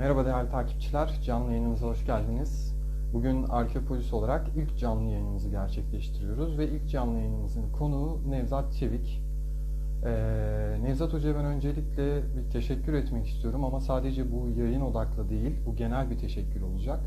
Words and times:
Merhaba 0.00 0.26
değerli 0.26 0.50
takipçiler, 0.50 1.20
canlı 1.22 1.50
yayınımıza 1.50 1.86
hoş 1.86 2.06
geldiniz. 2.06 2.74
Bugün 3.12 3.42
Arkeopolis 3.42 4.12
olarak 4.12 4.48
ilk 4.56 4.78
canlı 4.78 5.10
yayınımızı 5.10 5.50
gerçekleştiriyoruz 5.50 6.58
ve 6.58 6.68
ilk 6.68 6.88
canlı 6.88 7.18
yayınımızın 7.18 7.72
konuğu 7.72 8.30
Nevzat 8.30 8.72
Çevik. 8.72 9.22
Ee, 10.06 10.78
Nevzat 10.82 11.12
Hoca'ya 11.12 11.34
ben 11.34 11.44
öncelikle 11.44 12.22
bir 12.36 12.50
teşekkür 12.50 12.92
etmek 12.92 13.26
istiyorum 13.26 13.64
ama 13.64 13.80
sadece 13.80 14.32
bu 14.32 14.48
yayın 14.48 14.80
odaklı 14.80 15.28
değil, 15.28 15.56
bu 15.66 15.76
genel 15.76 16.10
bir 16.10 16.18
teşekkür 16.18 16.62
olacak. 16.62 17.00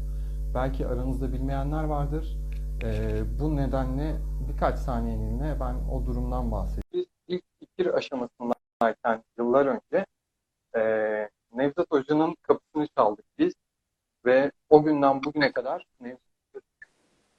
Belki 0.55 0.87
aranızda 0.87 1.33
bilmeyenler 1.33 1.83
vardır. 1.83 2.37
Ee, 2.83 3.21
bu 3.39 3.55
nedenle 3.55 4.15
birkaç 4.49 4.79
saniyeliğine 4.79 5.59
ben 5.59 5.75
o 5.91 6.05
durumdan 6.05 6.51
bahsedeyim. 6.51 6.83
Biz 6.93 7.05
ilk 7.27 7.43
fikir 7.59 7.93
aşamasındayken 7.93 9.23
yıllar 9.37 9.65
önce 9.65 10.05
ee, 10.75 11.29
Nevzat 11.53 11.91
Hoca'nın 11.91 12.35
kapısını 12.41 12.87
çaldık 12.97 13.25
biz 13.37 13.53
ve 14.25 14.51
o 14.69 14.83
günden 14.83 15.23
bugüne 15.23 15.51
kadar 15.51 15.85
Nevzat 15.99 16.33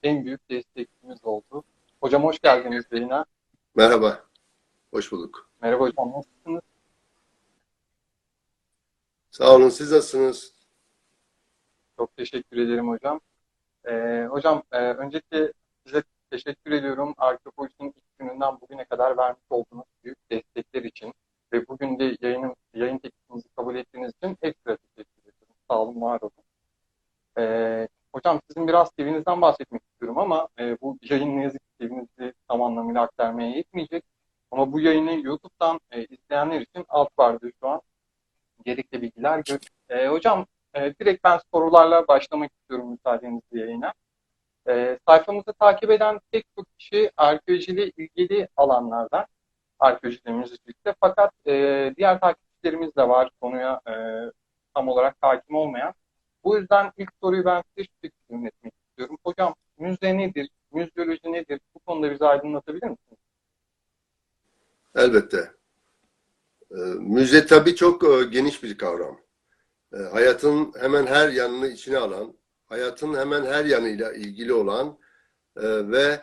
en 0.03 0.25
büyük 0.25 0.51
destekçimiz 0.51 1.25
oldu. 1.25 1.65
Hocam 2.01 2.25
hoş 2.25 2.39
geldiniz 2.39 2.85
yayına. 2.91 3.25
Merhaba, 3.75 4.25
hoş 4.91 5.13
bulduk. 5.13 5.51
Merhaba 5.61 5.85
hocam 5.85 6.13
nasılsınız? 6.13 6.63
Sağ 9.31 9.55
olun, 9.55 9.69
siz 9.69 9.93
nasılsınız? 9.93 10.55
Çok 11.97 12.17
teşekkür 12.17 12.57
ederim 12.57 12.89
hocam. 12.89 13.21
Ee, 13.85 14.27
hocam 14.31 14.63
e, 14.73 14.79
öncelikle 14.79 15.53
size 15.87 16.03
teşekkür 16.31 16.71
ediyorum. 16.73 17.15
Arkeopolis'in 17.17 17.85
ilk 17.85 18.19
gününden 18.19 18.61
bugüne 18.61 18.85
kadar 18.85 19.17
vermiş 19.17 19.45
olduğunuz 19.51 19.85
büyük 20.05 20.31
destekler 20.31 20.83
için 20.83 21.15
ve 21.55 21.69
bugün 21.69 21.99
de 21.99 22.17
yayının, 22.21 22.57
yayın 22.75 22.99
teklifinizi 22.99 23.49
kabul 23.57 23.77
ettiğiniz 23.77 24.13
için 24.23 24.39
ekstra 24.43 24.77
teşekkür 24.77 25.23
ediyorum. 25.23 25.55
Sağ 25.71 25.79
olun, 25.79 26.01
var 26.01 26.21
olun. 26.21 26.45
Ee, 27.39 27.89
hocam 28.13 28.41
sizin 28.49 28.69
biraz 28.69 28.91
TV'nizden 28.91 29.43
bahsetmek 29.43 29.83
istiyorum 29.83 30.19
ama 30.19 30.49
e, 30.59 30.81
bu 30.81 30.99
yayın 31.03 31.37
ne 31.37 31.43
yazık 31.43 31.61
ki 31.61 31.89
TV'nizi 31.89 32.35
tam 32.49 32.63
anlamıyla 32.63 33.03
aktarmaya 33.03 33.51
yetmeyecek. 33.51 34.05
Ama 34.51 34.73
bu 34.73 34.81
yayını 34.81 35.27
YouTube'dan 35.27 35.81
e, 35.91 36.05
izleyenler 36.05 36.61
için 36.61 36.85
alt 36.89 37.19
barda 37.19 37.47
şu 37.61 37.69
an 37.69 37.81
gerekli 38.65 39.03
bilgiler 39.03 39.43
gör. 39.47 39.59
E, 39.89 40.09
hocam 40.09 40.47
e, 40.75 40.95
direkt 41.01 41.25
ben 41.25 41.41
sorularla 41.53 42.09
başlamak 42.09 42.51
istiyorum 42.53 42.91
müsaadenizle 42.91 43.61
yayına. 43.61 43.93
E, 44.69 44.99
sayfamızı 45.09 45.53
takip 45.53 45.91
eden 45.91 46.21
pek 46.31 46.47
çok 46.57 46.79
kişi 46.79 47.11
arkeolojiyle 47.17 47.91
ilgili 47.91 48.49
alanlardan, 48.57 49.27
arkeolojiyle, 49.85 50.33
müziklikte 50.33 50.95
fakat 51.01 51.33
e, 51.47 51.53
diğer 51.97 52.21
takipçilerimiz 52.21 52.97
de 52.97 53.09
var 53.09 53.31
konuya 53.41 53.81
e, 53.89 53.95
tam 54.75 54.89
olarak 54.89 55.17
hakim 55.21 55.57
olmayan. 55.57 55.95
Bu 56.45 56.59
yüzden 56.59 56.93
ilk 56.97 57.11
soruyu 57.23 57.45
ben 57.45 57.63
size 57.63 57.87
şu 57.87 57.93
şekilde 58.03 58.35
yönetmek 58.35 58.73
istiyorum. 58.89 59.17
Hocam 59.25 59.55
müze 59.79 60.19
nedir? 60.19 60.51
Müzeoloji 60.73 61.33
nedir? 61.33 61.61
Bu 61.75 61.79
konuda 61.79 62.11
bizi 62.11 62.25
aydınlatabilir 62.25 62.87
misiniz? 62.87 63.19
Elbette. 64.97 65.51
Ee, 66.71 66.77
Müze 67.01 67.47
tabii 67.47 67.77
çok 67.77 68.05
e, 68.05 68.25
geniş 68.25 68.63
bir 68.63 68.79
kavram. 68.79 69.21
Ee, 69.93 69.97
Hayatın 69.97 70.73
hemen 70.81 71.07
her 71.07 71.29
yanını 71.29 71.69
içine 71.69 71.99
alan, 71.99 72.35
hayatın 72.67 73.15
hemen 73.15 73.45
her 73.45 73.65
yanıyla 73.65 74.13
ilgili 74.13 74.53
olan 74.53 74.99
e, 75.57 75.63
ve 75.91 76.21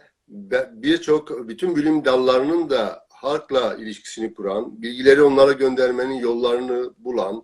birçok 0.72 1.48
bütün 1.48 1.76
bilim 1.76 2.06
dallarının 2.06 2.70
da 2.70 3.08
halkla 3.22 3.76
ilişkisini 3.76 4.34
kuran, 4.34 4.82
bilgileri 4.82 5.24
onlara 5.24 5.52
göndermenin 5.52 6.20
yollarını 6.20 6.94
bulan, 6.98 7.44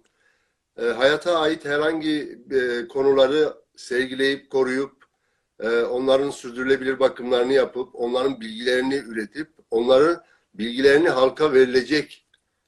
e, 0.77 0.85
hayata 0.85 1.39
ait 1.39 1.65
herhangi 1.65 2.39
e, 2.51 2.87
konuları 2.87 3.53
sergileyip 3.75 4.49
koruyup 4.49 4.91
e, 5.59 5.69
onların 5.69 6.29
sürdürülebilir 6.29 6.99
bakımlarını 6.99 7.53
yapıp 7.53 7.89
onların 7.93 8.41
bilgilerini 8.41 8.95
üretip 8.95 9.47
onları 9.71 10.21
bilgilerini 10.53 11.09
halka 11.09 11.53
verilecek 11.53 12.25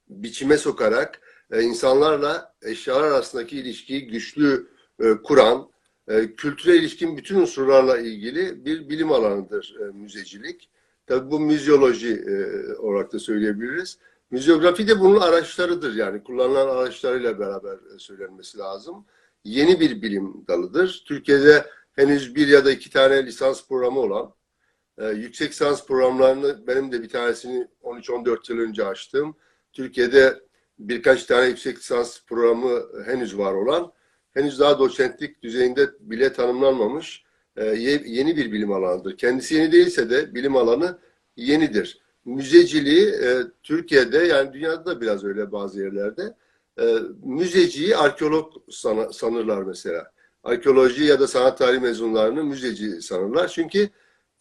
biçime 0.10 0.58
sokarak 0.58 1.22
e, 1.52 1.62
insanlarla 1.62 2.56
eşyalar 2.62 3.04
arasındaki 3.04 3.60
ilişkiyi 3.60 4.08
güçlü 4.08 4.68
e, 5.00 5.14
kuran, 5.24 5.70
e, 6.08 6.36
kültüre 6.36 6.76
ilişkin 6.76 7.18
bütün 7.18 7.36
unsurlarla 7.36 7.98
ilgili 7.98 8.66
bir 8.66 8.90
bilim 8.90 9.12
alanıdır 9.12 9.76
e, 9.80 9.84
müzecilik. 9.84 10.70
Tabii 11.10 11.32
bu 11.32 11.40
müzyoloji 11.40 12.24
e, 12.28 12.74
olarak 12.76 13.14
da 13.14 13.20
söyleyebiliriz. 13.20 13.98
Müzyografi 14.32 14.88
de 14.88 15.00
bunun 15.00 15.20
araçlarıdır 15.20 15.96
yani 15.96 16.24
kullanılan 16.24 16.68
araçlarıyla 16.68 17.40
beraber 17.40 17.74
e, 17.96 18.00
söylenmesi 18.00 18.58
lazım. 18.58 19.06
Yeni 19.44 19.80
bir 19.80 20.02
bilim 20.02 20.46
dalıdır. 20.48 21.04
Türkiye'de 21.08 21.66
henüz 21.94 22.36
bir 22.36 22.48
ya 22.48 22.66
da 22.66 22.72
iki 22.72 22.90
tane 22.90 23.26
lisans 23.26 23.68
programı 23.68 24.00
olan 24.00 24.34
ee, 24.98 25.08
yüksek 25.08 25.52
lisans 25.52 25.86
programlarını 25.86 26.68
benim 26.68 26.92
de 26.92 27.04
bir 27.04 27.10
tanesini 27.10 27.68
13-14 27.84 28.54
yıl 28.54 28.60
önce 28.60 28.86
açtım. 28.86 29.36
Türkiye'de 29.74 30.40
birkaç 30.80 31.24
tane 31.24 31.48
yüksek 31.48 31.78
lisans 31.78 32.26
programı 32.26 32.82
henüz 33.06 33.38
var 33.38 33.54
olan, 33.54 33.92
henüz 34.34 34.60
daha 34.60 34.80
doçentlik 34.80 35.44
düzeyinde 35.44 35.90
bile 36.00 36.34
tanımlanmamış 36.34 37.24
e, 37.56 37.66
ye- 37.66 38.04
yeni 38.06 38.38
bir 38.38 38.52
bilim 38.52 38.72
alanıdır. 38.72 39.18
Kendisi 39.18 39.56
yeni 39.56 39.72
değilse 39.72 40.10
de 40.10 40.36
bilim 40.36 40.56
alanı 40.56 41.00
yenidir. 41.38 42.02
Müzeciliği 42.26 43.08
e, 43.08 43.38
Türkiye'de 43.64 44.18
yani 44.18 44.54
dünyada 44.54 44.86
da 44.86 45.02
biraz 45.02 45.24
öyle 45.24 45.52
bazı 45.52 45.82
yerlerde 45.82 46.36
e, 46.82 46.96
müzeciyi 47.24 47.98
arkeolog 47.98 48.54
sana- 48.72 49.14
sanırlar 49.14 49.64
mesela. 49.64 50.12
Arkeoloji 50.44 51.04
ya 51.04 51.20
da 51.20 51.28
sanat 51.28 51.58
tarihi 51.58 51.80
mezunlarını 51.82 52.44
müzeci 52.44 53.02
sanırlar. 53.02 53.48
Çünkü 53.48 53.90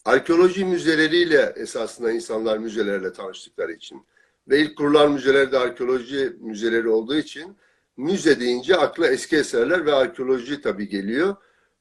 arkeoloji 0.05 0.65
müzeleriyle 0.65 1.53
esasında 1.55 2.11
insanlar 2.11 2.57
müzelerle 2.57 3.13
tanıştıkları 3.13 3.71
için 3.71 4.01
ve 4.47 4.59
ilk 4.61 4.77
kurulan 4.77 5.11
müzeler 5.11 5.51
de 5.51 5.57
arkeoloji 5.57 6.33
müzeleri 6.39 6.89
olduğu 6.89 7.15
için 7.15 7.57
müze 7.97 8.39
deyince 8.39 8.75
akla 8.75 9.07
eski 9.07 9.35
eserler 9.35 9.85
ve 9.85 9.93
arkeoloji 9.93 10.61
tabii 10.61 10.89
geliyor 10.89 11.35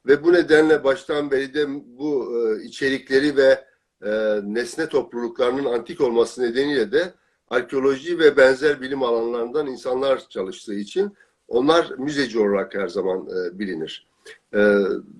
ve 0.08 0.24
bu 0.24 0.32
nedenle 0.32 0.84
baştan 0.84 1.30
beri 1.30 1.54
de 1.54 1.66
bu 1.98 2.32
e, 2.36 2.64
içerikleri 2.64 3.36
ve 3.36 3.64
e, 4.04 4.40
nesne 4.42 4.88
topluluklarının 4.88 5.64
antik 5.64 6.00
olması 6.00 6.42
nedeniyle 6.42 6.92
de 6.92 7.14
arkeoloji 7.48 8.18
ve 8.18 8.36
benzer 8.36 8.80
bilim 8.80 9.02
alanlarından 9.02 9.66
insanlar 9.66 10.28
çalıştığı 10.28 10.74
için 10.74 11.16
onlar 11.48 11.90
müzeci 11.98 12.38
olarak 12.38 12.74
her 12.74 12.88
zaman 12.88 13.28
e, 13.28 13.58
bilinir. 13.58 14.08
E, 14.54 14.58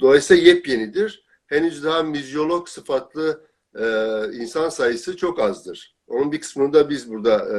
dolayısıyla 0.01 0.43
yepyenidir 0.43 1.25
henüz 1.47 1.85
daha 1.85 2.03
müzyolog 2.03 2.69
sıfatlı 2.69 3.45
e, 3.75 3.85
insan 4.33 4.69
sayısı 4.69 5.17
çok 5.17 5.41
azdır. 5.41 5.97
Onun 6.07 6.33
bir 6.33 6.41
kısmını 6.41 6.73
da 6.73 6.91
biz 6.91 7.11
burada 7.11 7.59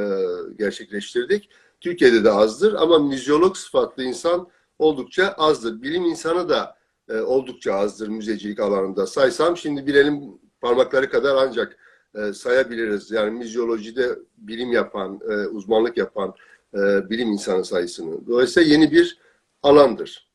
gerçekleştirdik. 0.58 1.48
Türkiye'de 1.80 2.24
de 2.24 2.30
azdır 2.30 2.74
ama 2.74 2.98
müzyolog 2.98 3.56
sıfatlı 3.56 4.02
insan 4.02 4.48
oldukça 4.78 5.28
azdır. 5.38 5.82
Bilim 5.82 6.04
insanı 6.04 6.48
da 6.48 6.79
e, 7.10 7.20
oldukça 7.20 7.74
azdır 7.74 8.08
müzecilik 8.08 8.60
alanında. 8.60 9.06
Saysam 9.06 9.56
şimdi 9.56 9.86
bir 9.86 9.94
elin 9.94 10.40
parmakları 10.60 11.10
kadar 11.10 11.36
ancak 11.36 11.76
e, 12.14 12.32
sayabiliriz. 12.32 13.10
Yani 13.10 13.30
müzyolojide 13.30 14.18
bilim 14.38 14.72
yapan, 14.72 15.20
e, 15.30 15.34
uzmanlık 15.46 15.96
yapan 15.96 16.34
e, 16.74 17.10
bilim 17.10 17.32
insanı 17.32 17.64
sayısını. 17.64 18.26
Dolayısıyla 18.26 18.72
yeni 18.72 18.92
bir 18.92 19.18
alandır. 19.62 20.30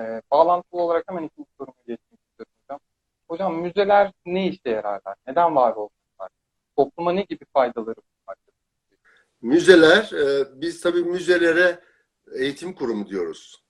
Ee, 0.00 0.22
bağlantılı 0.30 0.80
olarak 0.80 1.04
hemen 1.08 1.22
ikinci 1.22 1.50
soruma 1.58 1.76
geçmek 1.86 2.20
istiyorum 2.20 2.52
hocam. 2.62 2.80
Hocam 3.28 3.62
müzeler 3.62 4.12
ne 4.26 4.48
işe 4.48 4.70
yararlar? 4.70 5.14
Neden 5.26 5.56
var 5.56 5.72
olmalılar? 5.72 6.30
Topluma 6.76 7.12
ne 7.12 7.22
gibi 7.22 7.44
faydaları 7.52 8.00
vardır? 8.28 8.54
Müzeler, 9.42 10.12
e, 10.12 10.46
biz 10.60 10.80
tabii 10.80 11.04
müzelere 11.04 11.80
eğitim 12.34 12.74
kurumu 12.74 13.08
diyoruz. 13.08 13.62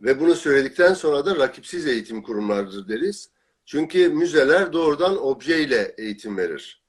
Ve 0.00 0.20
bunu 0.20 0.34
söyledikten 0.34 0.94
sonra 0.94 1.26
da 1.26 1.36
rakipsiz 1.36 1.86
eğitim 1.86 2.22
kurumlarıdır 2.22 2.88
deriz. 2.88 3.30
Çünkü 3.64 4.08
müzeler 4.08 4.72
doğrudan 4.72 5.26
objeyle 5.26 5.94
eğitim 5.98 6.36
verir. 6.36 6.82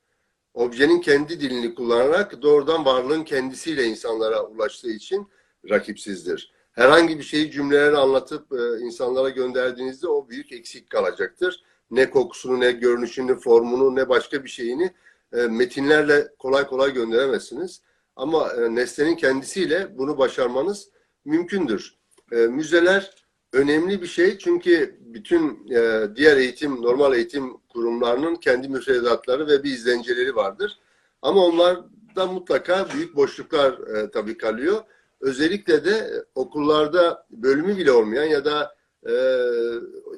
Objenin 0.54 1.02
kendi 1.02 1.40
dilini 1.40 1.76
kullanarak 1.76 2.42
doğrudan 2.42 2.86
varlığın 2.86 3.24
kendisiyle 3.24 3.84
insanlara 3.84 4.46
ulaştığı 4.46 4.92
için 4.92 5.28
rakipsizdir. 5.70 6.52
Herhangi 6.72 7.18
bir 7.18 7.24
şeyi 7.24 7.52
cümlelerle 7.52 7.98
anlatıp 7.98 8.54
e, 8.54 8.80
insanlara 8.80 9.30
gönderdiğinizde 9.30 10.08
o 10.08 10.30
büyük 10.30 10.52
eksik 10.52 10.90
kalacaktır. 10.90 11.64
Ne 11.92 12.10
kokusunu, 12.10 12.60
ne 12.60 12.72
görünüşünü, 12.72 13.40
formunu, 13.40 13.96
ne 13.96 14.10
başka 14.10 14.44
bir 14.44 14.50
şeyini 14.50 14.94
e, 15.34 15.38
metinlerle 15.38 16.28
kolay 16.40 16.68
kolay 16.68 16.94
gönderemezsiniz. 16.94 17.82
Ama 18.18 18.50
e, 18.54 18.76
nesnenin 18.76 19.16
kendisiyle 19.16 19.98
bunu 19.98 20.18
başarmanız 20.18 20.90
mümkündür. 21.26 21.96
E, 22.32 22.36
müzeler 22.36 23.16
önemli 23.54 24.02
bir 24.02 24.08
şey 24.08 24.38
çünkü 24.38 24.98
bütün 25.00 25.68
e, 25.72 26.08
diğer 26.16 26.38
eğitim, 26.38 26.82
normal 26.82 27.14
eğitim 27.14 27.58
kurumlarının 27.70 28.36
kendi 28.36 28.70
müfredatları 28.70 29.48
ve 29.48 29.64
bir 29.64 29.72
izlenceleri 29.72 30.36
vardır. 30.36 30.80
Ama 31.22 31.46
onlarda 31.46 32.26
mutlaka 32.26 32.88
büyük 32.94 33.16
boşluklar 33.16 33.74
e, 33.74 34.12
tabii 34.12 34.38
kalıyor. 34.38 34.84
özellikle 35.22 35.86
de 35.86 36.24
okullarda 36.36 37.26
bölümü 37.30 37.78
bile 37.78 37.92
olmayan 37.92 38.26
ya 38.26 38.46
da 38.46 38.78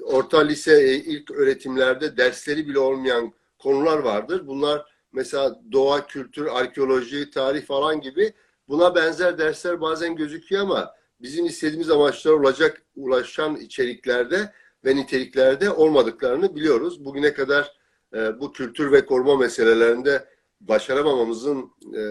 orta 0.04 0.40
lise 0.40 0.96
ilk 0.96 1.32
öğretimlerde 1.32 2.18
dersleri 2.18 2.68
bile 2.68 2.80
olmayan 2.80 3.34
konular 3.60 3.98
vardır. 3.98 4.48
Bunlar 4.48 4.86
mesela 5.12 5.62
doğa, 5.72 6.08
kültür, 6.08 6.46
arkeoloji, 6.46 7.30
tarih 7.30 7.66
falan 7.66 8.02
gibi 8.02 8.34
buna 8.68 8.96
benzer 8.96 9.38
dersler 9.38 9.82
bazen 9.82 10.16
gözüküyor 10.16 10.62
ama 10.62 10.94
bizim 11.22 11.46
istediğimiz 11.46 11.90
amaçlara 11.90 12.36
ulaşacak, 12.36 12.82
ulaşan 12.96 13.56
içeriklerde 13.56 14.54
ve 14.86 14.96
niteliklerde 14.96 15.70
olmadıklarını 15.70 16.56
biliyoruz. 16.56 17.06
Bugüne 17.06 17.34
kadar 17.34 17.74
e, 18.14 18.40
bu 18.40 18.54
kültür 18.54 18.92
ve 18.92 19.06
koruma 19.06 19.38
meselelerinde 19.38 20.26
başaramamamızın 20.62 21.72
e, 21.94 22.02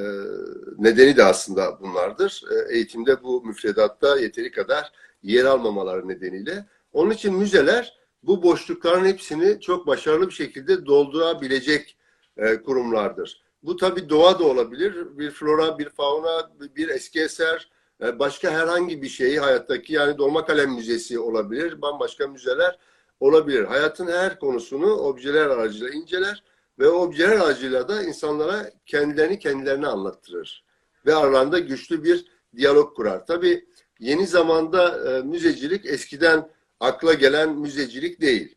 nedeni 0.79 1.17
de 1.17 1.25
aslında 1.25 1.81
bunlardır. 1.81 2.43
E, 2.53 2.75
eğitimde 2.75 3.23
bu 3.23 3.45
müfredatta 3.45 4.19
yeteri 4.19 4.51
kadar 4.51 4.93
yer 5.23 5.45
almamaları 5.45 6.09
nedeniyle. 6.09 6.67
Onun 6.93 7.11
için 7.11 7.35
müzeler 7.35 7.99
bu 8.23 8.43
boşlukların 8.43 9.05
hepsini 9.05 9.61
çok 9.61 9.87
başarılı 9.87 10.29
bir 10.29 10.35
şekilde 10.35 10.87
doldurabilecek 10.87 11.98
e, 12.39 12.63
kurumlardır. 12.63 13.43
Bu 13.63 13.77
tabii 13.77 14.09
doğa 14.09 14.39
da 14.39 14.45
olabilir. 14.45 15.19
Bir 15.19 15.31
flora, 15.31 15.79
bir 15.79 15.89
fauna, 15.89 16.51
bir 16.77 16.89
eski 16.89 17.21
eser, 17.21 17.71
e, 18.03 18.19
başka 18.19 18.51
herhangi 18.51 19.03
bir 19.03 19.09
şeyi 19.09 19.41
hayattaki 19.41 19.93
yani 19.93 20.19
Dolma 20.19 20.45
Kalem 20.45 20.71
Müzesi 20.71 21.19
olabilir. 21.19 21.83
Bambaşka 21.83 22.27
müzeler 22.27 22.79
olabilir. 23.21 23.65
Hayatın 23.65 24.07
her 24.07 24.39
konusunu 24.39 24.93
objeler 24.93 25.47
aracılığıyla 25.47 25.99
inceler 25.99 26.45
ve 26.79 26.89
objeler 26.89 27.37
aracılığıyla 27.37 27.89
da 27.89 28.03
insanlara 28.03 28.71
kendilerini 28.87 29.39
kendilerine 29.39 29.87
anlattırır. 29.87 30.65
Ve 31.07 31.15
aralarında 31.15 31.59
güçlü 31.59 32.05
bir 32.05 32.25
diyalog 32.57 32.97
kurar. 32.97 33.27
Tabii 33.27 33.69
yeni 34.01 34.27
zamanda 34.27 35.11
e, 35.11 35.23
müzecilik 35.23 35.87
eskiden 35.87 36.51
akla 36.81 37.15
gelen 37.15 37.59
müzecilik 37.59 38.21
değil. 38.21 38.55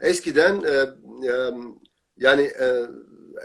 Eskiden 0.00 0.62
e, 0.62 0.74
e, 1.28 1.50
yani 2.20 2.42
e, 2.42 2.86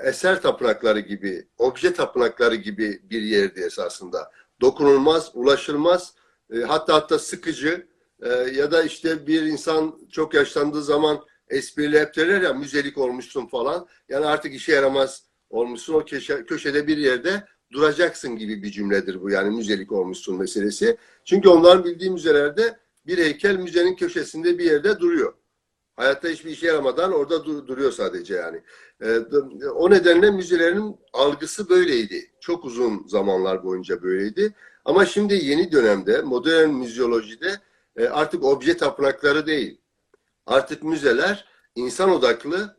eser 0.04 0.42
tapınakları 0.42 1.00
gibi, 1.00 1.48
obje 1.58 1.94
tapınakları 1.94 2.56
gibi 2.56 3.02
bir 3.10 3.22
yerdi 3.22 3.62
esasında. 3.62 4.32
Dokunulmaz, 4.62 5.32
ulaşılmaz, 5.34 6.14
e, 6.54 6.60
hatta 6.60 6.94
hatta 6.94 7.20
sıkıcı 7.20 7.88
e, 8.22 8.30
ya 8.30 8.72
da 8.72 8.84
işte 8.84 9.28
bir 9.28 9.42
insan 9.42 10.00
çok 10.12 10.34
yaşlandığı 10.34 10.84
zaman 10.84 11.20
espriyle 11.50 12.02
hep 12.02 12.16
derler 12.16 12.42
ya 12.42 12.54
müzelik 12.54 12.98
olmuşsun 12.98 13.46
falan. 13.48 13.88
Yani 14.10 14.26
artık 14.26 14.54
işe 14.54 14.72
yaramaz 14.72 15.24
olmuşsun. 15.50 15.94
O 15.94 16.06
köşe, 16.06 16.46
köşede 16.46 16.88
bir 16.88 16.98
yerde 16.98 17.44
duracaksın 17.72 18.36
gibi 18.36 18.64
bir 18.64 18.72
cümledir 18.72 19.22
bu. 19.22 19.30
Yani 19.30 19.56
müzelik 19.56 19.92
olmuşsun 19.92 20.38
meselesi. 20.38 20.98
Çünkü 21.26 21.50
onların 21.50 21.84
bildiği 21.86 22.12
müzelerde 22.12 22.78
bir 23.08 23.18
heykel 23.18 23.56
müzenin 23.56 23.96
köşesinde 23.96 24.58
bir 24.58 24.64
yerde 24.64 25.00
duruyor. 25.00 25.34
Hayatta 25.96 26.28
hiçbir 26.28 26.52
işe 26.52 26.68
yaramadan 26.68 27.14
orada 27.14 27.46
dur- 27.46 27.68
duruyor 27.68 27.92
sadece 27.92 28.36
yani. 28.36 28.62
Ee, 29.02 29.20
o 29.70 29.90
nedenle 29.90 30.32
müzelerin 30.32 30.98
algısı 31.14 31.70
böyleydi. 31.70 32.32
Çok 32.40 32.66
uzun 32.66 33.08
zamanlar 33.08 33.64
boyunca 33.64 34.02
böyleydi. 34.04 34.54
Ama 34.86 35.06
şimdi 35.06 35.34
yeni 35.34 35.72
dönemde 35.72 36.22
modern 36.22 36.70
müzeolojide 36.70 37.60
e, 37.98 38.08
artık 38.08 38.44
obje 38.44 38.78
tapınakları 38.78 39.48
değil. 39.48 39.82
Artık 40.46 40.84
müzeler 40.84 41.46
insan 41.76 42.10
odaklı 42.10 42.78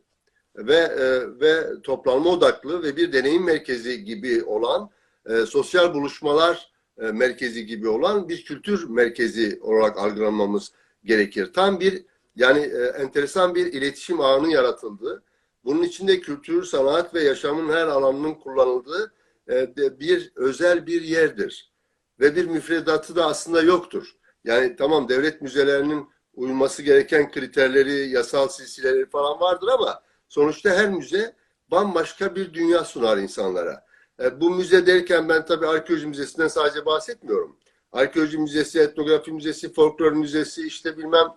ve 0.55 0.75
e, 0.75 1.21
ve 1.39 1.81
toplanma 1.83 2.29
odaklı 2.29 2.83
ve 2.83 2.97
bir 2.97 3.13
deneyim 3.13 3.43
merkezi 3.43 4.03
gibi 4.03 4.43
olan 4.43 4.89
e, 5.25 5.45
sosyal 5.45 5.93
buluşmalar 5.93 6.71
e, 7.01 7.05
merkezi 7.05 7.65
gibi 7.65 7.87
olan 7.87 8.29
bir 8.29 8.45
kültür 8.45 8.89
merkezi 8.89 9.59
olarak 9.61 9.97
algılamamız 9.97 10.71
gerekir. 11.03 11.53
Tam 11.53 11.79
bir 11.79 12.05
yani 12.37 12.59
e, 12.59 13.01
enteresan 13.01 13.55
bir 13.55 13.65
iletişim 13.73 14.21
ağının 14.21 14.49
yaratıldığı, 14.49 15.23
bunun 15.63 15.83
içinde 15.83 16.19
kültür, 16.19 16.63
sanat 16.63 17.13
ve 17.13 17.23
yaşamın 17.23 17.73
her 17.73 17.87
alanının 17.87 18.33
kullanıldığı 18.33 19.13
e, 19.49 19.75
bir 19.99 20.31
özel 20.35 20.87
bir 20.87 21.01
yerdir. 21.01 21.73
Ve 22.19 22.35
bir 22.35 22.45
müfredatı 22.45 23.15
da 23.15 23.25
aslında 23.25 23.61
yoktur. 23.61 24.15
Yani 24.43 24.75
tamam 24.75 25.09
devlet 25.09 25.41
müzelerinin 25.41 26.07
uyması 26.33 26.83
gereken 26.83 27.31
kriterleri, 27.31 28.09
yasal 28.09 28.47
silsileleri 28.47 29.09
falan 29.09 29.39
vardır 29.39 29.67
ama 29.67 30.03
sonuçta 30.29 30.69
her 30.69 30.89
müze 30.89 31.35
bambaşka 31.71 32.35
bir 32.35 32.53
dünya 32.53 32.83
sunar 32.83 33.17
insanlara. 33.17 33.85
E, 34.19 34.41
bu 34.41 34.49
müze 34.49 34.87
derken 34.87 35.29
ben 35.29 35.45
tabii 35.45 35.67
arkeoloji 35.67 36.07
müzesinden 36.07 36.47
sadece 36.47 36.85
bahsetmiyorum. 36.85 37.57
Arkeoloji 37.91 38.37
müzesi, 38.37 38.79
etnografi 38.79 39.31
müzesi, 39.31 39.73
folklor 39.73 40.11
müzesi, 40.11 40.67
işte 40.67 40.97
bilmem 40.97 41.27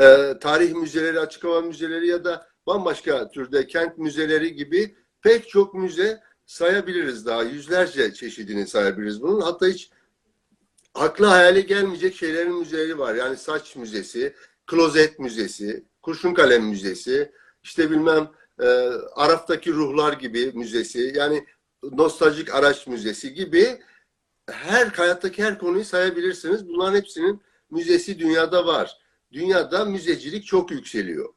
e, 0.00 0.34
tarih 0.40 0.72
müzeleri, 0.72 1.20
açık 1.20 1.44
hava 1.44 1.60
müzeleri 1.60 2.06
ya 2.06 2.24
da 2.24 2.48
bambaşka 2.66 3.30
türde 3.30 3.66
kent 3.66 3.98
müzeleri 3.98 4.54
gibi 4.54 4.96
pek 5.22 5.48
çok 5.48 5.74
müze 5.74 6.20
sayabiliriz 6.46 7.26
daha. 7.26 7.42
Yüzlerce 7.42 8.14
çeşidini 8.14 8.66
sayabiliriz 8.66 9.22
bunun. 9.22 9.40
Hatta 9.40 9.66
hiç 9.66 9.90
akla 10.94 11.30
hayale 11.30 11.60
gelmeyecek 11.60 12.16
şeylerin 12.16 12.58
müzeleri 12.58 12.98
var. 12.98 13.14
Yani 13.14 13.36
saç 13.36 13.76
müzesi, 13.76 14.34
klozet 14.66 15.18
müzesi, 15.18 15.84
kurşun 16.02 16.34
kalem 16.34 16.64
müzesi, 16.64 17.32
işte 17.62 17.90
bilmem 17.90 18.30
e, 18.60 18.66
Araf'taki 19.14 19.72
ruhlar 19.72 20.12
gibi 20.12 20.52
müzesi, 20.54 21.12
yani 21.16 21.46
nostaljik 21.82 22.54
araç 22.54 22.86
müzesi 22.86 23.34
gibi 23.34 23.78
her 24.50 24.86
hayattaki 24.86 25.44
her 25.44 25.58
konuyu 25.58 25.84
sayabilirsiniz. 25.84 26.68
Bunların 26.68 26.96
hepsinin 26.96 27.42
müzesi 27.70 28.18
dünyada 28.18 28.66
var. 28.66 28.98
Dünyada 29.32 29.84
müzecilik 29.84 30.46
çok 30.46 30.70
yükseliyor. 30.70 31.34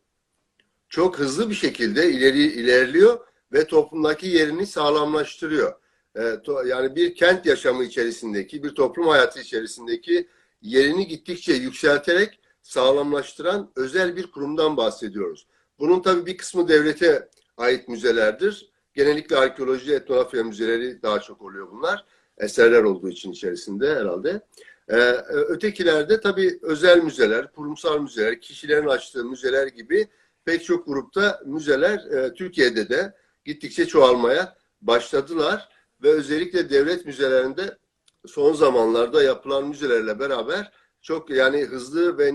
Çok 0.89 1.19
hızlı 1.19 1.49
bir 1.49 1.55
şekilde 1.55 2.11
ileri 2.11 2.43
ilerliyor 2.43 3.19
ve 3.53 3.67
toplumdaki 3.67 4.27
yerini 4.27 4.67
sağlamlaştırıyor. 4.67 5.73
E, 6.15 6.41
to, 6.43 6.63
yani 6.63 6.95
bir 6.95 7.15
kent 7.15 7.45
yaşamı 7.45 7.83
içerisindeki, 7.83 8.63
bir 8.63 8.69
toplum 8.69 9.07
hayatı 9.07 9.39
içerisindeki 9.39 10.27
yerini 10.61 11.07
gittikçe 11.07 11.53
yükselterek 11.53 12.39
sağlamlaştıran 12.61 13.71
özel 13.75 14.15
bir 14.15 14.31
kurumdan 14.31 14.77
bahsediyoruz. 14.77 15.47
Bunun 15.79 16.01
tabii 16.01 16.25
bir 16.25 16.37
kısmı 16.37 16.67
devlete 16.67 17.29
ait 17.57 17.87
müzelerdir. 17.87 18.69
Genellikle 18.93 19.37
arkeoloji, 19.37 19.93
etnografya 19.93 20.43
müzeleri 20.43 21.01
daha 21.01 21.19
çok 21.19 21.41
oluyor 21.41 21.71
bunlar. 21.71 22.05
Eserler 22.37 22.83
olduğu 22.83 23.09
için 23.09 23.31
içerisinde 23.31 23.95
herhalde. 23.95 24.41
Ee, 24.89 24.95
ötekilerde 25.27 26.21
tabii 26.21 26.59
özel 26.61 27.03
müzeler, 27.03 27.51
kurumsal 27.51 28.01
müzeler, 28.01 28.41
kişilerin 28.41 28.87
açtığı 28.87 29.25
müzeler 29.25 29.67
gibi 29.67 30.07
pek 30.45 30.63
çok 30.63 30.85
grupta 30.85 31.41
müzeler 31.45 31.97
e, 31.97 32.33
Türkiye'de 32.33 32.89
de 32.89 33.13
gittikçe 33.45 33.85
çoğalmaya 33.85 34.57
başladılar. 34.81 35.69
Ve 36.03 36.09
özellikle 36.09 36.69
devlet 36.69 37.05
müzelerinde 37.05 37.77
son 38.25 38.53
zamanlarda 38.53 39.23
yapılan 39.23 39.67
müzelerle 39.67 40.19
beraber 40.19 40.71
çok 41.01 41.29
yani 41.29 41.65
hızlı 41.65 42.17
ve 42.17 42.27
e, 42.27 42.33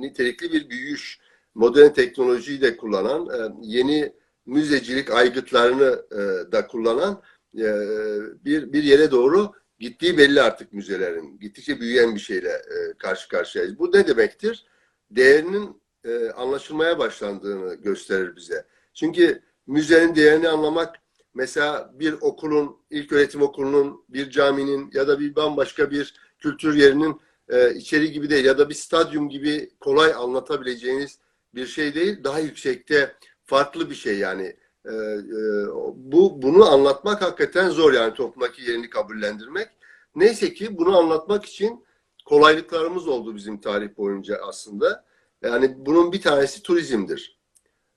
nitelikli 0.00 0.52
bir 0.52 0.70
büyüyüş, 0.70 1.20
modern 1.54 1.92
teknolojiyi 1.92 2.60
de 2.60 2.76
kullanan, 2.76 3.26
e, 3.26 3.54
yeni 3.62 4.12
müzecilik 4.46 5.10
aygıtlarını 5.10 6.02
e, 6.12 6.52
da 6.52 6.66
kullanan 6.66 7.22
e, 7.54 7.64
bir 8.44 8.72
bir 8.72 8.82
yere 8.82 9.10
doğru 9.10 9.52
gittiği 9.80 10.18
belli 10.18 10.42
artık 10.42 10.72
müzelerin. 10.72 11.38
Gittikçe 11.38 11.80
büyüyen 11.80 12.14
bir 12.14 12.20
şeyle 12.20 12.48
e, 12.48 12.98
karşı 12.98 13.28
karşıyayız. 13.28 13.78
Bu 13.78 13.92
ne 13.92 14.06
demektir? 14.06 14.66
Değerinin 15.10 15.82
e, 16.04 16.30
anlaşılmaya 16.30 16.98
başlandığını 16.98 17.74
gösterir 17.74 18.36
bize. 18.36 18.66
Çünkü 18.94 19.42
müzenin 19.66 20.14
değerini 20.14 20.48
anlamak 20.48 20.96
mesela 21.34 21.90
bir 21.94 22.12
okulun, 22.12 22.76
ilk 22.90 23.12
öğretim 23.12 23.42
okulunun, 23.42 24.04
bir 24.08 24.30
caminin 24.30 24.90
ya 24.94 25.08
da 25.08 25.20
bir 25.20 25.36
bambaşka 25.36 25.90
bir 25.90 26.14
kültür 26.38 26.74
yerinin 26.74 27.20
e, 27.48 27.74
içeri 27.74 28.12
gibi 28.12 28.30
değil 28.30 28.44
ya 28.44 28.58
da 28.58 28.68
bir 28.68 28.74
stadyum 28.74 29.28
gibi 29.28 29.70
kolay 29.80 30.14
anlatabileceğiniz 30.14 31.18
bir 31.54 31.66
şey 31.66 31.94
değil. 31.94 32.24
Daha 32.24 32.38
yüksekte 32.38 33.14
farklı 33.44 33.90
bir 33.90 33.94
şey 33.94 34.18
yani. 34.18 34.56
E, 34.84 34.90
e, 34.90 35.66
bu 35.94 36.42
bunu 36.42 36.70
anlatmak 36.70 37.22
hakikaten 37.22 37.70
zor 37.70 37.92
yani 37.92 38.14
toplumdaki 38.14 38.62
yerini 38.62 38.90
kabullendirmek. 38.90 39.68
Neyse 40.14 40.54
ki 40.54 40.78
bunu 40.78 40.98
anlatmak 40.98 41.44
için 41.44 41.84
kolaylıklarımız 42.24 43.08
oldu 43.08 43.34
bizim 43.34 43.60
tarih 43.60 43.96
boyunca 43.96 44.38
aslında. 44.48 45.04
Yani 45.42 45.74
bunun 45.78 46.12
bir 46.12 46.20
tanesi 46.20 46.62
turizmdir. 46.62 47.38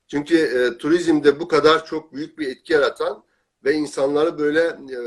Çünkü 0.08 0.36
e, 0.36 0.78
turizmde 0.78 1.40
bu 1.40 1.48
kadar 1.48 1.86
çok 1.86 2.14
büyük 2.14 2.38
bir 2.38 2.48
etki 2.48 2.72
yaratan 2.72 3.24
ve 3.64 3.74
insanları 3.74 4.38
böyle 4.38 4.60
e, 4.60 4.98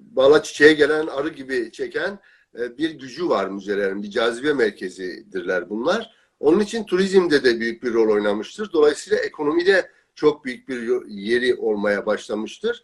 bala 0.00 0.42
çiçeğe 0.42 0.72
gelen 0.72 1.06
arı 1.06 1.28
gibi 1.28 1.72
çeken 1.72 2.18
e, 2.58 2.78
bir 2.78 2.90
gücü 2.90 3.28
var 3.28 3.48
müzelerin. 3.48 4.02
Bir 4.02 4.10
cazibe 4.10 4.52
merkezidirler 4.52 5.70
bunlar. 5.70 6.14
Onun 6.40 6.60
için 6.60 6.84
turizmde 6.84 7.44
de 7.44 7.60
büyük 7.60 7.82
bir 7.82 7.92
rol 7.92 8.14
oynamıştır. 8.14 8.72
Dolayısıyla 8.72 9.18
ekonomide 9.18 9.90
çok 10.18 10.44
büyük 10.44 10.68
bir 10.68 11.06
yeri 11.08 11.54
olmaya 11.54 12.06
başlamıştır. 12.06 12.82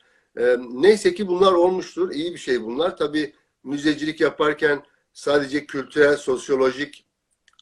Neyse 0.59 1.15
ki 1.15 1.29
bunlar 1.29 1.53
olmuştur. 1.53 2.11
İyi 2.11 2.33
bir 2.33 2.39
şey 2.39 2.63
bunlar. 2.63 2.97
Tabii 2.97 3.35
müzecilik 3.65 4.21
yaparken 4.21 4.83
sadece 5.13 5.67
kültürel, 5.67 6.17
sosyolojik 6.17 7.07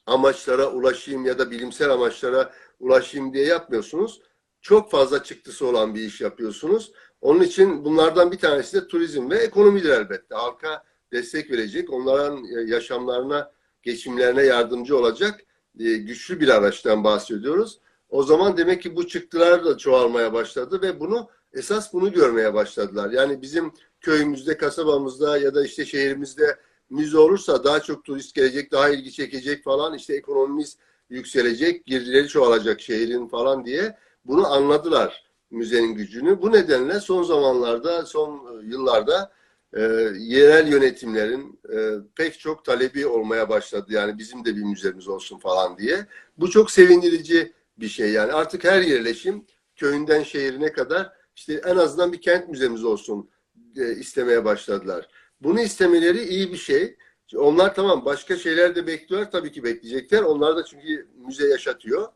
amaçlara 0.07 0.71
ulaşayım 0.71 1.25
ya 1.25 1.38
da 1.38 1.50
bilimsel 1.50 1.91
amaçlara 1.91 2.52
ulaşayım 2.81 3.35
diye 3.35 3.47
yapmıyorsunuz. 3.47 4.23
Çok 4.61 4.91
fazla 4.91 5.23
çıktısı 5.23 5.67
olan 5.67 5.95
bir 5.95 6.00
iş 6.00 6.21
yapıyorsunuz. 6.21 6.93
Onun 7.21 7.41
için 7.41 7.85
bunlardan 7.85 8.33
bir 8.33 8.38
tanesi 8.38 8.76
de 8.76 8.88
turizm 8.88 9.31
ve 9.31 9.37
ekonomidir 9.38 9.91
elbette. 9.91 10.35
Halka 10.35 10.85
destek 11.12 11.50
verecek, 11.50 11.93
onların 11.93 12.45
e, 12.45 12.71
yaşamlarına, 12.71 13.52
geçimlerine 13.83 14.43
yardımcı 14.43 14.97
olacak 14.97 15.41
e, 15.79 15.93
güçlü 15.93 16.41
bir 16.41 16.49
araçtan 16.49 17.05
bahsediyoruz. 17.05 17.79
O 18.12 18.23
zaman 18.23 18.57
demek 18.57 18.83
ki 18.83 18.97
bu 18.97 19.07
çıktılar 19.09 19.64
da 19.64 19.78
çoğalmaya 19.78 20.33
başladı 20.33 20.83
ve 20.83 21.00
bunu 21.00 21.28
esas 21.52 21.92
bunu 21.92 22.12
görmeye 22.12 22.54
başladılar. 22.54 23.11
Yani 23.11 23.42
bizim 23.42 23.73
köyümüzde, 24.00 24.57
kasabamızda 24.57 25.38
ya 25.38 25.54
da 25.54 25.64
işte 25.64 25.85
şehrimizde 25.85 26.57
müze 26.90 27.19
olursa 27.19 27.64
daha 27.64 27.81
çok 27.81 28.04
turist 28.04 28.35
gelecek, 28.35 28.73
daha 28.73 28.88
ilgi 28.88 29.12
çekecek 29.12 29.64
falan 29.64 29.95
işte 29.95 30.14
ekonomimiz 30.14 30.76
yükselecek, 31.11 31.87
girdileri 31.87 32.28
çoğalacak 32.28 32.81
şehrin 32.81 33.26
falan 33.26 33.64
diye 33.64 33.97
bunu 34.25 34.47
anladılar 34.52 35.25
müzenin 35.50 35.95
gücünü. 35.95 36.42
Bu 36.42 36.52
nedenle 36.52 37.00
son 37.00 37.23
zamanlarda, 37.23 38.07
son 38.07 38.61
yıllarda 38.62 39.33
e, 39.73 39.81
yerel 40.19 40.73
yönetimlerin 40.73 41.61
e, 41.75 41.76
pek 42.16 42.38
çok 42.38 42.64
talebi 42.64 43.07
olmaya 43.07 43.49
başladı. 43.49 43.87
Yani 43.88 44.19
bizim 44.19 44.45
de 44.45 44.57
bir 44.57 44.62
müzemiz 44.62 45.09
olsun 45.09 45.38
falan 45.38 45.78
diye. 45.78 46.07
Bu 46.38 46.50
çok 46.50 46.71
sevindirici 46.71 47.52
bir 47.83 47.89
şey. 47.89 48.12
Yani 48.12 48.33
artık 48.33 48.65
her 48.65 48.83
yerleşim 48.83 49.47
köyünden 49.77 50.23
şehrine 50.23 50.73
kadar 50.73 51.12
işte 51.37 51.61
en 51.65 51.77
azından 51.77 52.12
bir 52.12 52.21
kent 52.21 52.49
müzemiz 52.49 52.85
olsun 52.85 53.31
e, 53.77 53.93
istemeye 53.93 54.45
başladılar. 54.45 55.09
Bunu 55.41 55.61
istemeleri 55.61 56.25
iyi 56.25 56.53
bir 56.53 56.57
şey. 56.57 56.97
Onlar 57.37 57.75
tamam 57.75 58.05
başka 58.05 58.37
şeyler 58.37 58.77
de 58.77 58.87
bekliyorlar. 58.87 59.31
Tabii 59.31 59.53
ki 59.53 59.65
bekleyecekler. 59.65 60.23
Onlar 60.23 60.57
da 60.57 60.65
çünkü 60.65 61.09
müze 61.15 61.49
yaşatıyor. 61.49 62.09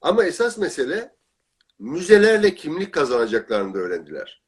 Ama 0.00 0.24
esas 0.24 0.58
mesele 0.58 1.14
müzelerle 1.78 2.54
kimlik 2.54 2.94
kazanacaklarını 2.94 3.74
da 3.74 3.78
öğrendiler. 3.78 4.42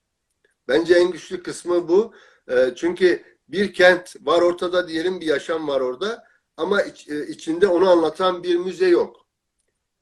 Bence 0.69 0.95
en 0.95 1.11
güçlü 1.11 1.43
kısmı 1.43 1.88
bu. 1.88 2.14
E, 2.50 2.73
çünkü 2.76 3.23
bir 3.49 3.73
kent 3.73 4.17
var 4.21 4.43
ortada 4.43 4.88
diyelim 4.88 5.21
bir 5.21 5.26
yaşam 5.26 5.69
var 5.69 5.81
orada 5.81 6.25
ama 6.57 6.83
e, 6.83 7.26
içinde 7.29 7.67
onu 7.67 7.91
anlatan 7.91 8.43
bir 8.43 8.57
müze 8.57 8.88
yok. 8.88 9.22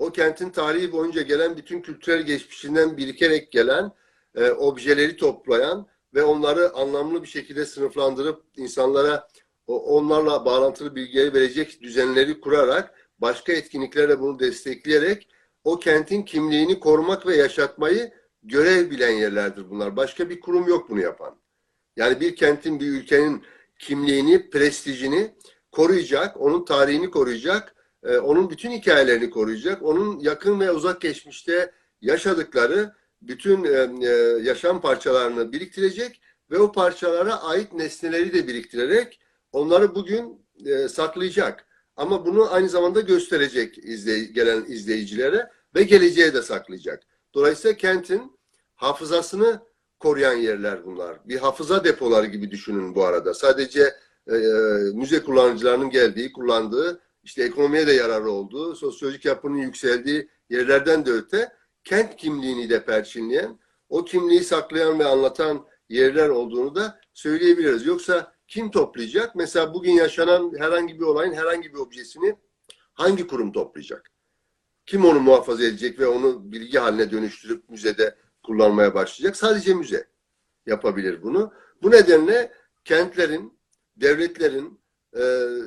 O 0.01 0.13
kentin 0.13 0.51
tarihi 0.51 0.93
boyunca 0.93 1.23
gelen 1.23 1.57
bütün 1.57 1.81
kültürel 1.83 2.23
geçmişinden 2.23 2.97
birikerek 2.97 3.53
gelen 3.53 3.93
e, 4.35 4.51
objeleri 4.51 5.17
toplayan 5.17 5.87
ve 6.15 6.23
onları 6.23 6.75
anlamlı 6.75 7.23
bir 7.23 7.29
şekilde 7.29 7.67
sınıflandırıp 7.67 8.43
insanlara 8.57 9.29
onlarla 9.67 10.45
bağlantılı 10.45 10.95
bilgileri 10.95 11.35
verecek 11.35 11.83
düzenleri 11.83 12.41
kurarak 12.41 12.95
başka 13.19 13.53
etkinliklerle 13.53 14.21
bunu 14.21 14.39
destekleyerek 14.39 15.29
o 15.65 15.79
kentin 15.79 16.23
kimliğini 16.23 16.81
korumak 16.81 17.27
ve 17.27 17.37
yaşatmayı 17.37 18.13
görev 18.43 18.91
bilen 18.91 19.13
yerlerdir 19.13 19.71
bunlar. 19.71 19.97
Başka 19.97 20.31
bir 20.31 20.41
kurum 20.41 20.69
yok 20.69 20.91
bunu 20.91 21.01
yapan. 21.01 21.37
Yani 21.97 22.21
bir 22.21 22.37
kentin, 22.37 22.81
bir 22.81 22.87
ülkenin 22.87 23.43
kimliğini, 23.79 24.51
prestijini 24.51 25.35
koruyacak, 25.73 26.41
onun 26.41 26.65
tarihini 26.65 27.11
koruyacak, 27.11 27.75
e, 28.05 28.19
onun 28.19 28.51
bütün 28.51 28.71
hikayelerini 28.71 29.31
koruyacak, 29.31 29.83
onun 29.83 30.19
yakın 30.19 30.61
ve 30.61 30.71
uzak 30.71 31.01
geçmişte 31.01 31.73
yaşadıkları 32.01 32.95
bütün 33.23 33.65
e, 33.65 34.09
e, 34.09 34.13
yaşam 34.43 34.81
parçalarını 34.81 35.53
biriktirecek 35.53 36.21
ve 36.51 36.59
o 36.59 36.73
parçalara 36.73 37.43
ait 37.43 37.73
nesneleri 37.73 38.33
de 38.33 38.49
biriktirerek 38.49 39.21
onları 39.53 39.95
bugün 39.95 40.47
e, 40.67 40.89
saklayacak. 40.89 41.67
Ama 41.97 42.27
bunu 42.27 42.53
aynı 42.55 42.69
zamanda 42.69 43.01
gösterecek 43.01 43.79
izley 43.79 44.29
gelen 44.29 44.65
izleyicilere 44.65 45.51
ve 45.75 45.83
geleceğe 45.83 46.35
de 46.35 46.43
saklayacak. 46.43 47.03
Dolayısıyla 47.35 47.77
kentin 47.77 48.39
hafızasını 48.75 49.61
koruyan 49.99 50.35
yerler 50.35 50.85
bunlar. 50.85 51.29
Bir 51.29 51.37
hafıza 51.37 51.85
depoları 51.85 52.27
gibi 52.27 52.51
düşünün 52.51 52.95
bu 52.95 53.05
arada. 53.05 53.35
Sadece 53.35 53.95
e, 54.31 54.35
müze 54.95 55.23
kullanıcılarının 55.23 55.91
geldiği, 55.91 56.33
kullandığı, 56.33 57.01
işte 57.31 57.43
ekonomiye 57.43 57.87
de 57.87 57.93
yararı 57.93 58.31
olduğu, 58.31 58.75
sosyolojik 58.75 59.25
yapının 59.25 59.57
yükseldiği 59.57 60.29
yerlerden 60.49 61.07
de 61.07 61.11
öte 61.11 61.53
kent 61.85 62.17
kimliğini 62.17 62.71
de 62.71 62.85
perçinleyen, 62.85 63.59
o 63.89 64.05
kimliği 64.05 64.45
saklayan 64.45 64.99
ve 64.99 65.05
anlatan 65.05 65.67
yerler 65.89 66.29
olduğunu 66.29 66.75
da 66.75 67.01
söyleyebiliriz. 67.13 67.87
Yoksa 67.87 68.35
kim 68.49 68.71
toplayacak? 68.71 69.35
Mesela 69.35 69.75
bugün 69.75 69.93
yaşanan 69.93 70.53
herhangi 70.59 71.01
bir 71.01 71.05
olayın 71.05 71.33
herhangi 71.33 71.73
bir 71.75 71.79
objesini 71.79 72.37
hangi 72.95 73.27
kurum 73.27 73.53
toplayacak? 73.53 74.11
Kim 74.87 75.05
onu 75.05 75.21
muhafaza 75.21 75.65
edecek 75.65 76.01
ve 76.01 76.07
onu 76.07 76.53
bilgi 76.53 76.79
haline 76.79 77.11
dönüştürüp 77.11 77.69
müzede 77.69 78.17
kullanmaya 78.43 78.95
başlayacak? 78.95 79.37
Sadece 79.37 79.75
müze 79.75 80.09
yapabilir 80.67 81.23
bunu. 81.23 81.53
Bu 81.83 81.91
nedenle 81.91 82.53
kentlerin, 82.85 83.59
devletlerin, 83.97 84.81
e, 85.17 85.23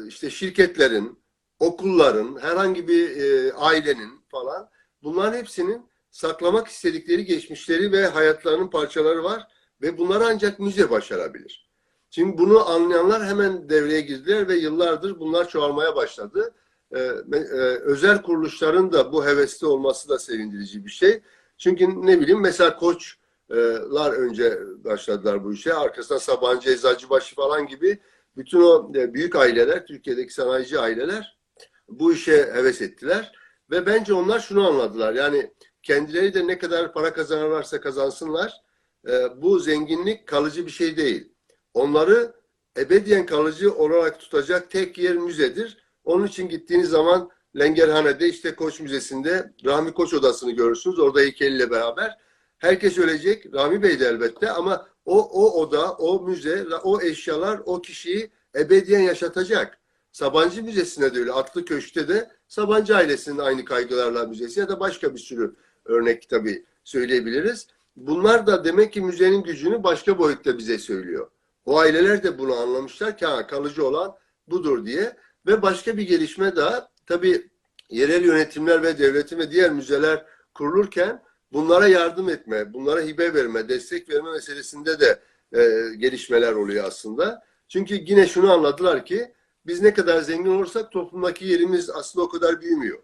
işte 0.07 0.29
şirketlerin, 0.29 1.22
okulların, 1.63 2.37
herhangi 2.41 2.87
bir 2.87 3.17
e, 3.17 3.53
ailenin 3.53 4.21
falan 4.27 4.69
bunların 5.03 5.37
hepsinin 5.37 5.89
saklamak 6.11 6.67
istedikleri 6.67 7.25
geçmişleri 7.25 7.91
ve 7.91 8.07
hayatlarının 8.07 8.67
parçaları 8.67 9.23
var 9.23 9.47
ve 9.81 9.97
bunları 9.97 10.25
ancak 10.25 10.59
müze 10.59 10.89
başarabilir. 10.89 11.69
Şimdi 12.09 12.37
bunu 12.37 12.69
anlayanlar 12.69 13.25
hemen 13.25 13.69
devreye 13.69 14.01
girdiler 14.01 14.47
ve 14.47 14.55
yıllardır 14.55 15.19
bunlar 15.19 15.49
çoğalmaya 15.49 15.95
başladı. 15.95 16.53
Ee, 16.91 16.99
e, 17.33 17.39
özel 17.81 18.21
kuruluşların 18.21 18.91
da 18.91 19.13
bu 19.13 19.25
hevesli 19.25 19.67
olması 19.67 20.09
da 20.09 20.19
sevindirici 20.19 20.85
bir 20.85 20.91
şey. 20.91 21.21
Çünkü 21.57 21.87
ne 22.05 22.19
bileyim 22.19 22.41
mesela 22.41 22.77
koçlar 22.77 24.11
önce 24.13 24.59
başladılar 24.83 25.43
bu 25.43 25.53
işe. 25.53 25.73
Arkasından 25.73 26.19
Sabancı, 26.19 26.69
Eczacıbaşı 26.69 27.35
falan 27.35 27.67
gibi 27.67 27.99
bütün 28.37 28.61
o 28.61 28.91
e, 28.95 29.13
büyük 29.13 29.35
aileler, 29.35 29.85
Türkiye'deki 29.85 30.33
sanayici 30.33 30.79
aileler 30.79 31.42
bu 31.89 32.13
işe 32.13 32.51
heves 32.53 32.81
ettiler. 32.81 33.31
Ve 33.71 33.85
bence 33.85 34.13
onlar 34.13 34.39
şunu 34.39 34.67
anladılar. 34.67 35.13
Yani 35.13 35.53
kendileri 35.83 36.33
de 36.33 36.47
ne 36.47 36.57
kadar 36.57 36.93
para 36.93 37.13
kazanırlarsa 37.13 37.81
kazansınlar 37.81 38.61
e, 39.07 39.41
bu 39.41 39.59
zenginlik 39.59 40.27
kalıcı 40.27 40.65
bir 40.65 40.71
şey 40.71 40.97
değil. 40.97 41.33
Onları 41.73 42.33
ebediyen 42.77 43.25
kalıcı 43.25 43.73
olarak 43.73 44.19
tutacak 44.19 44.71
tek 44.71 44.97
yer 44.97 45.15
müzedir. 45.15 45.77
Onun 46.03 46.27
için 46.27 46.49
gittiğiniz 46.49 46.89
zaman 46.89 47.29
Lengerhane'de 47.59 48.29
işte 48.29 48.55
Koç 48.55 48.79
Müzesi'nde 48.79 49.53
Rahmi 49.65 49.93
Koç 49.93 50.13
odasını 50.13 50.51
görürsünüz. 50.51 50.99
Orada 50.99 51.19
heykeliyle 51.19 51.71
beraber. 51.71 52.17
Herkes 52.57 52.97
ölecek. 52.97 53.53
Rahmi 53.53 53.83
Bey 53.83 53.99
de 53.99 54.05
elbette 54.05 54.51
ama 54.51 54.87
o, 55.05 55.21
o 55.21 55.61
oda, 55.61 55.93
o 55.93 56.23
müze, 56.23 56.65
o 56.83 57.01
eşyalar 57.01 57.61
o 57.65 57.81
kişiyi 57.81 58.31
ebediyen 58.55 58.99
yaşatacak. 58.99 59.79
Sabancı 60.13 60.63
Müzesi'ne 60.63 61.15
de 61.15 61.19
öyle. 61.19 61.31
Atlı 61.31 61.65
Köşk'te 61.65 62.07
de 62.07 62.31
Sabancı 62.47 62.95
ailesinin 62.95 63.37
aynı 63.37 63.65
kaygılarla 63.65 64.25
müzesi 64.25 64.59
ya 64.59 64.69
da 64.69 64.79
başka 64.79 65.13
bir 65.13 65.19
sürü 65.19 65.55
örnek 65.85 66.29
tabii 66.29 66.65
söyleyebiliriz. 66.83 67.67
Bunlar 67.95 68.47
da 68.47 68.65
demek 68.65 68.93
ki 68.93 69.01
müzenin 69.01 69.43
gücünü 69.43 69.83
başka 69.83 70.17
boyutta 70.17 70.57
bize 70.57 70.77
söylüyor. 70.77 71.29
O 71.65 71.79
aileler 71.79 72.23
de 72.23 72.37
bunu 72.39 72.55
anlamışlar 72.55 73.17
ki 73.17 73.25
ha, 73.25 73.47
kalıcı 73.47 73.87
olan 73.87 74.15
budur 74.47 74.85
diye. 74.85 75.15
Ve 75.47 75.61
başka 75.61 75.97
bir 75.97 76.07
gelişme 76.07 76.55
daha 76.55 76.89
tabii 77.05 77.49
yerel 77.89 78.25
yönetimler 78.25 78.83
ve 78.83 78.97
devletin 78.97 79.39
ve 79.39 79.51
diğer 79.51 79.71
müzeler 79.71 80.25
kurulurken 80.53 81.23
bunlara 81.53 81.87
yardım 81.87 82.29
etme, 82.29 82.73
bunlara 82.73 83.01
hibe 83.01 83.33
verme, 83.33 83.69
destek 83.69 84.09
verme 84.09 84.31
meselesinde 84.31 84.99
de 84.99 85.19
e, 85.53 85.95
gelişmeler 85.95 86.53
oluyor 86.53 86.85
aslında. 86.85 87.43
Çünkü 87.67 87.95
yine 87.95 88.27
şunu 88.27 88.51
anladılar 88.51 89.05
ki 89.05 89.33
biz 89.65 89.81
ne 89.81 89.93
kadar 89.93 90.21
zengin 90.21 90.49
olursak 90.49 90.91
toplumdaki 90.91 91.45
yerimiz 91.45 91.89
aslında 91.89 92.25
o 92.25 92.29
kadar 92.29 92.61
büyümüyor. 92.61 92.99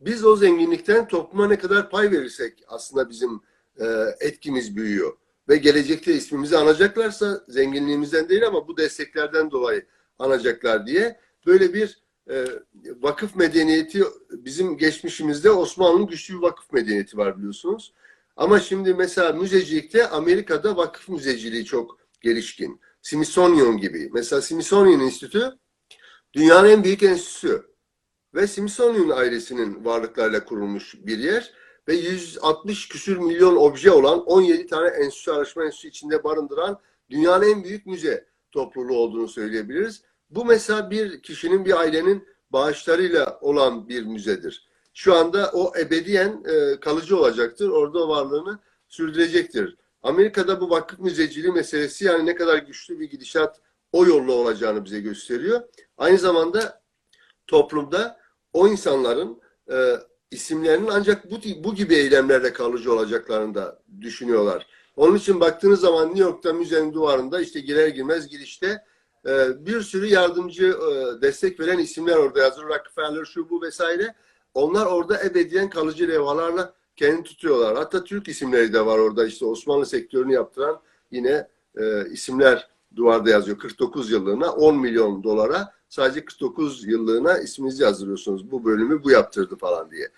Biz 0.00 0.24
o 0.24 0.36
zenginlikten 0.36 1.08
topluma 1.08 1.48
ne 1.48 1.58
kadar 1.58 1.90
pay 1.90 2.10
verirsek 2.10 2.64
aslında 2.68 3.10
bizim 3.10 3.40
e, 3.80 3.86
etkimiz 4.20 4.76
büyüyor. 4.76 5.16
Ve 5.48 5.56
gelecekte 5.56 6.14
ismimizi 6.14 6.56
anacaklarsa 6.56 7.44
zenginliğimizden 7.48 8.28
değil 8.28 8.46
ama 8.46 8.68
bu 8.68 8.76
desteklerden 8.76 9.50
dolayı 9.50 9.86
anacaklar 10.18 10.86
diye 10.86 11.20
böyle 11.46 11.74
bir 11.74 12.02
e, 12.30 12.44
vakıf 13.00 13.36
medeniyeti 13.36 14.04
bizim 14.32 14.78
geçmişimizde 14.78 15.50
Osmanlı'nın 15.50 16.06
güçlü 16.06 16.34
bir 16.34 16.42
vakıf 16.42 16.72
medeniyeti 16.72 17.16
var 17.16 17.38
biliyorsunuz. 17.38 17.92
Ama 18.36 18.60
şimdi 18.60 18.94
mesela 18.94 19.32
müzecilikte 19.32 20.08
Amerika'da 20.08 20.76
vakıf 20.76 21.08
müzeciliği 21.08 21.64
çok 21.64 21.98
gelişkin. 22.20 22.80
Smithsonian 23.02 23.76
gibi. 23.76 24.10
Mesela 24.12 24.42
Smithsonian 24.42 25.00
Enstitü 25.00 25.58
dünyanın 26.32 26.68
en 26.68 26.84
büyük 26.84 27.02
enstitüsü 27.02 27.70
ve 28.34 28.46
Smithsonian 28.46 29.08
ailesinin 29.08 29.84
varlıklarıyla 29.84 30.44
kurulmuş 30.44 30.94
bir 30.98 31.18
yer 31.18 31.52
ve 31.88 31.94
160 31.94 32.88
küsür 32.88 33.16
milyon 33.16 33.56
obje 33.56 33.90
olan 33.90 34.24
17 34.26 34.66
tane 34.66 34.88
enstitü 34.88 35.30
araştırma 35.30 35.66
enstitüsü 35.66 35.88
içinde 35.88 36.24
barındıran 36.24 36.80
dünyanın 37.10 37.44
en 37.44 37.64
büyük 37.64 37.86
müze. 37.86 38.30
topluluğu 38.52 38.96
olduğunu 38.96 39.28
söyleyebiliriz. 39.28 40.02
Bu 40.30 40.44
mesela 40.44 40.90
bir 40.90 41.22
kişinin, 41.22 41.64
bir 41.64 41.80
ailenin 41.80 42.28
bağışlarıyla 42.50 43.38
olan 43.40 43.88
bir 43.88 44.02
müzedir. 44.02 44.68
Şu 44.94 45.14
anda 45.14 45.50
o 45.52 45.72
ebediyen 45.78 46.44
e, 46.46 46.80
kalıcı 46.80 47.18
olacaktır. 47.18 47.68
Orada 47.68 48.08
varlığını 48.08 48.58
sürdürecektir. 48.88 49.76
Amerika'da 50.02 50.60
bu 50.60 50.70
vakıf 50.70 50.98
müzeciliği 50.98 51.52
meselesi 51.52 52.04
yani 52.04 52.26
ne 52.26 52.34
kadar 52.34 52.58
güçlü 52.58 53.00
bir 53.00 53.10
gidişat 53.10 53.60
o 53.92 54.06
yolla 54.06 54.32
olacağını 54.32 54.84
bize 54.84 55.00
gösteriyor. 55.00 55.60
Aynı 55.98 56.18
zamanda 56.18 56.82
toplumda 57.46 58.20
o 58.52 58.68
insanların 58.68 59.40
e, 59.72 59.94
isimlerinin 60.30 60.88
ancak 60.92 61.30
bu, 61.30 61.36
bu 61.64 61.74
gibi 61.74 61.94
eylemlerle 61.94 62.52
kalıcı 62.52 62.92
olacaklarını 62.92 63.54
da 63.54 63.82
düşünüyorlar. 64.00 64.66
Onun 64.96 65.16
için 65.16 65.40
baktığınız 65.40 65.80
zaman 65.80 66.08
New 66.08 66.22
York'ta 66.22 66.52
müzenin 66.52 66.92
duvarında 66.92 67.40
işte 67.40 67.60
girer 67.60 67.88
girmez 67.88 68.28
girişte 68.28 68.84
e, 69.26 69.66
bir 69.66 69.80
sürü 69.80 70.06
yardımcı 70.06 70.66
e, 70.66 71.22
destek 71.22 71.60
veren 71.60 71.78
isimler 71.78 72.16
orada 72.16 72.40
yazıyor. 72.40 72.68
Rockefeller, 72.68 73.24
şu 73.24 73.50
bu 73.50 73.62
vesaire. 73.62 74.14
Onlar 74.54 74.86
orada 74.86 75.24
ebediyen 75.24 75.70
kalıcı 75.70 76.08
levhalarla 76.08 76.74
kendini 76.96 77.24
tutuyorlar. 77.24 77.76
Hatta 77.76 78.04
Türk 78.04 78.28
isimleri 78.28 78.72
de 78.72 78.86
var 78.86 78.98
orada. 78.98 79.26
İşte 79.26 79.44
Osmanlı 79.44 79.86
sektörünü 79.86 80.32
yaptıran 80.32 80.80
yine 81.10 81.48
e, 81.78 82.10
isimler 82.10 82.69
duvarda 82.96 83.30
yazıyor. 83.30 83.58
49 83.58 84.10
yıllığına 84.10 84.52
10 84.52 84.78
milyon 84.78 85.24
dolara 85.24 85.72
sadece 85.88 86.24
49 86.24 86.86
yıllığına 86.86 87.38
isminizi 87.38 87.82
yazdırıyorsunuz. 87.82 88.50
Bu 88.50 88.64
bölümü 88.64 89.04
bu 89.04 89.10
yaptırdı 89.10 89.56
falan 89.56 89.90
diye. 89.90 90.08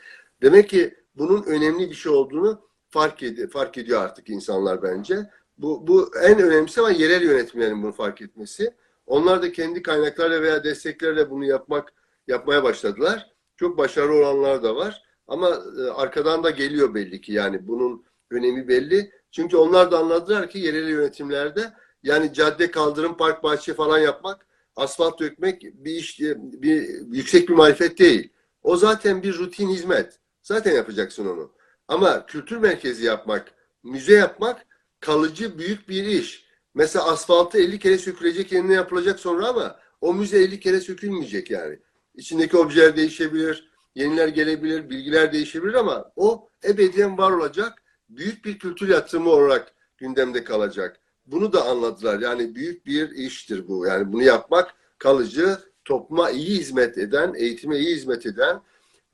Demek 0.43 0.69
ki 0.69 0.95
bunun 1.17 1.43
önemli 1.43 1.91
bir 1.91 1.95
şey 1.95 2.13
olduğunu 2.13 2.61
fark, 2.91 3.23
ed 3.23 3.51
fark 3.51 3.79
ediyor 3.79 4.03
artık 4.03 4.29
insanlar 4.31 4.83
bence. 4.83 5.31
Bu, 5.59 5.87
bu 5.87 6.11
en 6.23 6.39
önemlisi 6.39 6.81
ama 6.81 6.91
yerel 6.91 7.23
yönetimlerin 7.23 7.83
bunu 7.83 7.93
fark 7.93 8.23
etmesi. 8.23 8.75
Onlar 9.07 9.43
da 9.43 9.53
kendi 9.53 9.83
kaynaklarla 9.83 10.43
veya 10.43 10.65
desteklerle 10.65 11.31
bunu 11.31 11.45
yapmak 11.45 11.93
yapmaya 12.29 12.63
başladılar. 12.63 13.33
Çok 13.57 13.79
başarılı 13.79 14.15
olanlar 14.15 14.63
da 14.63 14.77
var. 14.77 15.03
Ama 15.29 15.49
e, 15.79 15.91
arkadan 15.91 16.45
da 16.45 16.51
geliyor 16.51 16.95
belli 16.95 17.21
ki 17.21 17.33
yani 17.33 17.69
bunun 17.69 18.05
önemi 18.31 18.69
belli. 18.69 19.13
Çünkü 19.31 19.57
onlar 19.57 19.91
da 19.91 19.99
anladılar 19.99 20.51
ki 20.51 20.59
yerel 20.59 20.89
yönetimlerde 20.89 21.73
yani 22.03 22.33
cadde, 22.33 22.71
kaldırım, 22.71 23.17
park, 23.17 23.43
bahçe 23.43 23.75
falan 23.75 23.99
yapmak, 23.99 24.47
asfalt 24.77 25.21
dökmek 25.21 25.63
bir 25.63 25.95
iş, 25.95 26.21
bir 26.37 26.89
yüksek 27.13 27.49
bir 27.49 27.55
marifet 27.55 27.99
değil. 27.99 28.33
O 28.63 28.77
zaten 28.77 29.23
bir 29.23 29.39
rutin 29.39 29.69
hizmet. 29.69 30.19
Zaten 30.43 30.75
yapacaksın 30.75 31.27
onu. 31.27 31.53
Ama 31.89 32.27
kültür 32.27 32.57
merkezi 32.57 33.05
yapmak, 33.05 33.55
müze 33.83 34.15
yapmak 34.15 34.67
kalıcı 35.01 35.59
büyük 35.59 35.89
bir 35.89 36.05
iş. 36.05 36.47
Mesela 36.75 37.05
asfaltı 37.05 37.59
50 37.59 37.79
kere 37.79 37.99
sökülecek 37.99 38.53
yerine 38.53 38.75
yapılacak 38.75 39.21
sonra 39.21 39.49
ama 39.49 39.81
o 40.01 40.15
müze 40.15 40.39
50 40.39 40.61
kere 40.61 40.81
sökülmeyecek 40.81 41.51
yani. 41.51 41.79
İçindeki 42.15 42.57
objeler 42.57 42.97
değişebilir, 42.97 43.71
yeniler 43.95 44.29
gelebilir, 44.29 44.91
bilgiler 44.91 45.33
değişebilir 45.33 45.75
ama 45.75 46.13
o 46.17 46.49
ebediyen 46.65 47.19
var 47.19 47.31
olacak 47.31 47.83
büyük 48.09 48.45
bir 48.45 48.59
kültür 48.59 48.89
yatırımı 48.89 49.31
olarak 49.31 49.75
gündemde 49.99 50.45
kalacak. 50.45 51.01
Bunu 51.27 51.53
da 51.53 51.65
anladılar. 51.65 52.21
Yani 52.21 52.55
büyük 52.55 52.87
bir 52.87 53.11
iştir 53.11 53.69
bu. 53.69 53.87
Yani 53.87 54.13
bunu 54.13 54.23
yapmak 54.23 54.75
kalıcı, 54.99 55.59
topluma 55.85 56.31
iyi 56.31 56.59
hizmet 56.59 56.99
eden, 56.99 57.35
eğitime 57.35 57.79
iyi 57.79 57.97
hizmet 57.97 58.27
eden 58.27 58.61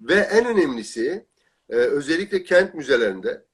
ve 0.00 0.14
en 0.14 0.46
önemlisi 0.46 1.26
e, 1.70 1.74
özellikle 1.76 2.42
kent 2.42 2.74
müzelerinde 2.74 3.44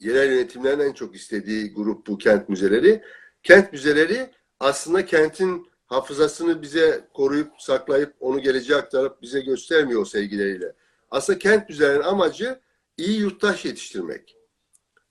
yerel 0.00 0.32
yönetimlerin 0.32 0.80
en 0.80 0.92
çok 0.92 1.16
istediği 1.16 1.72
grup 1.72 2.06
bu 2.06 2.18
kent 2.18 2.48
müzeleri. 2.48 3.02
Kent 3.42 3.72
müzeleri 3.72 4.30
aslında 4.60 5.06
kentin 5.06 5.66
hafızasını 5.86 6.62
bize 6.62 7.08
koruyup 7.14 7.52
saklayıp 7.58 8.14
onu 8.20 8.40
geleceğe 8.40 8.76
aktarıp 8.76 9.22
bize 9.22 9.40
göstermiyor 9.40 10.00
o 10.00 10.04
sevgileriyle. 10.04 10.72
Aslında 11.10 11.38
kent 11.38 11.68
müzelerinin 11.68 12.02
amacı 12.02 12.60
iyi 12.96 13.18
yurttaş 13.18 13.64
yetiştirmek. 13.64 14.36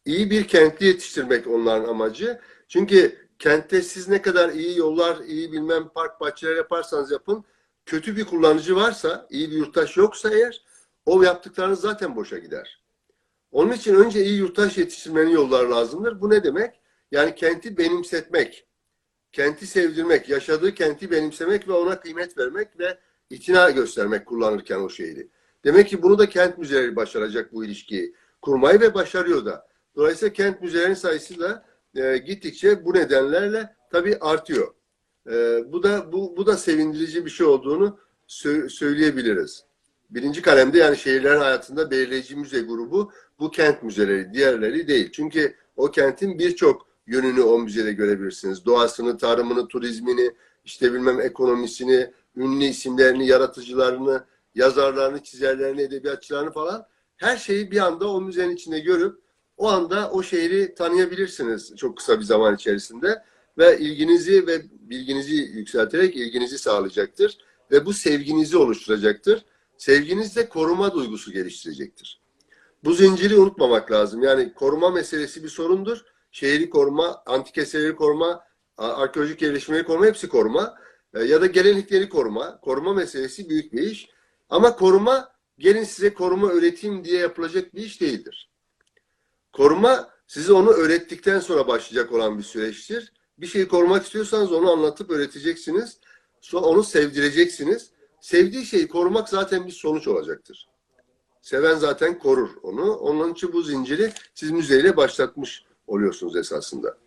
İyi 0.05 0.29
bir 0.29 0.47
kentli 0.47 0.85
yetiştirmek 0.85 1.47
onların 1.47 1.89
amacı. 1.89 2.39
Çünkü 2.67 3.27
kentte 3.39 3.81
siz 3.81 4.07
ne 4.07 4.21
kadar 4.21 4.49
iyi 4.49 4.77
yollar, 4.77 5.17
iyi 5.17 5.51
bilmem 5.51 5.89
park 5.89 6.21
bahçeler 6.21 6.55
yaparsanız 6.55 7.11
yapın, 7.11 7.45
kötü 7.85 8.17
bir 8.17 8.25
kullanıcı 8.25 8.75
varsa, 8.75 9.27
iyi 9.29 9.51
bir 9.51 9.55
yurttaş 9.55 9.97
yoksa 9.97 10.29
eğer, 10.29 10.61
o 11.05 11.23
yaptıklarınız 11.23 11.79
zaten 11.79 12.15
boşa 12.15 12.37
gider. 12.37 12.81
Onun 13.51 13.71
için 13.71 13.95
önce 13.95 14.25
iyi 14.25 14.37
yurttaş 14.37 14.77
yetiştirmenin 14.77 15.31
yolları 15.31 15.71
lazımdır. 15.71 16.21
Bu 16.21 16.29
ne 16.29 16.43
demek? 16.43 16.81
Yani 17.11 17.35
kenti 17.35 17.77
benimsetmek, 17.77 18.67
kenti 19.31 19.67
sevdirmek, 19.67 20.29
yaşadığı 20.29 20.73
kenti 20.73 21.11
benimsemek 21.11 21.67
ve 21.67 21.73
ona 21.73 21.99
kıymet 21.99 22.37
vermek 22.37 22.79
ve 22.79 22.99
itina 23.29 23.69
göstermek 23.69 24.25
kullanırken 24.25 24.79
o 24.79 24.89
şehri. 24.89 25.29
Demek 25.63 25.87
ki 25.87 26.01
bunu 26.01 26.19
da 26.19 26.29
kent 26.29 26.57
müzeleri 26.57 26.95
başaracak 26.95 27.53
bu 27.53 27.65
ilişkiyi 27.65 28.15
kurmayı 28.41 28.79
ve 28.79 28.93
başarıyor 28.93 29.45
da. 29.45 29.67
Dolayısıyla 29.95 30.33
kent 30.33 30.61
müzelerinin 30.61 30.93
sayısı 30.93 31.39
da 31.39 31.65
e, 31.95 32.17
gittikçe 32.17 32.85
bu 32.85 32.93
nedenlerle 32.93 33.75
tabii 33.91 34.17
artıyor. 34.21 34.73
E, 35.29 35.63
bu 35.71 35.83
da 35.83 36.11
bu, 36.11 36.37
bu 36.37 36.45
da 36.45 36.57
sevindirici 36.57 37.25
bir 37.25 37.29
şey 37.29 37.45
olduğunu 37.47 37.99
sö- 38.27 38.69
söyleyebiliriz. 38.69 39.63
Birinci 40.09 40.41
kalemde 40.41 40.77
yani 40.77 40.97
şehirlerin 40.97 41.39
hayatında 41.39 41.91
belirleyici 41.91 42.35
müze 42.35 42.59
grubu 42.59 43.11
bu 43.39 43.51
kent 43.51 43.83
müzeleri, 43.83 44.33
diğerleri 44.33 44.87
değil. 44.87 45.11
Çünkü 45.11 45.55
o 45.75 45.91
kentin 45.91 46.39
birçok 46.39 46.87
yönünü 47.07 47.41
o 47.41 47.59
müzede 47.59 47.93
görebilirsiniz. 47.93 48.65
Doğasını, 48.65 49.17
tarımını, 49.17 49.67
turizmini, 49.67 50.31
işte 50.65 50.93
bilmem 50.93 51.21
ekonomisini, 51.21 52.11
ünlü 52.35 52.63
isimlerini, 52.63 53.27
yaratıcılarını, 53.27 54.25
yazarlarını, 54.55 55.23
çizerlerini, 55.23 55.81
edebiyatçılarını 55.81 56.51
falan 56.51 56.87
her 57.17 57.37
şeyi 57.37 57.71
bir 57.71 57.77
anda 57.77 58.09
o 58.09 58.21
müzenin 58.21 58.55
içinde 58.55 58.79
görüp 58.79 59.19
o 59.57 59.67
anda 59.67 60.11
o 60.11 60.23
şehri 60.23 60.75
tanıyabilirsiniz 60.75 61.75
çok 61.75 61.97
kısa 61.97 62.19
bir 62.19 62.25
zaman 62.25 62.55
içerisinde 62.55 63.23
ve 63.57 63.79
ilginizi 63.79 64.47
ve 64.47 64.61
bilginizi 64.71 65.35
yükselterek 65.35 66.15
ilginizi 66.15 66.57
sağlayacaktır 66.57 67.37
ve 67.71 67.85
bu 67.85 67.93
sevginizi 67.93 68.57
oluşturacaktır. 68.57 69.45
Sevginiz 69.77 70.35
de 70.35 70.49
koruma 70.49 70.93
duygusu 70.93 71.31
geliştirecektir. 71.31 72.21
Bu 72.83 72.93
zinciri 72.93 73.37
unutmamak 73.37 73.91
lazım. 73.91 74.23
Yani 74.23 74.53
koruma 74.53 74.89
meselesi 74.89 75.43
bir 75.43 75.49
sorundur. 75.49 76.01
Şehri 76.31 76.69
koruma, 76.69 77.23
antik 77.25 77.57
eserleri 77.57 77.95
koruma, 77.95 78.43
arkeolojik 78.77 79.41
yerleşimleri 79.41 79.83
koruma 79.83 80.05
hepsi 80.05 80.29
koruma. 80.29 80.75
E, 81.13 81.23
Ya 81.23 81.41
da 81.41 81.45
gelenekleri 81.45 82.09
koruma. 82.09 82.59
Koruma 82.61 82.93
meselesi 82.93 83.49
büyük 83.49 83.73
bir 83.73 83.81
iş. 83.81 84.09
Ama 84.49 84.75
koruma 84.75 85.35
gelin 85.59 85.83
size 85.83 86.13
koruma 86.13 86.49
öğreteyim 86.49 87.03
diye 87.03 87.19
yapılacak 87.19 87.75
bir 87.75 87.83
iş 87.83 88.01
değildir. 88.01 88.49
Koruma 89.55 90.09
size 90.27 90.53
onu 90.53 90.69
öğrettikten 90.69 91.39
sonra 91.39 91.67
başlayacak 91.67 92.13
olan 92.13 92.37
bir 92.37 92.43
süreçtir. 92.43 93.13
Bir 93.37 93.47
şeyi 93.47 93.67
korumak 93.67 94.03
istiyorsanız 94.03 94.51
onu 94.51 94.71
anlatıp 94.71 95.09
öğreteceksiniz. 95.09 95.99
Sonra 96.41 96.65
onu 96.65 96.83
sevdireceksiniz. 96.83 97.91
Sevdiği 98.19 98.65
şeyi 98.65 98.87
korumak 98.87 99.29
zaten 99.29 99.65
bir 99.67 99.71
sonuç 99.71 100.07
olacaktır. 100.07 100.69
Seven 101.41 101.75
zaten 101.75 102.19
korur 102.19 102.49
onu. 102.63 102.95
Onun 102.95 103.33
için 103.33 103.53
bu 103.53 103.61
zinciri 103.61 104.11
siz 104.33 104.51
müzeyle 104.51 104.97
başlatmış 104.97 105.65
oluyorsunuz 105.87 106.35
esasında. 106.35 106.97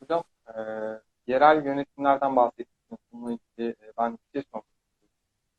Hocam 0.00 0.24
e, 0.48 0.60
yerel 1.26 1.64
yönetimlerden 1.64 2.36
bahsettiniz. 2.36 3.00
Bununla 3.12 3.32
ilgili 3.32 3.70
e, 3.70 3.92
ben 3.98 4.18
bir 4.34 4.40
şey. 4.40 4.60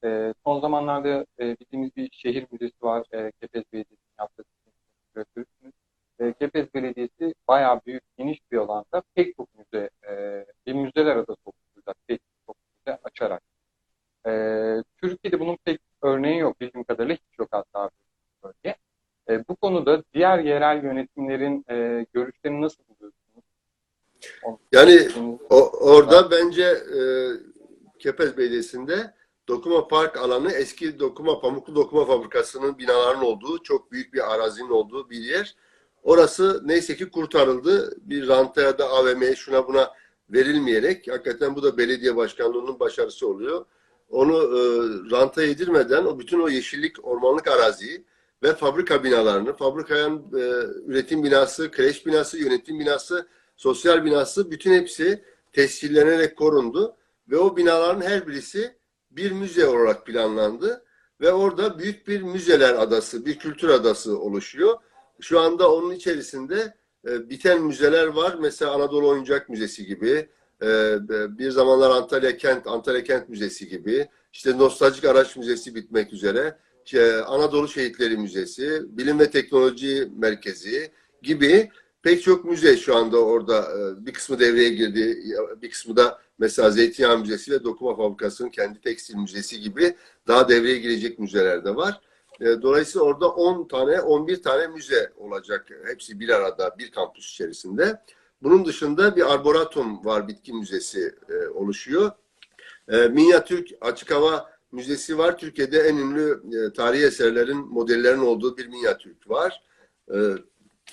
E, 0.04 0.34
son 0.43 0.62
zamanlarda 0.62 1.26
e, 1.39 1.58
bildiğimiz 1.60 1.96
bir 1.96 2.10
şehir 2.12 2.48
müzesi 2.52 2.82
var. 2.82 3.06
E, 3.12 3.32
Kepez 3.32 3.63
Belediyesi'nin 3.74 4.15
yaptığı 4.20 4.43
küratörüsünüz. 5.17 5.73
E, 6.19 6.34
Kepez 6.34 6.73
Belediyesi 6.73 7.36
bayağı 7.47 7.82
büyük, 7.86 8.03
geniş 8.17 8.39
bir 8.51 8.58
alanda 8.58 9.03
pek 9.15 9.36
çok 9.38 9.47
müze, 9.58 9.89
e, 10.10 10.45
bir 10.67 10.73
müzeler 10.73 11.15
adası 11.15 11.39
oluşturacak. 11.45 11.95
Pek 12.08 12.21
çok 12.45 12.56
müze 12.86 12.99
açarak. 13.03 13.41
E, 14.27 14.32
Türkiye'de 15.01 15.39
bunun 15.39 15.58
pek 15.65 15.80
örneği 16.01 16.39
yok. 16.39 16.62
Bildiğim 16.62 16.84
kadarıyla 16.84 17.15
hiç 17.15 17.39
yok 17.39 17.47
hatta 17.51 17.89
bir 17.89 18.47
bölge. 18.49 18.75
E, 19.30 19.47
bu 19.47 19.56
konuda 19.56 20.03
diğer 20.13 20.39
yerel 20.39 20.84
yönetimlerin 20.84 21.65
e, 21.69 22.06
görüşlerini 22.13 22.62
nasıl 22.62 22.84
buluyorsunuz? 22.89 23.43
Onu- 24.43 24.60
Yani 24.71 25.08
O, 25.49 25.69
orada 25.80 26.32
bence 26.32 26.63
e, 26.63 26.99
Kepez 27.99 28.38
Belediyesi'nde 28.38 29.13
Dokuma 29.47 29.88
Park 29.88 30.17
alanı 30.17 30.51
eski 30.51 30.99
Dokuma 30.99 31.39
Pamuklu 31.39 31.75
Dokuma 31.75 32.05
Fabrikası'nın 32.05 32.77
binaların 32.77 33.23
olduğu 33.23 33.63
çok 33.63 33.91
büyük 33.91 34.13
bir 34.13 34.33
arazinin 34.33 34.69
olduğu 34.69 35.10
bir 35.10 35.17
yer. 35.17 35.55
Orası 36.03 36.62
neyse 36.65 36.95
ki 36.95 37.10
kurtarıldı. 37.10 37.97
Bir 38.01 38.27
ranta 38.27 38.62
ya 38.62 38.77
da 38.77 38.89
AVM'ye 38.89 39.36
şuna 39.36 39.67
buna 39.67 39.91
verilmeyerek 40.29 41.12
hakikaten 41.12 41.55
bu 41.55 41.63
da 41.63 41.77
belediye 41.77 42.15
başkanlığının 42.15 42.79
başarısı 42.79 43.27
oluyor. 43.27 43.65
Onu 44.10 44.33
e, 44.33 44.60
ranta 45.12 45.43
yedirmeden 45.43 46.05
o 46.05 46.19
bütün 46.19 46.39
o 46.39 46.49
yeşillik, 46.49 47.05
ormanlık 47.05 47.47
araziyi 47.47 48.05
ve 48.43 48.53
fabrika 48.53 49.03
binalarını, 49.03 49.53
fabrikanın 49.53 50.17
e, 50.17 50.41
üretim 50.86 51.23
binası, 51.23 51.71
kreş 51.71 52.05
binası, 52.05 52.38
yönetim 52.38 52.79
binası, 52.79 53.27
sosyal 53.57 54.05
binası 54.05 54.51
bütün 54.51 54.73
hepsi 54.73 55.23
tescillenerek 55.53 56.38
korundu 56.38 56.95
ve 57.29 57.38
o 57.38 57.57
binaların 57.57 58.01
her 58.01 58.27
birisi 58.27 58.77
bir 59.17 59.32
müze 59.32 59.67
olarak 59.67 60.06
planlandı 60.06 60.84
ve 61.21 61.32
orada 61.32 61.80
büyük 61.80 62.08
bir 62.08 62.21
müzeler 62.21 62.73
adası, 62.73 63.25
bir 63.25 63.39
kültür 63.39 63.69
adası 63.69 64.19
oluşuyor. 64.19 64.77
Şu 65.21 65.39
anda 65.39 65.73
onun 65.73 65.91
içerisinde 65.91 66.73
e, 67.08 67.30
biten 67.30 67.63
müzeler 67.63 68.08
var. 68.08 68.36
Mesela 68.41 68.71
Anadolu 68.71 69.10
Oyuncak 69.10 69.49
Müzesi 69.49 69.86
gibi, 69.86 70.30
e, 70.62 70.67
bir 71.38 71.51
zamanlar 71.51 71.89
Antalya 71.89 72.38
Kent, 72.38 72.67
Antalya 72.67 73.03
Kent 73.03 73.30
Müzesi 73.30 73.67
gibi, 73.67 74.08
işte 74.34 74.58
Nostaljik 74.58 75.06
Araç 75.06 75.38
Müzesi 75.38 75.75
bitmek 75.75 76.13
üzere, 76.13 76.58
işte 76.86 77.23
Anadolu 77.23 77.67
Şehitleri 77.67 78.17
Müzesi, 78.17 78.82
Bilim 78.97 79.19
ve 79.19 79.32
Teknoloji 79.32 80.12
Merkezi 80.17 80.91
gibi 81.21 81.69
pek 82.08 82.24
çok 82.24 82.46
müze 82.46 82.78
şu 82.78 82.96
anda 82.96 83.17
orada 83.17 83.60
e, 83.60 84.06
bir 84.06 84.13
kısmı 84.13 84.39
devreye 84.39 84.70
girdi, 84.70 85.24
bir 85.62 85.70
kısmı 85.70 85.98
da 85.98 86.22
mesela 86.39 86.72
Zeytinyağı 86.72 87.20
Müzesi 87.20 87.52
ve 87.52 87.63
Dokuma 87.63 87.96
Fabrikası'nın 87.96 88.50
kendi 88.50 88.82
tekstil 88.82 89.15
müzesi 89.15 89.62
gibi 89.62 89.96
daha 90.28 90.50
devreye 90.50 90.78
girecek 90.78 91.20
müzeler 91.20 91.65
de 91.65 91.76
var. 91.76 92.02
E, 92.41 92.46
Dolayısıyla 92.46 93.06
orada 93.06 93.30
10 93.30 93.67
tane, 93.67 94.02
11 94.02 94.41
tane 94.41 94.67
müze 94.67 95.12
olacak. 95.17 95.67
Hepsi 95.86 96.20
bir 96.20 96.30
arada, 96.30 96.76
bir 96.80 96.91
kampüs 96.91 97.32
içerisinde. 97.32 98.02
Bunun 98.43 98.65
dışında 98.65 99.15
bir 99.15 99.34
arboratum 99.34 100.06
var, 100.06 100.28
bitki 100.28 100.54
müzesi 100.54 101.15
e, 101.30 101.48
oluşuyor. 101.48 102.12
Minyatürk 102.88 103.70
Açık 103.82 104.12
Hava 104.12 104.52
Müzesi 104.72 105.17
var. 105.17 105.38
Türkiye'de 105.38 105.80
en 105.80 105.98
ünlü 105.98 106.41
tarihi 106.74 107.04
eserlerin, 107.06 107.58
modellerin 107.58 108.20
olduğu 108.20 108.58
bir 108.58 108.67
minyatürk 108.67 109.30
var. 109.30 109.63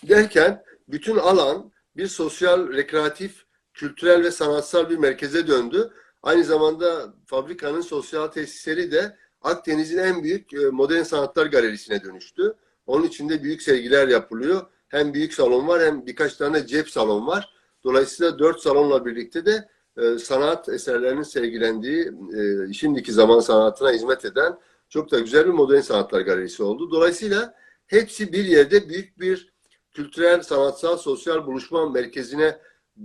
Derken 0.09 0.65
bütün 0.89 1.17
alan 1.17 1.73
bir 1.97 2.07
sosyal, 2.07 2.73
rekreatif, 2.73 3.45
kültürel 3.75 4.23
ve 4.23 4.31
sanatsal 4.31 4.91
bir 4.91 4.97
merkeze 4.97 5.47
döndü. 5.47 5.93
Aynı 6.23 6.45
zamanda 6.45 7.15
fabrikanın 7.27 7.81
sosyal 7.81 8.27
tesisleri 8.27 8.93
de 8.93 9.17
Akdeniz'in 9.43 9.99
en 9.99 10.23
büyük 10.23 10.55
e, 10.55 10.59
modern 10.59 11.03
sanatlar 11.03 11.47
galerisine 11.47 12.05
dönüştü. 12.05 12.55
Onun 12.87 13.07
içinde 13.07 13.43
büyük 13.43 13.63
sergiler 13.63 14.09
yapılıyor. 14.09 14.63
Hem 14.89 15.15
büyük 15.15 15.35
salon 15.35 15.69
var 15.69 15.83
hem 15.83 16.07
birkaç 16.07 16.37
tane 16.37 16.67
cep 16.67 16.91
salon 16.91 17.27
var. 17.27 17.55
Dolayısıyla 17.85 18.39
dört 18.39 18.61
salonla 18.61 19.07
birlikte 19.07 19.47
de 19.47 19.69
e, 19.97 20.19
sanat 20.19 20.69
eserlerinin 20.69 21.23
sergilendiği, 21.23 22.13
e, 22.37 22.73
şimdiki 22.73 23.13
zaman 23.13 23.41
sanatına 23.41 23.93
hizmet 23.93 24.25
eden 24.25 24.59
çok 24.89 25.11
da 25.11 25.19
güzel 25.19 25.47
bir 25.47 25.53
modern 25.53 25.81
sanatlar 25.81 26.21
galerisi 26.21 26.63
oldu. 26.63 26.91
Dolayısıyla 26.91 27.55
hepsi 27.87 28.33
bir 28.33 28.45
yerde 28.45 28.89
büyük 28.89 29.21
bir 29.21 29.54
kültürel, 29.95 30.43
sanatsal, 30.43 30.97
sosyal 30.97 31.47
buluşma 31.47 31.91
merkezine 31.91 32.59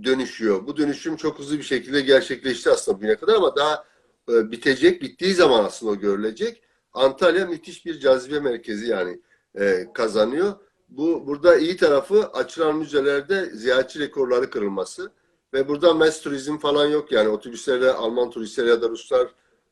dönüşüyor. 0.04 0.66
Bu 0.66 0.76
dönüşüm 0.76 1.16
çok 1.16 1.38
hızlı 1.38 1.58
bir 1.58 1.62
şekilde 1.62 2.00
gerçekleşti 2.00 2.70
aslında 2.70 2.98
bugüne 2.98 3.16
kadar 3.16 3.34
ama 3.34 3.56
daha 3.56 3.84
e, 4.28 4.50
bitecek, 4.50 5.02
bittiği 5.02 5.34
zaman 5.34 5.64
aslında 5.64 5.92
o 5.92 5.96
görülecek. 5.96 6.62
Antalya 6.92 7.46
müthiş 7.46 7.86
bir 7.86 8.00
cazibe 8.00 8.40
merkezi 8.40 8.86
yani 8.86 9.20
e, 9.54 9.86
kazanıyor. 9.94 10.52
Bu 10.88 11.26
burada 11.26 11.56
iyi 11.56 11.76
tarafı 11.76 12.26
açılan 12.26 12.76
müzelerde 12.76 13.46
ziyaretçi 13.46 13.98
rekorları 13.98 14.50
kırılması 14.50 15.12
ve 15.54 15.68
burada 15.68 15.94
mass 15.94 16.20
turizm 16.20 16.58
falan 16.58 16.86
yok 16.86 17.12
yani 17.12 17.28
otobüslerde 17.28 17.92
Alman 17.92 18.30
turistler 18.30 18.66
ya 18.66 18.82
da 18.82 18.88
Ruslar 18.88 19.28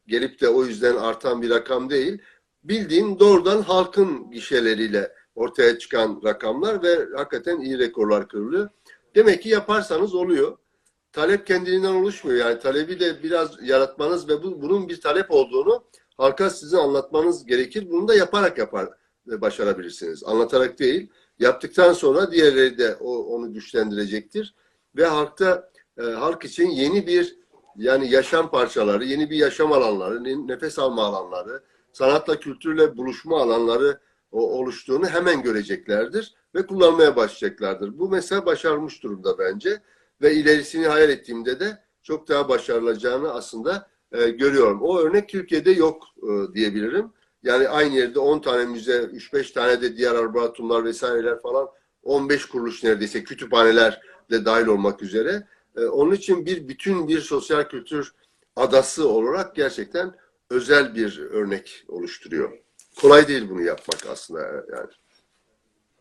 gelip 0.07 0.41
de 0.41 0.49
o 0.49 0.65
yüzden 0.65 0.97
artan 0.97 1.43
bir 1.43 1.51
rakam 1.51 1.91
değil. 1.91 2.23
Bildiğin 2.65 3.19
doğrudan 3.19 3.63
halkın 3.63 4.31
gişeleriyle 4.31 5.18
ortaya 5.39 5.79
çıkan 5.79 6.21
rakamlar 6.25 6.83
ve 6.83 7.09
hakikaten 7.17 7.61
iyi 7.61 7.79
rekorlar 7.79 8.29
kırılıyor. 8.29 8.69
Demek 9.15 9.43
ki 9.43 9.49
yaparsanız 9.49 10.15
oluyor. 10.15 10.57
Talep 11.13 11.47
kendiliğinden 11.47 11.95
oluşmuyor. 11.95 12.39
Yani 12.39 12.59
talebi 12.59 13.01
de 13.01 13.23
biraz 13.23 13.51
yaratmanız 13.63 14.29
ve 14.29 14.43
bu, 14.43 14.63
bunun 14.63 14.89
bir 14.89 15.01
talep 15.01 15.31
olduğunu 15.31 15.85
halka 16.17 16.51
sizin 16.51 16.77
anlatmanız 16.77 17.47
gerekir. 17.47 17.91
Bunu 17.91 18.09
da 18.09 18.15
yaparak 18.15 18.59
yapar 18.59 18.89
ve 19.27 19.41
başarabilirsiniz. 19.41 20.25
Anlatarak 20.25 20.79
değil. 20.79 21.11
Yaptıktan 21.39 21.93
sonra 21.93 22.33
diğerleri 22.33 22.79
de 22.79 22.97
o, 23.01 23.19
onu 23.19 23.53
güçlendirecektir. 23.53 24.55
Ve 24.97 25.07
halkta 25.07 25.71
e, 25.99 26.03
halk 26.03 26.45
için 26.45 26.71
yeni 26.71 27.07
bir 27.07 27.39
yani 27.77 28.11
yaşam 28.11 28.51
parçaları, 28.51 29.05
yeni 29.05 29.31
bir 29.31 29.37
yaşam 29.37 29.73
alanları, 29.73 30.25
nefes 30.49 30.79
alma 30.79 31.05
alanları, 31.05 31.63
sanatla 31.93 32.41
kültürle 32.41 32.97
buluşma 32.97 33.41
alanları 33.41 34.01
oluştuğunu 34.31 35.07
hemen 35.07 35.43
göreceklerdir 35.43 36.35
ve 36.55 36.67
kullanmaya 36.67 37.17
başlayacaklardır. 37.17 37.99
Bu 37.99 38.09
mesela 38.09 38.47
başarılmış 38.47 39.03
durumda 39.03 39.39
bence 39.39 39.83
ve 40.23 40.35
ilerisini 40.35 40.87
hayal 40.87 41.11
ettiğimde 41.11 41.61
de 41.61 41.79
çok 42.03 42.29
daha 42.29 42.49
başarılacağını 42.49 43.33
aslında 43.33 43.91
e, 44.13 44.31
görüyorum. 44.31 44.83
O 44.83 44.99
örnek 44.99 45.29
Türkiye'de 45.29 45.71
yok 45.71 46.05
e, 46.23 46.55
diyebilirim. 46.55 47.13
Yani 47.43 47.69
aynı 47.69 47.95
yerde 47.95 48.19
10 48.19 48.39
tane 48.39 48.65
müze, 48.65 48.99
3-5 49.03 49.53
tane 49.53 49.83
de 49.83 49.97
diğer 49.97 50.15
arboratumlar 50.15 50.85
vesaireler 50.85 51.43
falan 51.43 51.69
15 52.03 52.45
kuruluş 52.47 52.85
neredeyse 52.85 53.25
kütüphaneler 53.25 54.01
de 54.31 54.45
dahil 54.45 54.67
olmak 54.67 55.03
üzere. 55.03 55.47
E, 55.77 55.85
onun 55.85 56.13
için 56.13 56.47
bir 56.47 56.69
bütün 56.69 57.09
bir 57.09 57.21
sosyal 57.21 57.65
kültür 57.69 58.13
adası 58.57 59.09
olarak 59.09 59.57
gerçekten 59.57 60.15
özel 60.51 60.95
bir 60.95 61.19
örnek 61.19 61.85
oluşturuyor. 61.89 62.68
Kolay 63.01 63.29
değil 63.29 63.51
bunu 63.51 63.63
yapmak 63.63 64.07
aslında 64.07 64.41
yani. 64.43 64.91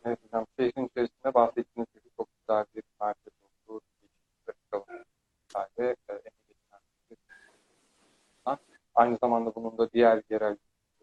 Evet 0.05 0.19
hocam, 0.23 0.45
şehrin 0.59 0.85
içerisinde 0.87 1.33
bahsettiğiniz 1.33 1.93
gibi 1.93 2.09
çok 2.17 2.27
güzel 2.39 2.65
bir 2.75 2.83
merkez 3.01 3.33
olduğu 3.69 3.81
ve 5.79 5.95
aynı 8.95 9.17
zamanda 9.21 9.55
bunun 9.55 9.77
da 9.77 9.91
diğer 9.91 10.21
yerel 10.29 10.57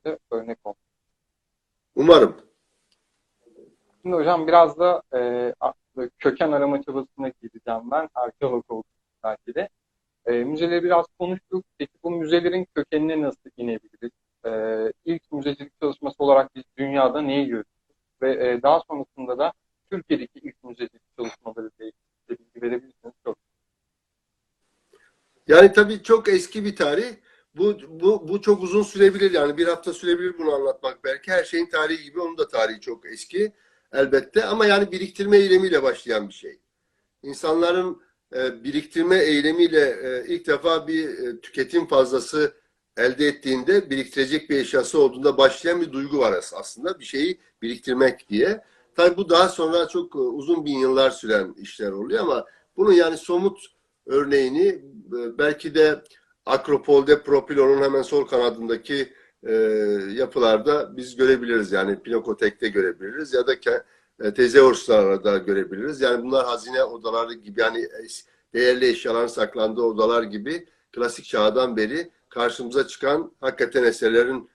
de 0.04 0.18
örnek 0.30 0.58
oldu. 0.64 0.76
Umarım. 1.96 2.36
Şimdi 4.02 4.16
hocam 4.16 4.46
biraz 4.46 4.78
da 4.78 5.02
e, 5.14 5.54
köken 6.18 6.52
arama 6.52 6.82
çabasına 6.82 7.28
gideceğim 7.28 7.90
ben. 7.90 8.08
Arkeolog 8.14 8.64
oldum 8.68 8.90
belki 9.24 9.54
de. 9.54 9.68
E, 10.26 10.32
müzeleri 10.32 10.84
biraz 10.84 11.06
konuştuk. 11.18 11.64
Peki 11.78 11.92
bu 12.02 12.10
müzelerin 12.10 12.66
kökenine 12.74 13.22
nasıl 13.22 13.50
inebiliriz? 13.56 14.10
E, 14.44 14.50
ilk 15.04 15.32
müzecilik 15.32 15.80
çalışması 15.80 16.16
olarak 16.18 16.54
biz 16.54 16.62
dünyada 16.78 17.20
neyi 17.22 17.46
görüyoruz? 17.46 17.70
Ve 18.22 18.48
e, 18.48 18.62
daha 18.62 18.80
sonrasında 18.88 19.38
da 19.38 19.52
Türkiye'deki 19.90 20.38
ilk 20.38 20.64
müzecilik 20.64 21.02
çalışmaları 21.18 21.70
ile 21.78 21.92
bilgi 22.30 22.62
verebilirsiniz. 22.62 23.14
Çok. 23.24 23.38
Yani 25.48 25.72
tabii 25.72 26.02
çok 26.02 26.28
eski 26.28 26.64
bir 26.64 26.76
tarih. 26.76 27.14
Bu, 27.54 27.78
bu, 27.88 28.28
bu 28.28 28.40
çok 28.40 28.62
uzun 28.62 28.82
sürebilir 28.82 29.30
yani 29.30 29.56
bir 29.56 29.66
hafta 29.66 29.92
sürebilir 29.92 30.38
bunu 30.38 30.54
anlatmak 30.54 31.04
belki. 31.04 31.30
Her 31.30 31.44
şeyin 31.44 31.66
tarihi 31.66 32.04
gibi 32.04 32.20
onun 32.20 32.38
da 32.38 32.48
tarihi 32.48 32.80
çok 32.80 33.06
eski 33.06 33.52
elbette 33.92 34.44
ama 34.44 34.66
yani 34.66 34.92
biriktirme 34.92 35.36
eylemiyle 35.36 35.82
başlayan 35.82 36.28
bir 36.28 36.34
şey. 36.34 36.60
İnsanların 37.22 38.02
e, 38.34 38.64
biriktirme 38.64 39.18
eylemiyle 39.18 39.90
e, 40.02 40.24
ilk 40.26 40.46
defa 40.46 40.88
bir 40.88 41.08
e, 41.08 41.40
tüketim 41.40 41.86
fazlası 41.86 42.54
elde 42.96 43.26
ettiğinde 43.26 43.90
biriktirecek 43.90 44.50
bir 44.50 44.58
eşyası 44.58 44.98
olduğunda 45.00 45.38
başlayan 45.38 45.80
bir 45.80 45.92
duygu 45.92 46.18
var 46.18 46.34
aslında. 46.54 46.98
Bir 46.98 47.04
şeyi 47.04 47.38
biriktirmek 47.62 48.28
diye. 48.28 48.64
Tabii 48.96 49.16
bu 49.16 49.30
daha 49.30 49.48
sonra 49.48 49.88
çok 49.88 50.16
e, 50.16 50.18
uzun 50.18 50.64
bin 50.64 50.78
yıllar 50.78 51.10
süren 51.10 51.54
işler 51.58 51.90
oluyor 51.90 52.20
ama 52.20 52.44
bunun 52.76 52.92
yani 52.92 53.16
somut 53.16 53.66
örneğini 54.06 54.68
e, 54.68 55.38
belki 55.38 55.74
de 55.74 56.02
Akropol'de 56.46 57.22
Propilon'un 57.22 57.82
hemen 57.82 58.02
sol 58.02 58.26
kanadındaki 58.26 59.12
e, 59.46 59.52
yapılarda 60.12 60.96
biz 60.96 61.16
görebiliriz. 61.16 61.72
Yani 61.72 62.02
Pinakotek'te 62.02 62.68
görebiliriz 62.68 63.34
ya 63.34 63.46
da 63.46 63.52
e, 64.22 64.34
Tezeus'larda 64.34 65.38
görebiliriz. 65.38 66.00
Yani 66.00 66.24
bunlar 66.24 66.46
hazine 66.46 66.84
odaları 66.84 67.34
gibi 67.34 67.60
yani 67.60 67.88
değerli 68.54 68.86
eşyaların 68.86 69.26
saklandığı 69.26 69.82
odalar 69.82 70.22
gibi 70.22 70.66
klasik 70.92 71.24
çağdan 71.24 71.76
beri 71.76 72.10
karşımıza 72.34 72.86
çıkan 72.86 73.32
hakikaten 73.40 73.84
eserlerin 73.84 74.50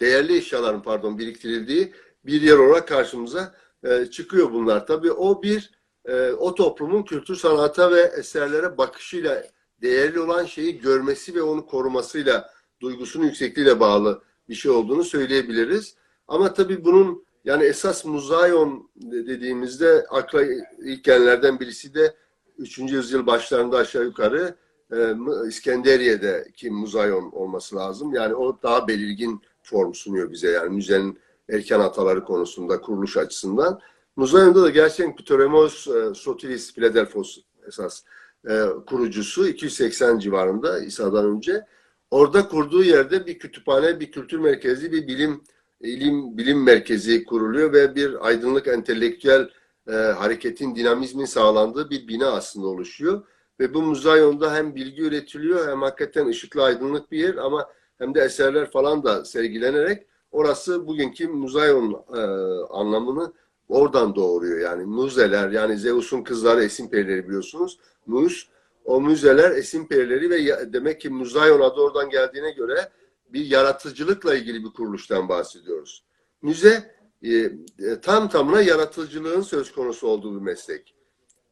değerli 0.00 0.36
eşyaların 0.36 0.82
pardon 0.82 1.18
biriktirildiği 1.18 1.92
bir 2.24 2.42
yer 2.42 2.56
olarak 2.58 2.88
karşımıza 2.88 3.54
e, 3.84 4.06
çıkıyor 4.06 4.52
bunlar. 4.52 4.86
Tabii 4.86 5.12
o 5.12 5.42
bir 5.42 5.70
e, 6.04 6.30
o 6.30 6.54
toplumun 6.54 7.02
kültür 7.02 7.36
sanata 7.36 7.90
ve 7.92 8.00
eserlere 8.00 8.78
bakışıyla 8.78 9.44
değerli 9.82 10.20
olan 10.20 10.44
şeyi 10.44 10.78
görmesi 10.78 11.34
ve 11.34 11.42
onu 11.42 11.66
korumasıyla 11.66 12.50
duygusunun 12.80 13.24
yüksekliğiyle 13.24 13.80
bağlı 13.80 14.22
bir 14.48 14.54
şey 14.54 14.70
olduğunu 14.70 15.04
söyleyebiliriz. 15.04 15.94
Ama 16.28 16.54
tabii 16.54 16.84
bunun 16.84 17.24
yani 17.44 17.64
esas 17.64 18.04
muzayon 18.04 18.90
dediğimizde 18.96 20.06
akla 20.10 20.44
ilk 20.84 21.04
gelenlerden 21.04 21.60
birisi 21.60 21.94
de 21.94 22.16
3. 22.58 22.78
yüzyıl 22.78 23.26
başlarında 23.26 23.76
aşağı 23.76 24.04
yukarı 24.04 24.56
İskenderiye'deki 25.48 26.70
muzayon 26.70 27.32
olması 27.32 27.76
lazım. 27.76 28.14
Yani 28.14 28.34
o 28.34 28.62
daha 28.62 28.88
belirgin 28.88 29.42
form 29.62 29.94
sunuyor 29.94 30.32
bize 30.32 30.50
yani 30.50 30.74
müzenin 30.74 31.18
erken 31.50 31.80
ataları 31.80 32.24
konusunda 32.24 32.80
kuruluş 32.80 33.16
açısından. 33.16 33.80
Muzayon'da 34.16 34.62
da 34.62 34.70
gerçekten 34.70 35.16
Ptolemaios 35.16 35.86
e, 35.86 36.14
Sotiris 36.14 36.74
Philadelphos 36.74 37.38
esas 37.68 38.02
e, 38.48 38.62
kurucusu 38.86 39.48
280 39.48 40.18
civarında 40.18 40.78
İsa'dan 40.78 41.26
önce. 41.36 41.66
Orada 42.10 42.48
kurduğu 42.48 42.84
yerde 42.84 43.26
bir 43.26 43.38
kütüphane, 43.38 44.00
bir 44.00 44.12
kültür 44.12 44.38
merkezi, 44.38 44.92
bir 44.92 45.06
bilim 45.06 45.42
ilim 45.80 46.38
bilim 46.38 46.62
merkezi 46.62 47.24
kuruluyor 47.24 47.72
ve 47.72 47.94
bir 47.94 48.26
aydınlık 48.26 48.68
entelektüel 48.68 49.50
e, 49.88 49.92
hareketin 49.92 50.76
dinamizmin 50.76 51.24
sağlandığı 51.24 51.90
bir 51.90 52.08
bina 52.08 52.30
aslında 52.30 52.66
oluşuyor. 52.66 53.26
Ve 53.60 53.74
bu 53.74 53.82
muzayonda 53.82 54.54
hem 54.54 54.74
bilgi 54.74 55.02
üretiliyor 55.02 55.68
hem 55.68 55.82
hakikaten 55.82 56.26
ışıklı 56.26 56.62
aydınlık 56.62 57.12
bir 57.12 57.18
yer 57.18 57.34
ama 57.34 57.68
hem 57.98 58.14
de 58.14 58.20
eserler 58.20 58.70
falan 58.70 59.04
da 59.04 59.24
sergilenerek 59.24 60.06
orası 60.32 60.86
bugünkü 60.86 61.28
muzayon 61.28 62.04
e, 62.16 62.20
anlamını 62.70 63.32
oradan 63.68 64.14
doğuruyor. 64.14 64.58
Yani 64.60 64.86
müzeler 64.86 65.50
yani 65.50 65.78
Zeus'un 65.78 66.22
kızları 66.22 66.64
esin 66.64 66.88
perileri 66.88 67.28
biliyorsunuz. 67.28 67.78
Muz 68.06 68.48
o 68.84 69.00
müzeler 69.00 69.50
esin 69.50 69.86
perileri 69.86 70.30
ve 70.30 70.36
ya- 70.36 70.72
demek 70.72 71.00
ki 71.00 71.08
muzayon 71.10 71.60
adı 71.60 71.80
oradan 71.80 72.10
geldiğine 72.10 72.50
göre 72.50 72.88
bir 73.28 73.46
yaratıcılıkla 73.46 74.34
ilgili 74.34 74.64
bir 74.64 74.70
kuruluştan 74.70 75.28
bahsediyoruz. 75.28 76.04
Müze 76.42 76.94
e, 77.22 77.30
e, 77.32 77.50
tam 78.02 78.28
tamına 78.28 78.62
yaratıcılığın 78.62 79.40
söz 79.40 79.72
konusu 79.72 80.06
olduğu 80.08 80.36
bir 80.36 80.42
meslek. 80.42 80.93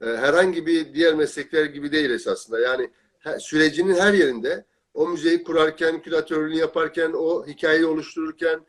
E, 0.02 0.06
herhangi 0.06 0.66
bir 0.66 0.94
diğer 0.94 1.14
meslekler 1.14 1.64
gibi 1.64 1.92
değil 1.92 2.10
esasında. 2.10 2.60
Yani 2.60 2.90
sürecinin 3.38 3.94
her 3.94 4.12
yerinde 4.12 4.64
o 4.94 5.08
müzeyi 5.08 5.44
kurarken, 5.44 6.02
küratörlüğünü 6.02 6.58
yaparken, 6.58 7.12
o 7.12 7.46
hikayeyi 7.46 7.86
oluştururken, 7.86 8.60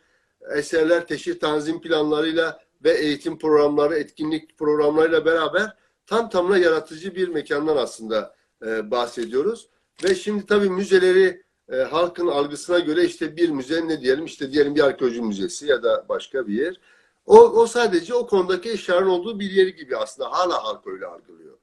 eserler 0.55 1.07
teşhir 1.07 1.39
tanzim 1.39 1.81
planlarıyla 1.81 2.59
ve 2.83 2.91
eğitim 2.91 3.37
programları, 3.37 3.95
etkinlik 3.95 4.57
programlarıyla 4.57 5.25
beraber 5.25 5.77
tam 6.07 6.29
tamına 6.29 6.57
yaratıcı 6.57 7.15
bir 7.15 7.27
mekandan 7.27 7.77
aslında 7.77 8.35
e, 8.65 8.91
bahsediyoruz. 8.91 9.69
Ve 10.03 10.15
şimdi 10.15 10.45
tabii 10.45 10.69
müzeleri 10.69 11.43
e, 11.71 11.75
halkın 11.75 12.27
algısına 12.27 12.79
göre 12.79 13.05
işte 13.05 13.37
bir 13.37 13.49
müze 13.49 13.87
ne 13.87 14.01
diyelim 14.01 14.25
işte 14.25 14.51
diyelim 14.51 14.75
bir 14.75 14.81
arkeoloji 14.81 15.21
müzesi 15.21 15.67
ya 15.67 15.83
da 15.83 16.05
başka 16.09 16.47
bir 16.47 16.53
yer. 16.53 16.79
O, 17.25 17.39
o 17.39 17.67
sadece 17.67 18.13
o 18.13 18.27
konudaki 18.27 18.71
eşyanın 18.71 19.07
olduğu 19.07 19.39
bir 19.39 19.51
yer 19.51 19.67
gibi 19.67 19.97
aslında 19.97 20.31
hala 20.31 20.63
halk 20.63 20.87
öyle 20.87 21.05
algılıyor. 21.05 21.57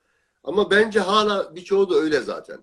Ama 0.44 0.70
bence 0.70 1.00
hala 1.00 1.54
birçoğu 1.54 1.90
da 1.90 1.94
öyle 1.94 2.20
zaten. 2.20 2.60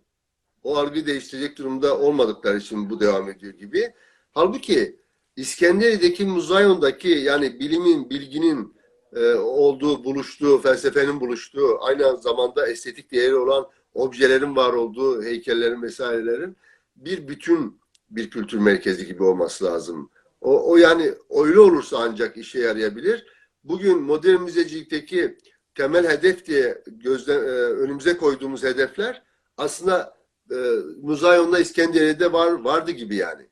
O 0.63 0.77
algıyı 0.77 1.05
değiştirecek 1.05 1.57
durumda 1.57 1.99
olmadıkları 1.99 2.57
için 2.57 2.89
bu 2.89 2.99
devam 2.99 3.29
ediyor 3.29 3.53
gibi. 3.53 3.93
Halbuki 4.31 4.99
İskenderiye'deki 5.36 6.25
Muzayon'daki 6.25 7.10
yani 7.10 7.60
bilimin, 7.60 8.10
bilginin 8.10 8.77
e, 9.15 9.33
olduğu, 9.33 10.03
buluştuğu, 10.03 10.57
felsefenin 10.57 11.19
buluştuğu, 11.19 11.77
aynı 11.81 12.17
zamanda 12.17 12.67
estetik 12.67 13.12
değeri 13.12 13.36
olan 13.36 13.67
objelerin 13.93 14.55
var 14.55 14.73
olduğu, 14.73 15.23
heykellerin 15.23 15.81
vesairelerin 15.81 16.57
bir 16.95 17.27
bütün 17.27 17.81
bir 18.10 18.29
kültür 18.29 18.60
merkezi 18.60 19.07
gibi 19.07 19.23
olması 19.23 19.65
lazım. 19.65 20.10
O, 20.41 20.71
o 20.71 20.78
yani 20.78 21.13
öyle 21.30 21.60
olursa 21.60 21.97
ancak 21.97 22.38
işe 22.38 22.60
yarayabilir. 22.60 23.26
Bugün 23.63 24.02
modern 24.02 24.41
müzecilikteki 24.41 25.38
temel 25.76 26.08
hedef 26.08 26.45
diye 26.45 26.84
gözle, 26.88 27.34
e, 27.34 27.38
önümüze 27.73 28.17
koyduğumuz 28.17 28.63
hedefler 28.63 29.23
aslında 29.58 30.17
e, 30.52 30.56
Muzayon'da 31.02 31.60
İskenderiye'de 31.60 32.34
var 32.34 32.52
vardı 32.52 32.91
gibi 32.91 33.15
yani. 33.15 33.50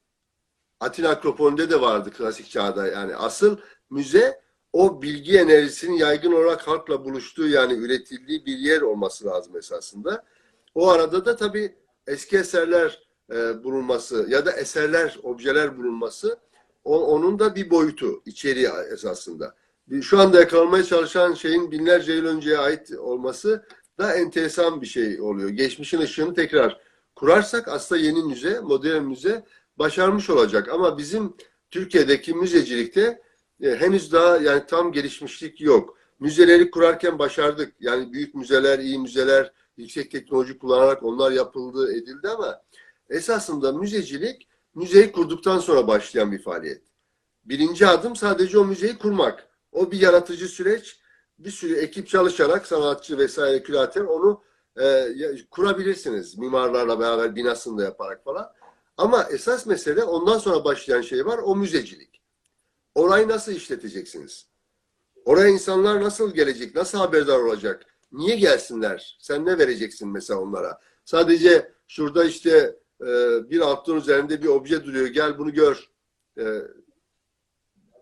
Atina 0.79 1.09
Akropolü'nde 1.09 1.69
de 1.69 1.81
vardı 1.81 2.11
klasik 2.11 2.49
çağda 2.49 2.87
yani. 2.87 3.15
Asıl 3.15 3.57
müze 3.89 4.41
o 4.73 5.01
bilgi 5.01 5.37
enerjisinin 5.37 5.97
yaygın 5.97 6.31
olarak 6.31 6.67
halkla 6.67 7.05
buluştuğu 7.05 7.47
yani 7.47 7.73
üretildiği 7.73 8.45
bir 8.45 8.57
yer 8.57 8.81
olması 8.81 9.25
lazım 9.25 9.57
esasında. 9.57 10.25
O 10.75 10.89
arada 10.89 11.25
da 11.25 11.35
tabii 11.35 11.75
eski 12.07 12.37
eserler 12.37 13.07
e, 13.31 13.63
bulunması 13.63 14.25
ya 14.29 14.45
da 14.45 14.51
eserler, 14.51 15.19
objeler 15.23 15.77
bulunması 15.77 16.39
onun 16.85 17.39
da 17.39 17.55
bir 17.55 17.69
boyutu, 17.69 18.21
içeriği 18.25 18.67
esasında. 18.93 19.55
Şu 20.01 20.19
anda 20.19 20.39
yakalanmaya 20.39 20.83
çalışan 20.83 21.33
şeyin 21.33 21.71
binlerce 21.71 22.13
yıl 22.13 22.25
önceye 22.25 22.57
ait 22.57 22.91
olması 22.91 23.65
da 23.99 24.15
enteresan 24.15 24.81
bir 24.81 24.85
şey 24.85 25.21
oluyor. 25.21 25.49
Geçmişin 25.49 25.99
ışığını 25.99 26.33
tekrar 26.33 26.81
kurarsak 27.15 27.67
aslında 27.67 28.01
yeni 28.01 28.23
müze, 28.23 28.59
modern 28.59 29.03
müze 29.03 29.45
başarmış 29.77 30.29
olacak. 30.29 30.69
Ama 30.69 30.97
bizim 30.97 31.33
Türkiye'deki 31.71 32.33
müzecilikte 32.33 33.21
e, 33.61 33.75
henüz 33.75 34.13
daha 34.13 34.37
yani 34.37 34.63
tam 34.67 34.91
gelişmişlik 34.91 35.61
yok. 35.61 35.97
Müzeleri 36.19 36.71
kurarken 36.71 37.19
başardık. 37.19 37.73
Yani 37.79 38.13
büyük 38.13 38.35
müzeler, 38.35 38.79
iyi 38.79 38.99
müzeler, 38.99 39.51
yüksek 39.77 40.11
teknoloji 40.11 40.57
kullanarak 40.57 41.03
onlar 41.03 41.31
yapıldı, 41.31 41.93
edildi 41.93 42.29
ama 42.29 42.61
esasında 43.09 43.71
müzecilik 43.71 44.47
müzeyi 44.75 45.11
kurduktan 45.11 45.59
sonra 45.59 45.87
başlayan 45.87 46.31
bir 46.31 46.41
faaliyet. 46.41 46.81
Birinci 47.45 47.87
adım 47.87 48.15
sadece 48.15 48.59
o 48.59 48.65
müzeyi 48.65 48.97
kurmak. 48.97 49.47
O 49.71 49.91
bir 49.91 50.01
yaratıcı 50.01 50.47
süreç. 50.47 50.99
Bir 51.39 51.51
sürü 51.51 51.75
ekip 51.75 52.07
çalışarak 52.07 52.67
sanatçı 52.67 53.17
vesaire 53.17 53.63
küratör 53.63 54.05
onu 54.05 54.43
e, 54.81 55.07
kurabilirsiniz. 55.51 56.37
Mimarlarla 56.37 56.99
beraber 56.99 57.35
binasını 57.35 57.77
da 57.77 57.83
yaparak 57.83 58.23
falan. 58.23 58.51
Ama 58.97 59.23
esas 59.31 59.65
mesele 59.65 60.03
ondan 60.03 60.37
sonra 60.37 60.65
başlayan 60.65 61.01
şey 61.01 61.25
var 61.25 61.39
o 61.43 61.55
müzecilik. 61.55 62.21
Orayı 62.95 63.27
nasıl 63.27 63.51
işleteceksiniz? 63.51 64.47
Oraya 65.25 65.47
insanlar 65.47 66.01
nasıl 66.01 66.33
gelecek? 66.33 66.75
Nasıl 66.75 66.97
haberdar 66.97 67.39
olacak? 67.39 67.85
Niye 68.11 68.35
gelsinler? 68.35 69.17
Sen 69.21 69.45
ne 69.45 69.57
vereceksin 69.57 70.09
mesela 70.09 70.39
onlara? 70.39 70.79
Sadece 71.05 71.71
şurada 71.87 72.25
işte 72.25 72.75
e, 73.01 73.05
bir 73.49 73.59
altın 73.59 73.95
üzerinde 73.95 74.43
bir 74.43 74.47
obje 74.47 74.85
duruyor. 74.85 75.07
Gel 75.07 75.37
bunu 75.37 75.53
gör. 75.53 75.89
E, 76.39 76.43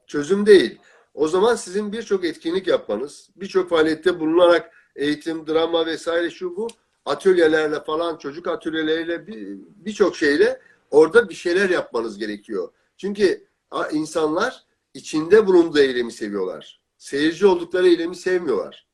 çözüm 0.08 0.46
değil. 0.46 0.80
O 1.14 1.28
zaman 1.28 1.56
sizin 1.56 1.92
birçok 1.92 2.26
etkinlik 2.26 2.68
yapmanız, 2.68 3.30
birçok 3.36 3.70
faaliyette 3.70 4.20
bulunarak 4.20 4.72
eğitim, 4.96 5.48
drama 5.48 5.86
vesaire 5.86 6.30
şu 6.30 6.56
bu 6.56 6.68
atölyelerle 7.06 7.84
falan 7.84 8.18
çocuk 8.18 8.48
atölyeleriyle 8.48 9.28
bir- 9.28 9.58
birçok 9.76 10.16
şeyle 10.16 10.62
orada 10.92 11.30
bir 11.30 11.34
şeyler 11.34 11.70
yapmanız 11.70 12.18
gerekiyor. 12.18 12.70
Çünkü 12.98 13.48
insanlar 13.92 14.64
içinde 14.94 15.48
bulunduğu 15.48 15.80
eylemi 15.80 16.12
seviyorlar. 16.12 16.82
Seyirci 16.98 17.46
oldukları 17.46 17.88
eylemi 17.88 18.16
sevmiyorlar. 18.16 18.88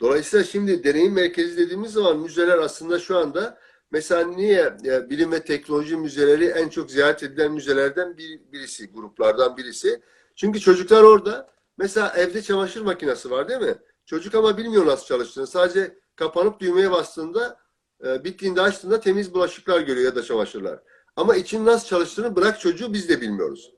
Dolayısıyla 0.00 0.44
şimdi 0.44 0.84
deneyim 0.84 1.12
merkezi 1.12 1.56
dediğimiz 1.56 1.92
zaman 1.92 2.18
müzeler 2.18 2.58
aslında 2.58 2.98
şu 2.98 3.16
anda 3.16 3.58
mesela 3.90 4.26
niye 4.26 4.76
e, 4.84 5.10
bilim 5.10 5.32
ve 5.32 5.42
teknoloji 5.42 5.96
müzeleri 5.96 6.44
en 6.44 6.68
çok 6.68 6.90
ziyaret 6.90 7.22
edilen 7.22 7.52
müzelerden 7.52 8.16
bir, 8.16 8.40
birisi, 8.52 8.92
gruplardan 8.92 9.56
birisi. 9.56 10.02
Çünkü 10.36 10.60
çocuklar 10.60 11.02
orada 11.02 11.50
mesela 11.78 12.12
evde 12.16 12.42
çamaşır 12.42 12.80
makinesi 12.80 13.30
var 13.30 13.48
değil 13.48 13.60
mi? 13.60 13.74
Çocuk 14.06 14.34
ama 14.34 14.58
bilmiyor 14.58 14.86
nasıl 14.86 15.06
çalıştığını. 15.06 15.46
Sadece 15.46 15.98
kapanıp 16.16 16.60
düğmeye 16.60 16.90
bastığında 16.90 17.60
e, 18.04 18.24
bittiğinde 18.24 18.60
açtığında 18.60 19.00
temiz 19.00 19.34
bulaşıklar 19.34 19.80
görüyor 19.80 20.06
ya 20.06 20.14
da 20.14 20.22
çamaşırlar. 20.22 20.82
Ama 21.16 21.36
için 21.36 21.66
nasıl 21.66 21.86
çalıştığını 21.86 22.36
bırak 22.36 22.60
çocuğu 22.60 22.92
biz 22.92 23.08
de 23.08 23.20
bilmiyoruz. 23.20 23.72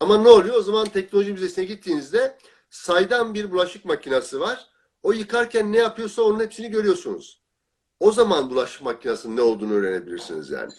Ama 0.00 0.18
ne 0.18 0.28
oluyor? 0.28 0.54
O 0.54 0.62
zaman 0.62 0.88
teknoloji 0.88 1.32
müzesine 1.32 1.64
gittiğinizde 1.64 2.38
saydam 2.70 3.34
bir 3.34 3.50
bulaşık 3.50 3.84
makinesi 3.84 4.40
var. 4.40 4.66
O 5.02 5.12
yıkarken 5.12 5.72
ne 5.72 5.78
yapıyorsa 5.78 6.22
onun 6.22 6.40
hepsini 6.40 6.70
görüyorsunuz. 6.70 7.41
O 8.02 8.12
zaman 8.12 8.50
bulaşık 8.50 8.82
makinesinin 8.82 9.36
ne 9.36 9.42
olduğunu 9.42 9.72
öğrenebilirsiniz 9.72 10.50
yani. 10.50 10.72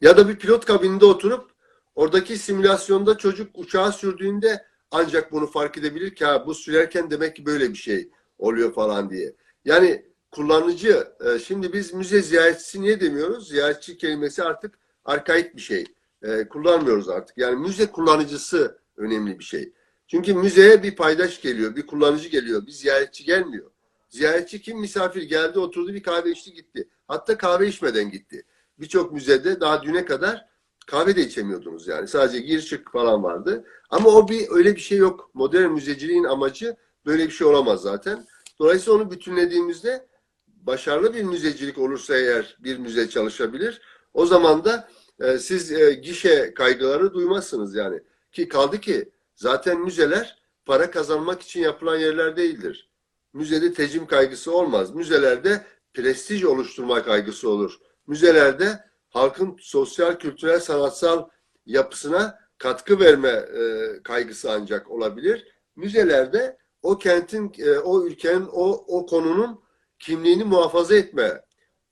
Ya 0.00 0.16
da 0.16 0.28
bir 0.28 0.36
pilot 0.36 0.64
kabininde 0.64 1.04
oturup 1.04 1.50
oradaki 1.94 2.38
simülasyonda 2.38 3.18
çocuk 3.18 3.58
uçağı 3.58 3.92
sürdüğünde 3.92 4.66
ancak 4.90 5.32
bunu 5.32 5.46
fark 5.46 5.78
edebilir 5.78 6.14
ki 6.14 6.24
ha, 6.24 6.46
bu 6.46 6.54
sürerken 6.54 7.10
demek 7.10 7.36
ki 7.36 7.46
böyle 7.46 7.70
bir 7.70 7.78
şey 7.78 8.10
oluyor 8.38 8.72
falan 8.74 9.10
diye. 9.10 9.34
Yani 9.64 10.04
kullanıcı 10.30 11.08
e, 11.26 11.38
şimdi 11.38 11.72
biz 11.72 11.94
müze 11.94 12.22
ziyaretçisi 12.22 12.80
niye 12.82 13.00
demiyoruz? 13.00 13.48
Ziyaretçi 13.48 13.98
kelimesi 13.98 14.42
artık 14.42 14.78
arkaik 15.04 15.56
bir 15.56 15.60
şey. 15.60 15.84
E, 16.22 16.48
kullanmıyoruz 16.48 17.08
artık. 17.08 17.38
Yani 17.38 17.56
müze 17.56 17.86
kullanıcısı 17.86 18.78
önemli 18.96 19.38
bir 19.38 19.44
şey. 19.44 19.72
Çünkü 20.06 20.34
müzeye 20.34 20.82
bir 20.82 20.96
paydaş 20.96 21.40
geliyor, 21.40 21.76
bir 21.76 21.86
kullanıcı 21.86 22.28
geliyor, 22.28 22.66
bir 22.66 22.72
ziyaretçi 22.72 23.24
gelmiyor. 23.24 23.70
Ziyaretçi 24.10 24.62
kim? 24.62 24.78
Misafir 24.80 25.22
geldi, 25.22 25.58
oturdu, 25.58 25.94
bir 25.94 26.02
kahve 26.02 26.30
içti, 26.30 26.52
gitti. 26.52 26.88
Hatta 27.08 27.38
kahve 27.38 27.68
içmeden 27.68 28.10
gitti. 28.10 28.44
Birçok 28.78 29.12
müzede 29.12 29.60
daha 29.60 29.82
düne 29.82 30.04
kadar 30.04 30.46
kahve 30.86 31.16
de 31.16 31.22
içemiyordunuz 31.22 31.88
yani. 31.88 32.08
Sadece 32.08 32.40
gir 32.40 32.60
çık 32.62 32.92
falan 32.92 33.22
vardı. 33.22 33.64
Ama 33.90 34.08
o 34.08 34.28
bir 34.28 34.46
öyle 34.50 34.76
bir 34.76 34.80
şey 34.80 34.98
yok. 34.98 35.30
Modern 35.34 35.70
müzeciliğin 35.70 36.24
amacı 36.24 36.76
böyle 37.06 37.26
bir 37.26 37.30
şey 37.30 37.46
olamaz 37.46 37.82
zaten. 37.82 38.26
Dolayısıyla 38.58 38.98
onu 38.98 39.10
bütünlediğimizde 39.10 40.06
başarılı 40.46 41.14
bir 41.14 41.22
müzecilik 41.22 41.78
olursa 41.78 42.16
eğer 42.16 42.56
bir 42.60 42.78
müze 42.78 43.08
çalışabilir. 43.08 43.80
O 44.14 44.26
zaman 44.26 44.64
da 44.64 44.88
e, 45.20 45.38
siz 45.38 45.72
e, 45.72 45.92
gişe 45.92 46.54
kaygıları 46.54 47.14
duymazsınız 47.14 47.74
yani. 47.74 48.00
Ki 48.32 48.48
kaldı 48.48 48.80
ki 48.80 49.10
zaten 49.34 49.80
müzeler 49.80 50.38
para 50.66 50.90
kazanmak 50.90 51.42
için 51.42 51.60
yapılan 51.60 51.98
yerler 51.98 52.36
değildir. 52.36 52.89
Müzede 53.32 53.72
tecim 53.72 54.06
kaygısı 54.06 54.52
olmaz. 54.52 54.94
Müzelerde 54.94 55.64
prestij 55.94 56.44
oluşturma 56.44 57.02
kaygısı 57.02 57.48
olur. 57.48 57.78
Müzelerde 58.06 58.84
halkın 59.08 59.56
sosyal, 59.60 60.14
kültürel, 60.18 60.60
sanatsal 60.60 61.28
yapısına 61.66 62.38
katkı 62.58 63.00
verme 63.00 63.28
e, 63.28 63.88
kaygısı 64.02 64.52
ancak 64.52 64.90
olabilir. 64.90 65.46
Müzelerde 65.76 66.58
o 66.82 66.98
kentin, 66.98 67.52
e, 67.58 67.78
o 67.78 68.06
ülkenin, 68.06 68.48
o, 68.52 68.84
o 68.86 69.06
konunun 69.06 69.60
kimliğini 69.98 70.44
muhafaza 70.44 70.94
etme, 70.94 71.42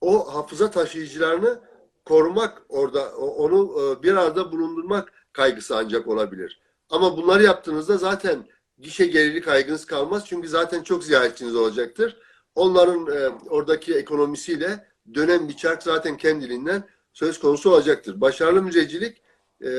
o 0.01 0.35
hafıza 0.35 0.71
taşıyıcılarını 0.71 1.61
korumak, 2.05 2.61
orada 2.69 3.15
onu 3.17 3.81
e, 3.81 4.03
bir 4.03 4.13
arada 4.13 4.51
bulundurmak 4.51 5.13
kaygısı 5.33 5.77
ancak 5.77 6.07
olabilir. 6.07 6.61
Ama 6.89 7.17
bunları 7.17 7.43
yaptığınızda 7.43 7.97
zaten 7.97 8.47
gişe 8.79 9.05
gerili 9.05 9.41
kaygınız 9.41 9.85
kalmaz. 9.85 10.23
Çünkü 10.27 10.47
zaten 10.47 10.83
çok 10.83 11.03
ziyaretçiniz 11.03 11.55
olacaktır. 11.55 12.17
Onların 12.55 13.07
e, 13.07 13.29
oradaki 13.49 13.95
ekonomisiyle 13.95 14.87
dönem 15.13 15.49
bir 15.49 15.57
çark 15.57 15.83
zaten 15.83 16.17
kendiliğinden 16.17 16.83
söz 17.13 17.39
konusu 17.39 17.71
olacaktır. 17.71 18.21
Başarılı 18.21 18.61
müzecilik 18.61 19.23
e, 19.63 19.69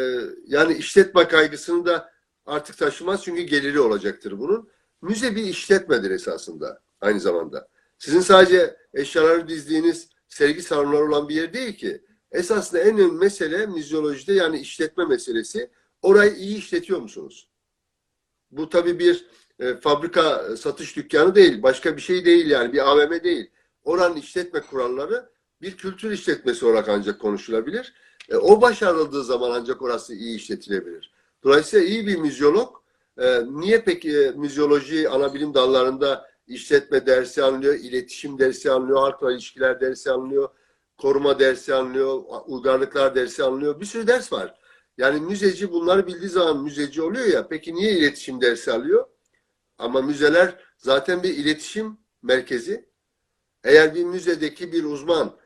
yani 0.46 0.74
işletme 0.74 1.28
kaygısını 1.28 1.86
da 1.86 2.12
artık 2.46 2.78
taşımaz 2.78 3.24
çünkü 3.24 3.42
geliri 3.42 3.80
olacaktır 3.80 4.38
bunun. 4.38 4.70
Müze 5.02 5.36
bir 5.36 5.44
işletmedir 5.44 6.10
esasında 6.10 6.82
aynı 7.00 7.20
zamanda. 7.20 7.68
Sizin 7.98 8.20
sadece 8.20 8.76
eşyaları 8.94 9.48
dizdiğiniz 9.48 10.08
sergi 10.28 10.62
salonları 10.62 11.08
olan 11.08 11.28
bir 11.28 11.34
yer 11.34 11.52
değil 11.52 11.76
ki. 11.76 12.04
Esasında 12.32 12.80
en 12.80 12.98
önemli 12.98 13.12
mesele 13.12 13.66
müzyolojide 13.66 14.32
yani 14.32 14.58
işletme 14.58 15.04
meselesi. 15.04 15.70
Orayı 16.02 16.34
iyi 16.34 16.58
işletiyor 16.58 17.00
musunuz? 17.00 17.49
Bu 18.50 18.68
tabii 18.68 18.98
bir 18.98 19.26
e, 19.58 19.74
fabrika 19.74 20.46
e, 20.52 20.56
satış 20.56 20.96
dükkanı 20.96 21.34
değil, 21.34 21.62
başka 21.62 21.96
bir 21.96 22.02
şey 22.02 22.24
değil 22.24 22.50
yani 22.50 22.72
bir 22.72 22.90
AVM 22.90 23.24
değil. 23.24 23.50
Oranın 23.84 24.16
işletme 24.16 24.60
kuralları 24.60 25.30
bir 25.62 25.76
kültür 25.76 26.10
işletmesi 26.10 26.66
olarak 26.66 26.88
ancak 26.88 27.20
konuşulabilir. 27.20 27.94
E, 28.28 28.36
o 28.36 28.60
başarıldığı 28.60 29.24
zaman 29.24 29.50
ancak 29.50 29.82
orası 29.82 30.14
iyi 30.14 30.36
işletilebilir. 30.36 31.12
Dolayısıyla 31.44 31.86
iyi 31.86 32.06
bir 32.06 32.16
müzyolog 32.16 32.76
e, 33.18 33.40
niye 33.50 33.82
peki 33.82 34.18
e, 34.18 34.30
müzyoloji 34.30 35.08
ana 35.08 35.34
bilim 35.34 35.54
dallarında 35.54 36.30
işletme 36.46 37.06
dersi 37.06 37.42
alınıyor, 37.42 37.74
iletişim 37.74 38.38
dersi 38.38 38.70
alınıyor, 38.70 38.98
halkla 38.98 39.32
ilişkiler 39.32 39.80
dersi 39.80 40.10
alınıyor, 40.10 40.48
koruma 40.98 41.38
dersi 41.38 41.74
alınıyor, 41.74 42.22
uygarlıklar 42.46 43.14
dersi 43.14 43.42
alınıyor. 43.42 43.80
Bir 43.80 43.86
sürü 43.86 44.06
ders 44.06 44.32
var. 44.32 44.54
Yani 45.00 45.20
müzeci 45.20 45.72
bunları 45.72 46.06
bildiği 46.06 46.28
zaman 46.28 46.62
müzeci 46.62 47.02
oluyor 47.02 47.26
ya. 47.26 47.48
Peki 47.48 47.74
niye 47.74 47.92
iletişim 47.92 48.40
dersi 48.40 48.72
alıyor? 48.72 49.06
Ama 49.78 50.02
müzeler 50.02 50.54
zaten 50.76 51.22
bir 51.22 51.34
iletişim 51.34 51.98
merkezi. 52.22 52.88
Eğer 53.64 53.94
bir 53.94 54.04
müzedeki 54.04 54.72
bir 54.72 54.84
uzman 54.84 55.36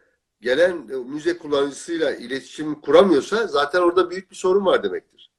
gelen 0.40 0.88
e, 0.88 0.96
müze 0.96 1.38
kullanıcısıyla 1.38 2.14
iletişim 2.14 2.80
kuramıyorsa 2.80 3.46
zaten 3.46 3.80
orada 3.80 4.10
büyük 4.10 4.30
bir 4.30 4.36
sorun 4.36 4.66
var 4.66 4.82
demektir. 4.82 5.30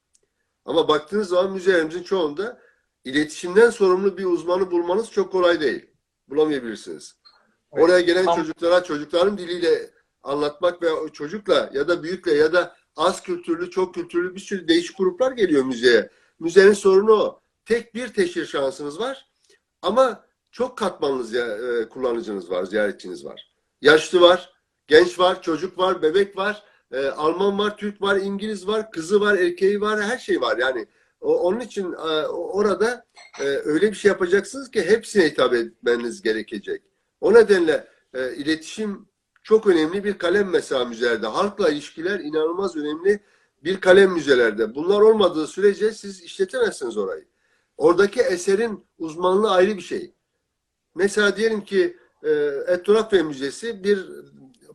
Ama 0.66 0.88
baktığınız 0.88 1.28
zaman 1.28 1.52
müzelerimizin 1.52 2.04
çoğunda 2.04 2.62
iletişimden 3.04 3.70
sorumlu 3.70 4.18
bir 4.18 4.26
uzmanı 4.26 4.72
bulmanız 4.72 5.12
çok 5.12 5.32
kolay 5.32 5.62
değil. 5.62 5.86
Bulamayabilirsiniz. 6.28 7.16
Oraya 7.72 8.02
gelen 8.02 8.36
çocuklara 8.36 8.84
çocukların 8.84 9.38
diliyle 9.38 9.90
anlatmak 10.24 10.82
ve 10.82 10.90
çocukla 11.14 11.70
ya 11.74 11.88
da 11.88 12.04
büyükle 12.04 12.34
ya 12.34 12.54
da 12.54 12.76
az 12.96 13.24
kültürlü, 13.24 13.70
çok 13.70 13.96
kültürlü 13.96 14.36
bir 14.36 14.40
sürü 14.40 14.68
değişik 14.68 14.98
gruplar 14.98 15.32
geliyor 15.32 15.64
müzeye. 15.64 16.10
Müzenin 16.40 16.74
sorunu 16.74 17.12
o. 17.12 17.42
Tek 17.66 17.96
bir 17.96 18.08
teşhir 18.08 18.46
şansınız 18.46 19.00
var 19.00 19.26
ama 19.82 20.26
çok 20.52 20.78
katmanlı 20.78 21.38
e, 21.38 21.90
kullanıcınız 21.90 22.52
var, 22.52 22.64
ziyaretçiniz 22.64 23.26
var. 23.26 23.52
Yaşlı 23.82 24.22
var, 24.22 24.54
genç 24.88 25.20
var, 25.20 25.42
çocuk 25.42 25.78
var, 25.78 26.02
bebek 26.02 26.38
var, 26.38 26.64
e, 26.92 27.06
Alman 27.06 27.60
var, 27.60 27.78
Türk 27.78 28.02
var, 28.02 28.16
İngiliz 28.16 28.68
var, 28.68 28.92
kızı 28.92 29.22
var, 29.22 29.38
erkeği 29.38 29.82
var, 29.82 30.02
her 30.02 30.18
şey 30.18 30.42
var. 30.42 30.58
Yani 30.58 30.86
onun 31.22 31.60
için 31.60 31.92
e, 31.92 32.28
orada 32.28 33.06
öyle 33.64 33.92
bir 33.92 33.98
şey 33.98 34.10
yapacaksınız 34.10 34.72
ki 34.72 34.86
hepsine 34.90 35.26
hitap 35.26 35.54
etmeniz 35.54 36.22
gerekecek. 36.22 36.82
O 37.22 37.34
nedenle 37.34 37.88
iletişim 38.36 39.08
çok 39.46 39.68
önemli 39.68 40.04
bir 40.04 40.18
kalem 40.18 40.50
mesela 40.50 40.86
müzelerde. 40.86 41.28
Halkla 41.28 41.70
ilişkiler 41.70 42.20
inanılmaz 42.20 42.76
önemli 42.76 43.20
bir 43.64 43.82
kalem 43.82 44.12
müzelerde. 44.12 44.76
Bunlar 44.76 45.02
olmadığı 45.02 45.48
sürece 45.48 45.92
siz 45.92 46.24
işletemezsiniz 46.24 46.98
orayı. 46.98 47.26
Oradaki 47.78 48.22
eserin 48.22 48.86
uzmanlığı 48.98 49.52
ayrı 49.52 49.78
bir 49.78 49.82
şey. 49.82 50.14
Mesela 50.96 51.38
diyelim 51.38 51.62
ki 51.62 51.98
e, 52.24 52.32
Etnografya 52.68 53.24
Müzesi 53.24 53.84
bir 53.84 54.06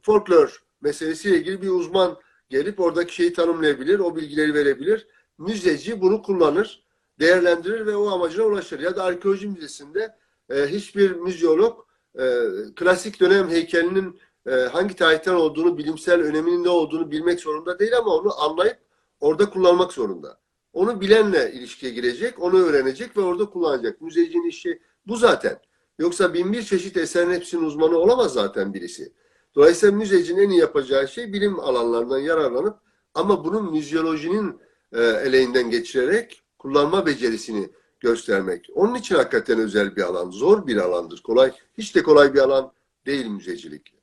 folklor 0.02 0.62
meselesiyle 0.80 1.37
ilgili 1.37 1.62
bir 1.62 1.68
uzman 1.68 2.18
gelip 2.48 2.80
oradaki 2.80 3.14
şeyi 3.14 3.33
tanımlayabilir, 3.33 3.98
o 3.98 4.16
bilgileri 4.16 4.54
verebilir. 4.54 5.06
Müzeci 5.38 6.00
bunu 6.00 6.22
kullanır, 6.22 6.85
değerlendirir 7.20 7.87
ve 7.87 7.96
o 7.96 8.11
amacına 8.11 8.44
ulaşır. 8.44 8.80
Ya 8.80 8.96
da 8.96 9.04
arkeoloji 9.04 9.48
müzesinde 9.48 10.16
e, 10.50 10.66
hiçbir 10.66 11.11
müzyolog 11.11 11.87
e, 12.18 12.42
klasik 12.76 13.20
dönem 13.20 13.48
heykelinin 13.50 14.20
e, 14.46 14.50
hangi 14.50 14.96
tarihten 14.96 15.35
olduğunu, 15.35 15.79
bilimsel 15.79 16.20
öneminin 16.20 16.64
ne 16.64 16.68
olduğunu 16.68 17.11
bilmek 17.11 17.40
zorunda 17.40 17.79
değil 17.79 17.98
ama 17.98 18.14
onu 18.14 18.42
anlayıp 18.42 18.79
orada 19.20 19.50
kullanmak 19.50 19.92
zorunda. 19.92 20.40
Onu 20.72 21.00
bilenle 21.00 21.53
ilişkiye 21.53 21.92
girecek, 21.92 22.42
onu 22.42 22.59
öğrenecek 22.59 23.16
ve 23.16 23.20
orada 23.20 23.50
kullanacak. 23.50 24.00
Müzecinin 24.00 24.48
işi 24.48 24.83
bu 25.07 25.16
zaten. 25.16 25.61
Yoksa 25.98 26.35
bin 26.35 26.53
bir 26.53 26.62
çeşit 26.62 26.96
eserin 26.96 27.31
hepsinin 27.31 27.64
uzmanı 27.64 27.98
olamaz 27.98 28.33
zaten 28.33 28.74
birisi. 28.74 29.12
Dolayısıyla 29.55 29.96
müzecinin 29.96 30.42
en 30.42 30.50
iyi 30.50 30.61
yapacağı 30.61 31.09
şey 31.09 31.33
bilim 31.33 31.61
alanlarından 31.61 32.18
yararlanıp 32.18 32.79
ama 33.14 33.44
bunun 33.44 33.72
müzyolojinin 33.72 34.61
e, 34.92 35.03
eleğinden 35.03 35.70
geçirerek 35.70 36.42
kullanma 36.59 37.07
becerisini 37.07 37.70
göstermek. 38.00 38.68
Onun 38.74 38.94
için 38.94 39.14
hakikaten 39.14 39.59
özel 39.59 39.96
bir 39.96 40.03
alan, 40.03 40.31
zor 40.31 40.66
bir 40.66 40.76
alandır. 40.76 41.22
Kolay, 41.22 41.53
hiç 41.79 41.96
de 41.96 42.03
kolay 42.03 42.35
bir 42.35 42.38
alan 42.38 42.72
değil 43.07 43.26
müzecilik. 43.26 43.99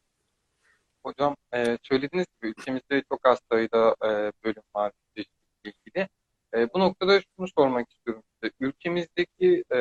Hocam 1.08 1.36
e, 1.54 1.78
söylediğiniz 1.84 2.28
gibi 2.42 2.52
ülkemizde 2.58 3.04
çok 3.10 3.28
az 3.28 3.40
sayıda 3.52 3.96
e, 4.06 4.32
bölüm 4.44 4.64
var 4.76 4.92
müzecilikle 5.16 5.72
ilgili. 5.86 6.08
E, 6.54 6.74
bu 6.74 6.80
noktada 6.80 7.22
şunu 7.22 7.48
sormak 7.58 7.92
istiyorum 7.92 8.24
size. 8.34 8.54
Ülkemizdeki 8.60 9.64
e, 9.74 9.80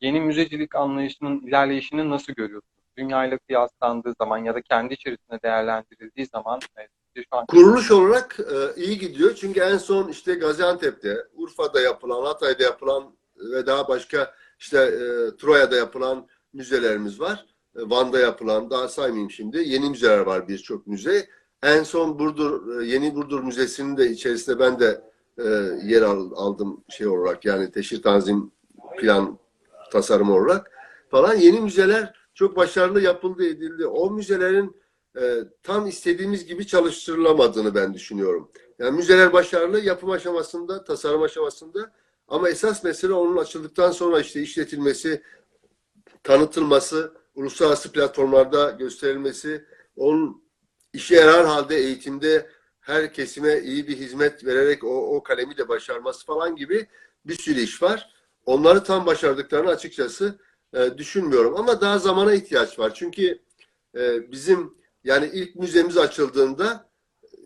yeni 0.00 0.20
müzecilik 0.20 0.74
anlayışının 0.74 1.40
ilerleyişini 1.40 2.10
nasıl 2.10 2.32
görüyorsunuz? 2.32 2.84
Dünyayla 2.96 3.38
kıyaslandığı 3.38 4.14
zaman 4.18 4.38
ya 4.38 4.54
da 4.54 4.62
kendi 4.62 4.94
içerisinde 4.94 5.42
değerlendirildiği 5.42 6.26
zaman 6.26 6.60
e, 6.78 6.88
Kuruluş 7.48 7.90
olarak 7.90 8.36
e, 8.40 8.82
iyi 8.82 8.98
gidiyor. 8.98 9.34
Çünkü 9.34 9.60
en 9.60 9.76
son 9.76 10.08
işte 10.08 10.34
Gaziantep'te, 10.34 11.16
Urfa'da 11.34 11.80
yapılan, 11.80 12.24
Hatay'da 12.24 12.62
yapılan 12.62 13.16
ve 13.36 13.66
daha 13.66 13.88
başka 13.88 14.34
işte 14.58 14.78
e, 14.78 15.36
Troya'da 15.36 15.76
yapılan 15.76 16.28
müzelerimiz 16.52 17.20
var. 17.20 17.46
E, 17.76 17.80
Van'da 17.90 18.18
yapılan, 18.18 18.70
daha 18.70 18.88
saymayayım 18.88 19.30
şimdi. 19.30 19.58
Yeni 19.58 19.90
müzeler 19.90 20.18
var 20.18 20.48
birçok 20.48 20.86
müze. 20.86 21.28
En 21.62 21.82
son 21.82 22.18
Burdur, 22.18 22.80
e, 22.80 22.86
Yeni 22.86 23.14
Burdur 23.14 23.42
Müzesi'nin 23.42 23.96
de 23.96 24.10
içerisinde 24.10 24.58
ben 24.58 24.80
de 24.80 25.02
e, 25.38 25.48
yer 25.84 26.02
al- 26.02 26.32
aldım 26.34 26.84
şey 26.88 27.06
olarak 27.06 27.44
yani 27.44 27.70
teşhir 27.70 28.02
tanzim 28.02 28.52
plan 28.98 29.38
tasarım 29.92 30.30
olarak 30.30 30.70
falan. 31.10 31.34
Yeni 31.34 31.60
müzeler 31.60 32.14
çok 32.34 32.56
başarılı 32.56 33.00
yapıldı 33.00 33.46
edildi. 33.46 33.86
O 33.86 34.10
müzelerin 34.10 34.76
e, 35.20 35.34
tam 35.62 35.86
istediğimiz 35.86 36.46
gibi 36.46 36.66
çalıştırılamadığını 36.66 37.74
ben 37.74 37.94
düşünüyorum. 37.94 38.50
Yani 38.78 38.96
müzeler 38.96 39.32
başarılı 39.32 39.80
yapım 39.80 40.10
aşamasında, 40.10 40.84
tasarım 40.84 41.22
aşamasında 41.22 41.92
ama 42.28 42.48
esas 42.48 42.84
mesele 42.84 43.12
onun 43.12 43.36
açıldıktan 43.36 43.90
sonra 43.90 44.20
işte 44.20 44.42
işletilmesi, 44.42 45.22
tanıtılması, 46.22 47.12
uluslararası 47.34 47.92
platformlarda 47.92 48.70
gösterilmesi, 48.70 49.64
onun 49.96 50.44
işe 50.92 51.14
yarar 51.14 51.46
halde 51.46 51.76
eğitimde 51.76 52.50
her 52.80 53.12
kesime 53.12 53.60
iyi 53.60 53.88
bir 53.88 53.96
hizmet 53.96 54.44
vererek 54.44 54.84
o, 54.84 55.16
o 55.16 55.22
kalemi 55.22 55.56
de 55.56 55.68
başarması 55.68 56.26
falan 56.26 56.56
gibi 56.56 56.86
bir 57.24 57.34
sürü 57.34 57.60
iş 57.60 57.82
var. 57.82 58.14
Onları 58.46 58.84
tam 58.84 59.06
başardıklarını 59.06 59.70
açıkçası 59.70 60.38
e, 60.74 60.98
düşünmüyorum. 60.98 61.56
Ama 61.56 61.80
daha 61.80 61.98
zamana 61.98 62.34
ihtiyaç 62.34 62.78
var. 62.78 62.92
Çünkü 62.94 63.38
e, 63.96 64.32
bizim 64.32 64.74
yani 65.04 65.30
ilk 65.32 65.56
müzemiz 65.56 65.98
açıldığında 65.98 66.90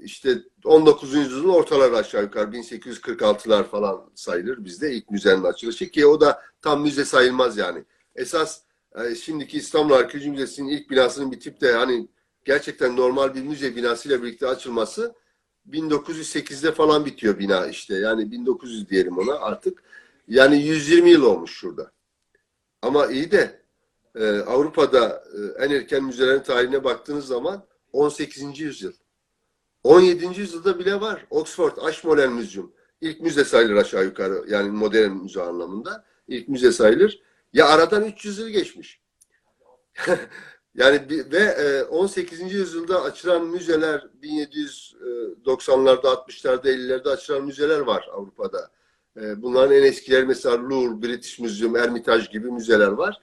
işte 0.00 0.38
19. 0.64 1.14
yüzyılın 1.14 1.48
ortaları 1.48 1.96
aşağı 1.96 2.22
yukarı 2.22 2.50
1846'lar 2.50 3.64
falan 3.64 4.10
sayılır 4.14 4.64
bizde 4.64 4.92
ilk 4.92 5.10
müzenin 5.10 5.44
açılışı 5.44 5.90
ki 5.90 6.06
o 6.06 6.20
da 6.20 6.42
tam 6.62 6.82
müze 6.82 7.04
sayılmaz 7.04 7.56
yani. 7.56 7.84
Esas 8.14 8.60
e, 8.98 9.14
şimdiki 9.14 9.58
İstanbul 9.58 9.94
Arkeoloji 9.94 10.30
Müzesi'nin 10.30 10.68
ilk 10.68 10.90
binasının 10.90 11.32
bitip 11.32 11.60
de 11.60 11.72
hani 11.72 12.08
gerçekten 12.44 12.96
normal 12.96 13.34
bir 13.34 13.42
müze 13.42 13.76
binasıyla 13.76 14.22
birlikte 14.22 14.46
açılması 14.46 15.14
1908'de 15.70 16.72
falan 16.72 17.04
bitiyor 17.04 17.38
bina 17.38 17.66
işte. 17.66 17.94
Yani 17.94 18.30
1900 18.30 18.88
diyelim 18.88 19.18
ona 19.18 19.34
artık. 19.34 19.82
Yani 20.28 20.62
120 20.62 21.10
yıl 21.10 21.22
olmuş 21.22 21.50
şurada. 21.50 21.92
Ama 22.82 23.06
iyi 23.06 23.30
de 23.30 23.62
e, 24.14 24.26
Avrupa'da 24.38 25.24
e, 25.34 25.64
en 25.64 25.70
erken 25.70 26.04
müzelerin 26.04 26.42
tarihine 26.42 26.84
baktığınız 26.84 27.26
zaman 27.26 27.66
18. 27.92 28.60
yüzyıl. 28.60 28.92
17. 29.84 30.40
yüzyılda 30.40 30.78
bile 30.78 31.00
var. 31.00 31.26
Oxford 31.30 31.76
Ashmolean 31.76 32.32
Museum. 32.32 32.72
İlk 33.00 33.20
müze 33.20 33.44
sayılır 33.44 33.76
aşağı 33.76 34.04
yukarı. 34.04 34.44
Yani 34.48 34.70
modern 34.70 35.10
müze 35.10 35.42
anlamında. 35.42 36.04
İlk 36.28 36.48
müze 36.48 36.72
sayılır. 36.72 37.22
Ya 37.54 37.66
aradan 37.68 38.04
300 38.04 38.38
yıl 38.38 38.48
geçmiş. 38.48 39.00
yani 40.74 41.08
bir- 41.08 41.32
ve 41.32 41.38
e, 41.38 41.82
18. 41.82 42.52
yüzyılda 42.54 43.02
açılan 43.02 43.46
müzeler 43.46 44.06
1790'larda, 44.22 46.06
60'larda, 46.06 46.68
50'lerde 46.68 47.08
açılan 47.08 47.44
müzeler 47.44 47.78
var 47.80 48.08
Avrupa'da. 48.12 48.70
E, 49.20 49.42
Bunların 49.42 49.74
en 49.76 49.82
eskileri 49.82 50.26
mesela 50.26 50.56
Louvre, 50.68 51.02
British 51.08 51.38
Museum, 51.38 51.74
Hermitage 51.74 52.26
gibi 52.32 52.50
müzeler 52.50 52.88
var. 52.88 53.20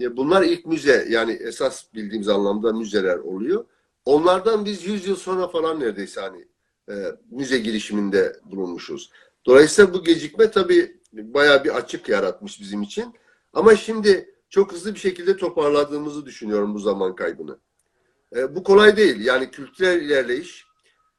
E, 0.00 0.16
Bunlar 0.16 0.42
ilk 0.42 0.66
müze 0.66 1.06
yani 1.10 1.32
esas 1.32 1.94
bildiğimiz 1.94 2.28
anlamda 2.28 2.72
müzeler 2.72 3.16
oluyor. 3.18 3.64
Onlardan 4.04 4.64
biz 4.64 4.86
100 4.86 5.06
yıl 5.06 5.16
sonra 5.16 5.48
falan 5.48 5.80
neredeyse 5.80 6.20
hani 6.20 6.48
e, 6.90 6.94
müze 7.30 7.58
girişiminde 7.58 8.36
bulunmuşuz. 8.44 9.10
Dolayısıyla 9.46 9.94
bu 9.94 10.04
gecikme 10.04 10.50
tabii 10.50 11.00
bayağı 11.12 11.64
bir 11.64 11.76
açık 11.76 12.08
yaratmış 12.08 12.60
bizim 12.60 12.82
için. 12.82 13.14
Ama 13.58 13.76
şimdi 13.76 14.34
çok 14.50 14.72
hızlı 14.72 14.94
bir 14.94 14.98
şekilde 14.98 15.36
toparladığımızı 15.36 16.26
düşünüyorum 16.26 16.74
bu 16.74 16.78
zaman 16.78 17.16
kaybını. 17.16 17.58
E, 18.36 18.54
bu 18.54 18.62
kolay 18.62 18.96
değil. 18.96 19.24
Yani 19.24 19.50
kültürel 19.50 20.02
ilerleyiş 20.02 20.64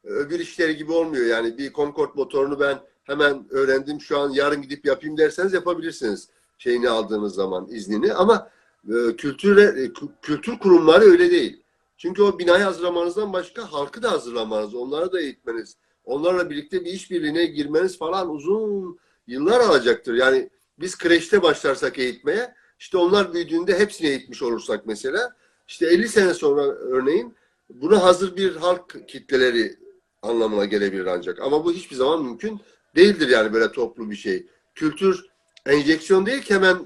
e, 0.03 0.07
öbür 0.07 0.39
işleri 0.39 0.77
gibi 0.77 0.91
olmuyor. 0.91 1.25
Yani 1.25 1.57
bir 1.57 1.73
Concorde 1.73 2.11
motorunu 2.15 2.59
ben 2.59 2.79
hemen 3.03 3.47
öğrendim 3.49 4.01
şu 4.01 4.19
an 4.19 4.29
yarın 4.29 4.61
gidip 4.61 4.85
yapayım 4.85 5.17
derseniz 5.17 5.53
yapabilirsiniz 5.53 6.29
şeyini 6.57 6.89
aldığınız 6.89 7.35
zaman 7.35 7.67
iznini 7.69 8.13
ama 8.13 8.49
e, 8.87 9.15
kültüre, 9.15 9.63
e, 9.63 9.85
kü- 9.85 10.21
kültür 10.21 10.59
kurumları 10.59 11.03
öyle 11.03 11.31
değil. 11.31 11.63
Çünkü 11.97 12.21
o 12.21 12.39
binayı 12.39 12.63
hazırlamanızdan 12.63 13.33
başka 13.33 13.71
halkı 13.71 14.03
da 14.03 14.11
hazırlamanız, 14.11 14.75
onları 14.75 15.11
da 15.11 15.21
eğitmeniz, 15.21 15.77
onlarla 16.03 16.49
birlikte 16.49 16.85
bir 16.85 16.91
işbirliğine 16.91 17.45
girmeniz 17.45 17.97
falan 17.97 18.29
uzun 18.29 18.99
yıllar 19.27 19.59
alacaktır. 19.59 20.13
Yani 20.13 20.49
biz 20.79 20.97
kreşte 20.97 21.41
başlarsak 21.43 21.99
eğitmeye, 21.99 22.55
işte 22.79 22.97
onlar 22.97 23.33
büyüdüğünde 23.33 23.79
hepsini 23.79 24.07
eğitmiş 24.07 24.41
olursak 24.41 24.85
mesela, 24.85 25.35
işte 25.67 25.85
50 25.85 26.09
sene 26.09 26.33
sonra 26.33 26.61
örneğin 26.61 27.35
buna 27.69 28.03
hazır 28.03 28.35
bir 28.37 28.55
halk 28.55 29.07
kitleleri 29.07 29.79
anlamına 30.21 30.65
gelebilir 30.65 31.05
ancak. 31.05 31.39
Ama 31.41 31.65
bu 31.65 31.71
hiçbir 31.71 31.95
zaman 31.95 32.23
mümkün 32.23 32.61
değildir 32.95 33.27
yani 33.27 33.53
böyle 33.53 33.71
toplu 33.71 34.11
bir 34.11 34.15
şey. 34.15 34.47
Kültür 34.75 35.29
enjeksiyon 35.65 36.25
değil 36.25 36.41
ki 36.41 36.53
hemen 36.53 36.77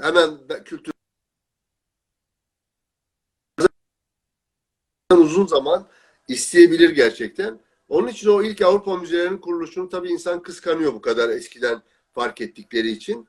hemen 0.00 0.38
kültür 0.64 0.92
uzun 5.12 5.46
zaman 5.46 5.88
isteyebilir 6.28 6.90
gerçekten. 6.90 7.60
Onun 7.88 8.08
için 8.08 8.28
o 8.28 8.42
ilk 8.42 8.62
Avrupa 8.62 8.96
müzelerinin 8.96 9.38
kuruluşunu 9.38 9.88
tabii 9.88 10.08
insan 10.08 10.42
kıskanıyor 10.42 10.94
bu 10.94 11.00
kadar 11.00 11.28
eskiden 11.28 11.82
fark 12.18 12.40
ettikleri 12.40 12.90
için. 12.90 13.28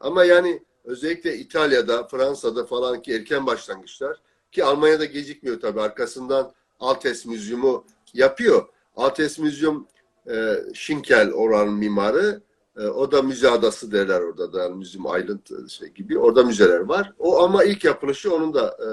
Ama 0.00 0.24
yani 0.24 0.62
özellikle 0.84 1.36
İtalya'da, 1.36 2.06
Fransa'da 2.06 2.64
falan 2.66 3.02
ki 3.02 3.12
erken 3.12 3.46
başlangıçlar 3.46 4.16
ki 4.52 4.64
Almanya'da 4.64 5.04
gecikmiyor 5.04 5.60
tabii. 5.60 5.80
Arkasından 5.80 6.52
Altes 6.80 7.26
Müzyumu 7.26 7.84
yapıyor. 8.14 8.68
Altes 8.96 9.38
Müzyum 9.38 9.86
e, 10.30 10.54
Schinkel 10.74 11.32
oranın 11.32 11.74
mimarı. 11.74 12.42
E, 12.76 12.86
o 12.86 13.12
da 13.12 13.22
müze 13.22 13.50
adası 13.50 13.92
derler 13.92 14.20
orada 14.20 14.52
da. 14.52 14.68
Müzyum 14.68 15.04
Island 15.04 15.68
şey 15.68 15.88
gibi. 15.88 16.18
Orada 16.18 16.42
müzeler 16.42 16.80
var. 16.80 17.12
O 17.18 17.42
ama 17.42 17.64
ilk 17.64 17.84
yapılışı 17.84 18.34
onun 18.34 18.54
da 18.54 18.76
e, 18.86 18.88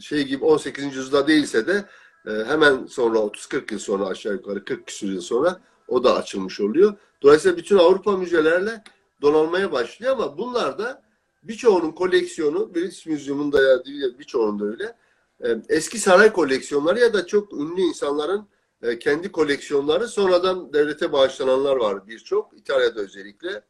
şey 0.00 0.24
gibi 0.24 0.44
18. 0.44 0.84
yüzyılda 0.84 1.26
değilse 1.26 1.66
de 1.66 1.84
e, 2.26 2.30
hemen 2.30 2.86
sonra 2.86 3.18
30-40 3.18 3.72
yıl 3.72 3.78
sonra 3.78 4.06
aşağı 4.06 4.32
yukarı 4.32 4.64
40 4.64 4.86
küsur 4.86 5.08
yıl 5.08 5.20
sonra 5.20 5.60
o 5.88 6.04
da 6.04 6.16
açılmış 6.16 6.60
oluyor. 6.60 6.94
Dolayısıyla 7.22 7.56
bütün 7.56 7.78
Avrupa 7.78 8.16
müzelerle 8.16 8.82
donanmaya 9.22 9.72
başlıyor 9.72 10.12
ama 10.12 10.38
bunlar 10.38 10.78
da 10.78 11.02
birçoğunun 11.42 11.92
koleksiyonu 11.92 12.74
British 12.74 13.06
Museum'un 13.06 13.52
da 13.52 13.62
ya 13.62 13.78
birçoğunun 14.18 14.60
da 14.60 14.64
öyle 14.64 14.96
e, 15.44 15.58
eski 15.68 15.98
saray 15.98 16.32
koleksiyonları 16.32 16.98
ya 16.98 17.12
da 17.12 17.26
çok 17.26 17.52
ünlü 17.52 17.80
insanların 17.80 18.48
e, 18.82 18.98
kendi 18.98 19.32
koleksiyonları 19.32 20.08
sonradan 20.08 20.72
devlete 20.72 21.12
bağışlananlar 21.12 21.76
var 21.76 22.06
birçok 22.06 22.58
İtalya'da 22.58 23.00
özellikle. 23.00 23.62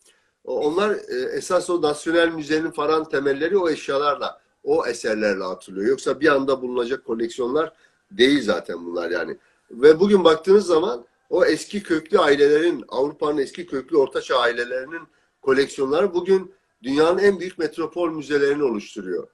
Onlar 0.45 0.91
e, 0.91 1.37
esas 1.37 1.71
o 1.71 1.83
nasyonel 1.83 2.29
müzenin 2.29 2.71
falan 2.71 3.09
temelleri 3.09 3.59
o 3.59 3.71
eşyalarla 3.71 4.41
o 4.65 4.87
eserlerle 4.87 5.45
atılıyor. 5.45 5.87
Yoksa 5.87 6.21
bir 6.21 6.29
anda 6.29 6.63
bulunacak 6.63 7.05
koleksiyonlar 7.05 7.73
değil 8.11 8.43
zaten 8.43 8.87
bunlar 8.87 9.11
yani. 9.11 9.37
Ve 9.71 10.01
bugün 10.01 10.25
baktığınız 10.25 10.67
zaman 10.67 11.05
o 11.31 11.45
eski 11.45 11.83
köklü 11.83 12.19
ailelerin, 12.19 12.85
Avrupa'nın 12.89 13.39
eski 13.39 13.67
köklü 13.67 13.97
ortaçağ 13.97 14.39
ailelerinin 14.39 15.03
koleksiyonları 15.43 16.15
bugün 16.15 16.55
dünyanın 16.83 17.19
en 17.19 17.41
büyük 17.41 17.59
metropol 17.59 18.11
müzelerini 18.11 18.63
oluşturuyor. 18.63 19.29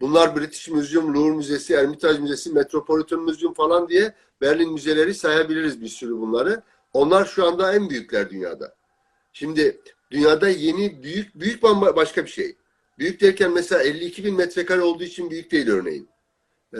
Bunlar 0.00 0.36
British 0.36 0.68
Museum, 0.68 1.14
Louvre 1.14 1.36
Müzesi, 1.36 1.76
Hermitage 1.76 2.18
Müzesi, 2.18 2.52
Metropolitan 2.52 3.20
Museum 3.20 3.54
falan 3.54 3.88
diye 3.88 4.14
Berlin 4.40 4.72
müzeleri 4.72 5.14
sayabiliriz 5.14 5.80
bir 5.80 5.88
sürü 5.88 6.18
bunları. 6.18 6.62
Onlar 6.92 7.24
şu 7.24 7.46
anda 7.46 7.74
en 7.74 7.90
büyükler 7.90 8.30
dünyada. 8.30 8.74
Şimdi 9.32 9.80
dünyada 10.10 10.48
yeni 10.48 11.02
büyük 11.02 11.40
büyük 11.40 11.62
başka 11.62 12.24
bir 12.24 12.30
şey. 12.30 12.56
Büyük 12.98 13.20
derken 13.20 13.52
mesela 13.52 13.82
52 13.82 14.24
bin 14.24 14.34
metrekare 14.34 14.80
olduğu 14.80 15.04
için 15.04 15.30
büyük 15.30 15.50
değil 15.50 15.68
örneğin. 15.68 16.08
Ee, 16.74 16.78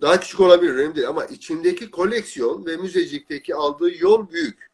daha 0.00 0.20
küçük 0.20 0.40
olabilir 0.40 0.74
önemli 0.74 0.96
değil 0.96 1.08
ama 1.08 1.24
içindeki 1.24 1.90
koleksiyon 1.90 2.66
ve 2.66 2.76
müzecilikteki 2.76 3.54
aldığı 3.54 3.98
yol 3.98 4.30
büyük. 4.30 4.70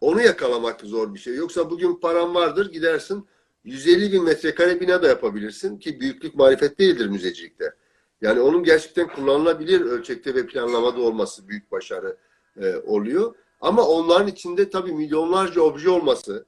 Onu 0.00 0.22
yakalamak 0.22 0.80
zor 0.80 1.14
bir 1.14 1.18
şey. 1.18 1.34
Yoksa 1.34 1.70
bugün 1.70 1.94
paran 1.94 2.34
vardır 2.34 2.72
gidersin 2.72 3.26
150 3.64 4.12
bin 4.12 4.24
metrekare 4.24 4.80
bina 4.80 5.02
da 5.02 5.08
yapabilirsin 5.08 5.78
ki 5.78 6.00
büyüklük 6.00 6.34
marifet 6.34 6.78
değildir 6.78 7.06
müzecilikte. 7.06 7.74
Yani 8.20 8.40
onun 8.40 8.64
gerçekten 8.64 9.08
kullanılabilir 9.08 9.80
ölçekte 9.80 10.34
ve 10.34 10.46
planlamada 10.46 11.00
olması 11.00 11.48
büyük 11.48 11.72
başarı 11.72 12.16
e, 12.60 12.76
oluyor. 12.76 13.34
Ama 13.60 13.88
onların 13.88 14.28
içinde 14.28 14.70
tabii 14.70 14.92
milyonlarca 14.92 15.60
obje 15.60 15.90
olması, 15.90 16.46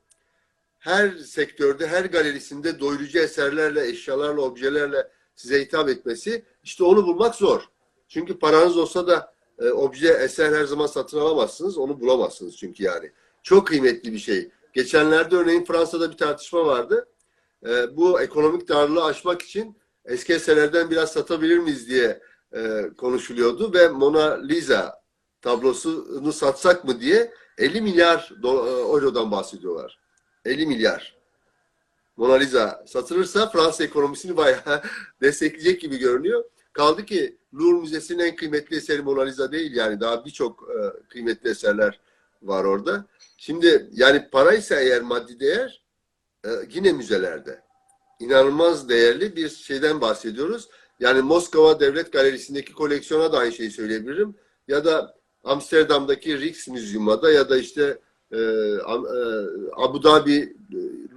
her 0.78 1.10
sektörde, 1.10 1.86
her 1.86 2.04
galerisinde 2.04 2.80
doyurucu 2.80 3.18
eserlerle, 3.18 3.88
eşyalarla, 3.88 4.40
objelerle 4.40 5.08
size 5.36 5.60
hitap 5.60 5.88
etmesi, 5.88 6.44
işte 6.62 6.84
onu 6.84 7.06
bulmak 7.06 7.34
zor. 7.34 7.62
Çünkü 8.08 8.38
paranız 8.38 8.76
olsa 8.76 9.06
da 9.06 9.32
e, 9.58 9.70
obje, 9.70 10.08
eser 10.08 10.52
her 10.52 10.64
zaman 10.64 10.86
satın 10.86 11.20
alamazsınız, 11.20 11.78
onu 11.78 12.00
bulamazsınız 12.00 12.56
çünkü 12.56 12.82
yani. 12.82 13.12
Çok 13.42 13.66
kıymetli 13.66 14.12
bir 14.12 14.18
şey. 14.18 14.50
Geçenlerde 14.72 15.36
örneğin 15.36 15.64
Fransa'da 15.64 16.10
bir 16.10 16.16
tartışma 16.16 16.66
vardı. 16.66 17.08
E, 17.66 17.96
bu 17.96 18.20
ekonomik 18.20 18.68
darlığı 18.68 19.04
aşmak 19.04 19.42
için 19.42 19.76
eski 20.04 20.32
eserlerden 20.34 20.90
biraz 20.90 21.12
satabilir 21.12 21.58
miyiz 21.58 21.88
diye 21.88 22.20
e, 22.52 22.90
konuşuluyordu 22.96 23.72
ve 23.74 23.88
Mona 23.88 24.40
Lisa 24.42 25.02
tablosunu 25.42 26.32
satsak 26.32 26.84
mı 26.84 27.00
diye 27.00 27.32
50 27.58 27.80
milyar 27.80 28.32
do- 28.42 28.68
e, 28.68 28.80
eurodan 28.80 29.30
bahsediyorlar. 29.30 30.00
50 30.44 30.66
milyar. 30.66 31.15
Mona 32.16 32.34
Lisa 32.34 32.84
satılırsa 32.86 33.50
Fransa 33.50 33.84
ekonomisini 33.84 34.36
bayağı 34.36 34.82
destekleyecek 35.22 35.80
gibi 35.80 35.98
görünüyor. 35.98 36.44
Kaldı 36.72 37.04
ki 37.04 37.38
Louvre 37.54 37.80
Müzesi'nin 37.80 38.18
en 38.18 38.36
kıymetli 38.36 38.76
eseri 38.76 39.02
Mona 39.02 39.22
Lisa 39.22 39.52
değil 39.52 39.74
yani 39.74 40.00
daha 40.00 40.24
birçok 40.24 40.68
e, 40.70 41.08
kıymetli 41.08 41.50
eserler 41.50 42.00
var 42.42 42.64
orada. 42.64 43.06
Şimdi 43.36 43.88
yani 43.92 44.30
paraysa 44.30 44.74
eğer 44.74 45.02
maddi 45.02 45.40
değer 45.40 45.82
e, 46.44 46.48
yine 46.70 46.92
müzelerde. 46.92 47.62
İnanılmaz 48.20 48.88
değerli 48.88 49.36
bir 49.36 49.48
şeyden 49.48 50.00
bahsediyoruz. 50.00 50.68
Yani 51.00 51.22
Moskova 51.22 51.80
Devlet 51.80 52.12
Galerisi'ndeki 52.12 52.72
koleksiyona 52.72 53.32
da 53.32 53.38
aynı 53.38 53.52
şeyi 53.52 53.70
söyleyebilirim. 53.70 54.34
Ya 54.68 54.84
da 54.84 55.16
Amsterdam'daki 55.44 56.40
Rijksmuseum'a 56.40 57.22
da 57.22 57.30
ya 57.30 57.48
da 57.48 57.56
işte 57.56 57.98
e, 58.32 58.36
Am- 58.76 59.06
e, 59.06 59.20
Abu 59.76 60.02
Dhabi 60.02 60.56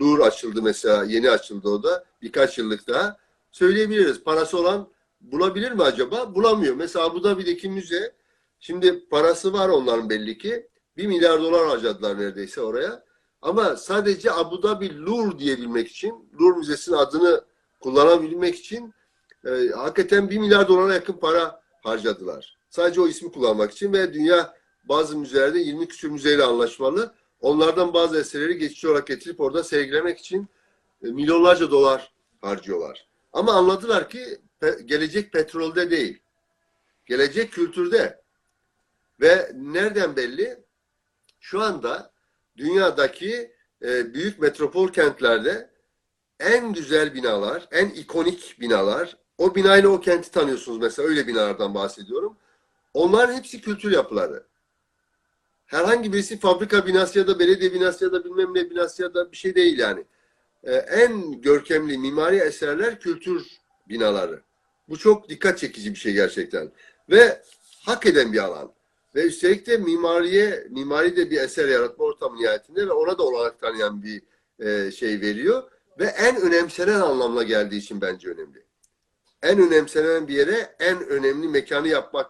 Louvre 0.02 0.24
açıldı 0.24 0.62
mesela. 0.62 1.04
Yeni 1.04 1.30
açıldı 1.30 1.70
o 1.70 1.84
da. 1.84 2.04
Birkaç 2.22 2.58
yıllık 2.58 2.88
daha. 2.88 3.18
Söyleyebiliriz. 3.52 4.24
Parası 4.24 4.60
olan 4.60 4.90
bulabilir 5.22 5.72
mi 5.72 5.84
acaba? 5.84 6.36
Bulamıyor. 6.36 6.76
Mesela 6.76 7.06
Abu 7.06 7.24
Dhabi'deki 7.24 7.70
müze 7.70 8.14
şimdi 8.60 9.10
parası 9.10 9.54
var 9.54 9.70
onların 9.70 10.10
belli 10.10 10.38
ki. 10.38 10.68
Bir 10.98 11.08
milyar 11.08 11.42
dolar 11.42 11.68
harcadılar 11.68 12.20
neredeyse 12.20 12.62
oraya. 12.62 13.04
Ama 13.42 13.76
sadece 13.76 14.32
Abu 14.32 14.64
Dhabi 14.64 15.06
Louvre 15.06 15.40
diyebilmek 15.40 15.88
için, 15.88 16.30
Louvre 16.42 16.58
Müzesi'nin 16.58 16.96
adını 16.96 17.42
kullanabilmek 17.80 18.56
için 18.56 18.94
e, 19.46 19.68
hakikaten 19.76 20.30
bir 20.30 20.38
milyar 20.38 20.68
dolara 20.68 20.94
yakın 20.94 21.14
para 21.14 21.62
harcadılar. 21.84 22.58
Sadece 22.70 23.02
o 23.02 23.08
ismi 23.08 23.32
kullanmak 23.32 23.72
için 23.72 23.94
ve 23.94 24.14
dünya 24.14 24.54
bazı 24.90 25.18
müzelerde 25.18 25.60
20 25.60 25.88
küsur 25.88 26.10
müzeyle 26.10 26.44
anlaşmalı. 26.44 27.14
Onlardan 27.42 27.94
bazı 27.94 28.20
eserleri 28.20 28.58
geçici 28.58 28.88
olarak 28.88 29.08
getirip 29.08 29.40
orada 29.40 29.64
sergilemek 29.64 30.20
için 30.20 30.48
e, 31.04 31.08
milyonlarca 31.08 31.72
dolar 31.72 32.14
harcıyorlar. 32.42 33.08
Ama 33.34 33.54
anladılar 33.54 34.10
ki 34.10 34.42
gelecek 34.86 35.34
petrolde 35.34 35.92
değil. 35.92 36.20
Gelecek 37.06 37.52
kültürde. 37.52 38.22
Ve 39.22 39.52
nereden 39.56 40.16
belli? 40.16 40.64
Şu 41.40 41.62
anda 41.62 42.12
dünyadaki 42.58 43.52
e, 43.82 44.14
büyük 44.14 44.40
metropol 44.40 44.88
kentlerde 44.88 45.70
en 46.40 46.74
güzel 46.74 47.14
binalar, 47.14 47.68
en 47.72 47.90
ikonik 47.90 48.58
binalar, 48.60 49.18
o 49.38 49.56
binayla 49.56 49.90
o 49.90 50.02
kenti 50.02 50.32
tanıyorsunuz 50.32 50.78
mesela 50.78 51.08
öyle 51.08 51.28
binalardan 51.28 51.76
bahsediyorum. 51.76 52.38
Onların 52.94 53.34
hepsi 53.34 53.62
kültür 53.62 53.92
yapıları. 53.92 54.44
Herhangi 55.70 56.14
birisi 56.14 56.40
fabrika 56.40 56.86
binası 56.86 57.20
ya 57.20 57.28
da 57.28 57.40
belediye 57.40 57.74
binası 57.74 58.06
ya 58.06 58.12
da 58.12 58.26
bilmem 58.26 58.54
ne 58.54 58.70
binası 58.70 59.04
ya 59.04 59.14
da 59.14 59.32
bir 59.32 59.38
şey 59.38 59.56
değil 59.56 59.80
yani. 59.80 60.04
Ee, 60.64 60.74
en 60.74 61.42
görkemli 61.42 61.98
mimari 61.98 62.36
eserler 62.36 63.00
kültür 63.00 63.48
binaları. 63.90 64.42
Bu 64.88 64.98
çok 64.98 65.30
dikkat 65.30 65.58
çekici 65.58 65.92
bir 65.92 66.00
şey 66.00 66.14
gerçekten. 66.14 66.72
Ve 67.10 67.42
hak 67.86 68.06
eden 68.06 68.34
bir 68.34 68.44
alan. 68.44 68.74
Ve 69.16 69.24
üstelik 69.24 69.68
de 69.68 69.78
mimariye, 69.78 70.68
mimari 70.70 71.16
de 71.16 71.32
bir 71.32 71.42
eser 71.42 71.68
yaratma 71.68 72.06
ortamı 72.06 72.38
nihayetinde 72.38 72.88
ve 72.88 72.92
ona 72.92 73.18
da 73.18 73.24
olanak 73.24 73.60
tanıyan 73.60 74.04
bir 74.04 74.22
e, 74.66 74.92
şey 74.92 75.22
veriyor. 75.22 75.64
Ve 76.00 76.06
en 76.06 76.42
önemsenen 76.42 77.00
anlamla 77.00 77.44
geldiği 77.44 77.78
için 77.78 78.02
bence 78.02 78.30
önemli. 78.30 78.64
En 79.44 79.60
önemsenen 79.60 80.28
bir 80.28 80.34
yere 80.34 80.76
en 80.80 81.06
önemli 81.08 81.48
mekanı 81.48 81.88
yapmak 81.88 82.28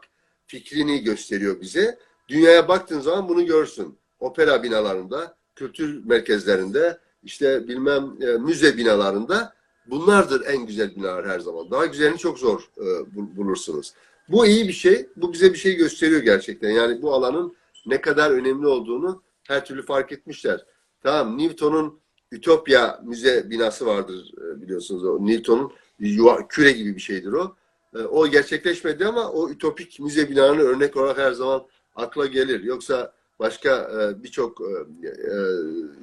fikrini 0.47 1.03
gösteriyor 1.03 1.61
bize. 1.61 1.99
Dünyaya 2.29 2.67
baktığın 2.67 2.99
zaman 2.99 3.29
bunu 3.29 3.45
görsün. 3.45 3.97
Opera 4.19 4.63
binalarında, 4.63 5.35
kültür 5.55 6.05
merkezlerinde, 6.05 6.97
işte 7.23 7.67
bilmem 7.67 8.13
e, 8.21 8.25
müze 8.25 8.77
binalarında 8.77 9.53
bunlardır 9.85 10.45
en 10.45 10.65
güzel 10.65 10.95
binalar 10.95 11.27
her 11.27 11.39
zaman. 11.39 11.71
Daha 11.71 11.85
güzelini 11.85 12.17
çok 12.17 12.39
zor 12.39 12.61
e, 12.77 12.81
bul- 13.15 13.35
bulursunuz. 13.37 13.93
Bu 14.29 14.45
iyi 14.45 14.67
bir 14.67 14.73
şey. 14.73 15.09
Bu 15.15 15.33
bize 15.33 15.53
bir 15.53 15.57
şey 15.57 15.75
gösteriyor 15.75 16.21
gerçekten. 16.21 16.69
Yani 16.69 17.01
bu 17.01 17.13
alanın 17.13 17.55
ne 17.85 18.01
kadar 18.01 18.31
önemli 18.31 18.67
olduğunu 18.67 19.21
her 19.47 19.65
türlü 19.65 19.85
fark 19.85 20.11
etmişler. 20.11 20.65
Tamam 21.03 21.37
Newton'un 21.37 21.99
Ütopya 22.31 23.01
müze 23.05 23.49
binası 23.49 23.85
vardır 23.85 24.31
e, 24.37 24.61
biliyorsunuz. 24.61 25.05
O 25.05 25.25
Newton'un 25.27 25.71
yuva, 25.99 26.47
küre 26.47 26.71
gibi 26.71 26.95
bir 26.95 27.01
şeydir 27.01 27.31
o. 27.31 27.55
E, 27.95 27.97
O 27.99 28.27
gerçekleşmedi 28.27 29.05
ama 29.05 29.31
o 29.31 29.49
ütopik 29.49 29.99
müze 29.99 30.29
binalarını 30.29 30.61
örnek 30.61 30.97
olarak 30.97 31.17
her 31.17 31.31
zaman 31.31 31.65
akla 31.99 32.25
gelir. 32.25 32.63
Yoksa 32.63 33.13
başka 33.39 33.69
e, 33.69 34.23
birçok 34.23 34.61
e, 34.61 35.07
e, 35.07 35.35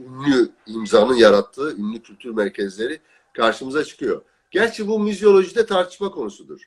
ünlü 0.07 0.49
imzanın 0.67 1.15
yarattığı 1.15 1.77
ünlü 1.77 2.03
kültür 2.03 2.31
merkezleri 2.31 3.01
karşımıza 3.35 3.85
çıkıyor. 3.85 4.23
Gerçi 4.51 4.89
bu 4.89 4.99
müzeolojide 4.99 5.67
tartışma 5.67 6.11
konusudur. 6.11 6.61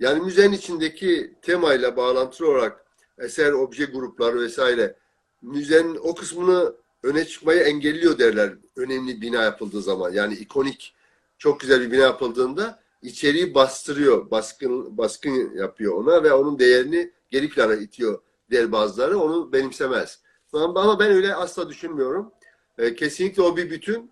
Yani 0.00 0.20
müzenin 0.20 0.52
içindeki 0.52 1.34
temayla 1.42 1.96
bağlantılı 1.96 2.50
olarak 2.50 2.86
eser, 3.18 3.52
obje 3.52 3.84
grupları 3.84 4.40
vesaire 4.40 4.96
müzenin 5.42 5.98
o 6.02 6.14
kısmını 6.14 6.74
öne 7.02 7.24
çıkmayı 7.24 7.60
engelliyor 7.60 8.18
derler 8.18 8.54
önemli 8.76 9.20
bina 9.20 9.42
yapıldığı 9.42 9.82
zaman. 9.82 10.12
Yani 10.12 10.34
ikonik 10.34 10.94
çok 11.38 11.60
güzel 11.60 11.80
bir 11.80 11.90
bina 11.90 12.02
yapıldığında 12.02 12.80
içeriği 13.02 13.54
bastırıyor, 13.54 14.30
baskın 14.30 14.98
baskın 14.98 15.56
yapıyor 15.56 15.94
ona 15.94 16.22
ve 16.22 16.32
onun 16.32 16.58
değerini 16.58 17.12
geri 17.30 17.48
plana 17.48 17.74
itiyor 17.74 18.20
der 18.50 18.72
bazıları. 18.72 19.18
Onu 19.18 19.52
benimsemez. 19.52 20.20
Ama 20.52 20.98
ben 20.98 21.10
öyle 21.10 21.34
asla 21.34 21.68
düşünmüyorum. 21.68 22.32
E, 22.78 22.94
kesinlikle 22.94 23.42
o 23.42 23.56
bir 23.56 23.70
bütün. 23.70 24.10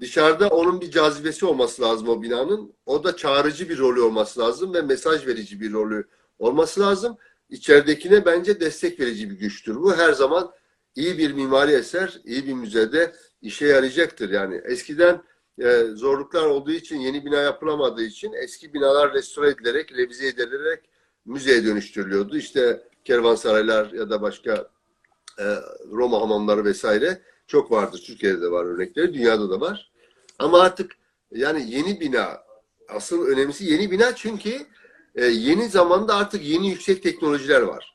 Dışarıda 0.00 0.48
onun 0.48 0.80
bir 0.80 0.90
cazibesi 0.90 1.46
olması 1.46 1.82
lazım 1.82 2.08
o 2.08 2.22
binanın. 2.22 2.74
O 2.86 3.04
da 3.04 3.16
çağrıcı 3.16 3.68
bir 3.68 3.78
rolü 3.78 4.00
olması 4.00 4.40
lazım 4.40 4.74
ve 4.74 4.82
mesaj 4.82 5.26
verici 5.26 5.60
bir 5.60 5.72
rolü 5.72 6.08
olması 6.38 6.80
lazım. 6.80 7.16
İçeridekine 7.50 8.24
bence 8.26 8.60
destek 8.60 9.00
verici 9.00 9.30
bir 9.30 9.38
güçtür. 9.38 9.76
Bu 9.76 9.96
her 9.96 10.12
zaman 10.12 10.52
iyi 10.94 11.18
bir 11.18 11.32
mimari 11.32 11.72
eser, 11.72 12.20
iyi 12.24 12.46
bir 12.46 12.52
müzede 12.52 13.12
işe 13.42 13.66
yarayacaktır. 13.66 14.30
Yani 14.30 14.60
eskiden 14.64 15.22
e, 15.58 15.82
zorluklar 15.94 16.46
olduğu 16.46 16.72
için, 16.72 17.00
yeni 17.00 17.24
bina 17.24 17.40
yapılamadığı 17.40 18.02
için 18.02 18.32
eski 18.32 18.74
binalar 18.74 19.14
restore 19.14 19.48
edilerek, 19.48 19.92
revize 19.92 20.26
edilerek 20.26 20.80
müzeye 21.24 21.64
dönüştürülüyordu. 21.64 22.36
İşte 22.36 22.82
kervansaraylar 23.04 23.92
ya 23.92 24.10
da 24.10 24.22
başka 24.22 24.68
e, 25.38 25.44
Roma 25.90 26.20
hamamları 26.20 26.64
vesaire 26.64 27.22
çok 27.46 27.70
vardır. 27.72 28.02
Türkiye'de 28.06 28.42
de 28.42 28.50
var 28.50 28.64
örnekleri, 28.64 29.14
dünyada 29.14 29.50
da 29.50 29.60
var. 29.60 29.92
Ama 30.38 30.60
artık 30.60 30.92
yani 31.30 31.70
yeni 31.70 32.00
bina, 32.00 32.40
asıl 32.88 33.26
önemlisi 33.26 33.64
yeni 33.64 33.90
bina 33.90 34.14
çünkü 34.14 34.66
e, 35.14 35.24
yeni 35.24 35.68
zamanda 35.68 36.14
artık 36.14 36.44
yeni 36.44 36.68
yüksek 36.68 37.02
teknolojiler 37.02 37.60
var. 37.62 37.94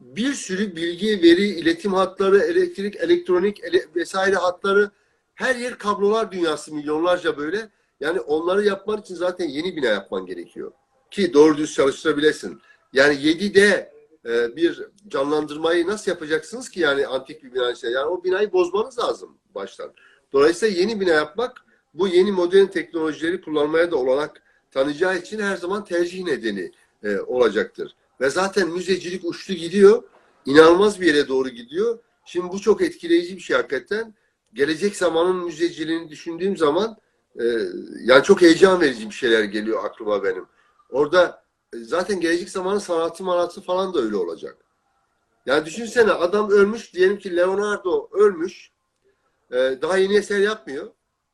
Bir 0.00 0.32
sürü 0.34 0.76
bilgi, 0.76 1.22
veri, 1.22 1.46
iletim 1.46 1.94
hatları, 1.94 2.38
elektrik, 2.38 2.96
elektronik 2.96 3.64
ele- 3.64 3.86
vesaire 3.96 4.36
hatları, 4.36 4.90
her 5.34 5.56
yer 5.56 5.78
kablolar 5.78 6.32
dünyası 6.32 6.74
milyonlarca 6.74 7.36
böyle. 7.36 7.68
Yani 8.00 8.20
onları 8.20 8.64
yapman 8.64 9.00
için 9.00 9.14
zaten 9.14 9.48
yeni 9.48 9.76
bina 9.76 9.86
yapman 9.86 10.26
gerekiyor. 10.26 10.72
Ki 11.10 11.34
doğru 11.34 11.56
düz 11.56 11.74
çalıştırabilesin. 11.74 12.60
Yani 12.92 13.14
7D 13.14 13.88
e, 14.28 14.56
bir 14.56 14.82
canlandırmayı 15.08 15.86
nasıl 15.86 16.10
yapacaksınız 16.10 16.68
ki 16.68 16.80
yani 16.80 17.06
antik 17.06 17.42
bir 17.42 17.54
bina 17.54 17.72
işte. 17.72 17.90
Yani 17.90 18.06
o 18.06 18.24
binayı 18.24 18.52
bozmanız 18.52 18.98
lazım 18.98 19.38
baştan. 19.54 19.92
Dolayısıyla 20.32 20.80
yeni 20.80 21.00
bina 21.00 21.10
yapmak 21.10 21.64
bu 21.94 22.08
yeni 22.08 22.32
modern 22.32 22.66
teknolojileri 22.66 23.40
kullanmaya 23.40 23.90
da 23.90 23.96
olanak 23.96 24.42
tanıyacağı 24.70 25.18
için 25.18 25.38
her 25.38 25.56
zaman 25.56 25.84
tercih 25.84 26.24
nedeni 26.24 26.72
e, 27.04 27.18
olacaktır. 27.18 27.96
Ve 28.20 28.30
zaten 28.30 28.68
müzecilik 28.68 29.24
uçtu 29.24 29.52
gidiyor. 29.52 30.02
İnanılmaz 30.46 31.00
bir 31.00 31.06
yere 31.06 31.28
doğru 31.28 31.48
gidiyor. 31.48 31.98
Şimdi 32.24 32.52
bu 32.52 32.60
çok 32.60 32.82
etkileyici 32.82 33.36
bir 33.36 33.40
şey 33.40 33.56
hakikaten. 33.56 34.14
Gelecek 34.54 34.96
zamanın 34.96 35.44
müzeciliğini 35.44 36.10
düşündüğüm 36.10 36.56
zaman 36.56 36.96
e, 37.40 37.44
yani 38.04 38.22
çok 38.22 38.42
heyecan 38.42 38.80
verici 38.80 39.06
bir 39.06 39.14
şeyler 39.14 39.44
geliyor 39.44 39.84
aklıma 39.84 40.24
benim. 40.24 40.46
Orada 40.90 41.45
zaten 41.84 42.20
gelecek 42.20 42.50
zamanın 42.50 42.78
sanatı 42.78 43.24
manatı 43.24 43.60
falan 43.60 43.94
da 43.94 44.00
öyle 44.00 44.16
olacak. 44.16 44.56
Yani 45.46 45.66
düşünsene 45.66 46.12
adam 46.12 46.50
ölmüş 46.50 46.94
diyelim 46.94 47.18
ki 47.18 47.36
Leonardo 47.36 48.08
ölmüş. 48.12 48.72
E, 49.50 49.56
daha 49.56 49.96
yeni 49.98 50.16
eser 50.16 50.38
yapmıyor. 50.38 50.92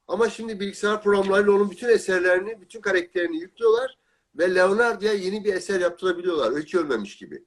Ama 0.09 0.31
şimdi 0.31 0.61
bilgisayar 0.61 1.03
programlarıyla 1.03 1.53
onun 1.53 1.71
bütün 1.71 1.89
eserlerini, 1.89 2.61
bütün 2.61 2.81
karakterini 2.81 3.37
yüklüyorlar 3.37 3.99
ve 4.35 4.55
Leonardo'ya 4.55 5.13
yeni 5.13 5.45
bir 5.45 5.55
eser 5.55 5.81
yaptırabiliyorlar. 5.81 6.63
Hiç 6.63 6.75
ölmemiş 6.75 7.17
gibi. 7.17 7.45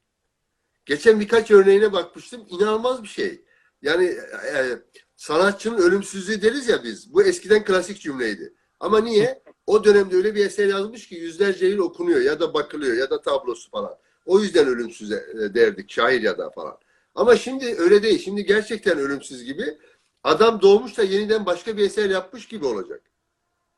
Geçen 0.86 1.20
birkaç 1.20 1.52
örneğine 1.52 1.94
bakmıştım. 1.94 2.46
İnanılmaz 2.50 3.04
bir 3.04 3.08
şey. 3.08 3.46
Yani 3.82 4.06
e, 4.54 4.80
sanatçının 5.16 5.78
ölümsüzlüğü 5.78 6.42
deriz 6.42 6.70
ya 6.70 6.84
biz. 6.84 7.14
Bu 7.14 7.24
eskiden 7.24 7.64
klasik 7.64 8.02
cümleydi. 8.02 8.54
Ama 8.80 9.00
niye? 9.00 9.44
O 9.68 9.84
dönemde 9.84 10.16
öyle 10.16 10.36
bir 10.36 10.46
eser 10.46 10.68
yazmış 10.68 11.08
ki 11.08 11.16
yüzlerce 11.16 11.68
yıl 11.68 11.80
okunuyor 11.80 12.22
ya 12.22 12.40
da 12.40 12.54
bakılıyor 12.54 12.98
ya 12.98 13.10
da 13.10 13.22
tablosu 13.22 13.70
falan. 13.70 13.98
O 14.26 14.40
yüzden 14.40 14.68
ölümsüz 14.68 15.12
e, 15.12 15.24
derdik 15.54 15.92
şair 15.92 16.22
ya 16.22 16.38
da 16.38 16.50
falan. 16.50 16.78
Ama 17.16 17.36
şimdi 17.36 17.76
öyle 17.78 18.04
değil. 18.04 18.20
Şimdi 18.20 18.46
gerçekten 18.46 18.98
ölümsüz 18.98 19.44
gibi. 19.44 19.78
Adam 20.24 20.62
doğmuş 20.62 20.98
da 20.98 21.04
yeniden 21.04 21.46
başka 21.46 21.78
bir 21.78 21.84
eser 21.84 22.10
yapmış 22.10 22.48
gibi 22.48 22.66
olacak. 22.66 23.02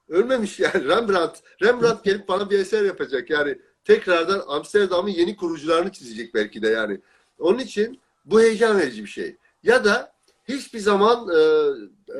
Ölmemiş 0.10 0.60
yani. 0.60 0.86
Rembrandt, 0.88 1.38
Rembrandt 1.62 2.04
gelip 2.04 2.28
bana 2.28 2.50
bir 2.50 2.60
eser 2.60 2.84
yapacak. 2.84 3.30
Yani 3.30 3.58
tekrardan 3.86 4.44
Amsterdam'ın 4.48 5.10
yeni 5.10 5.36
kurucularını 5.36 5.92
çizecek 5.92 6.34
belki 6.34 6.62
de 6.62 6.68
yani. 6.68 7.02
Onun 7.40 7.60
için 7.60 8.02
bu 8.26 8.42
heyecan 8.42 8.80
verici 8.80 9.04
bir 9.04 9.10
şey. 9.10 9.36
Ya 9.64 9.86
da 9.86 10.14
hiçbir 10.48 10.80
zaman 10.80 11.30
e, 11.30 11.40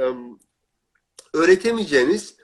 e, 0.02 0.14
öğretemeyeceğiniz 1.34 2.37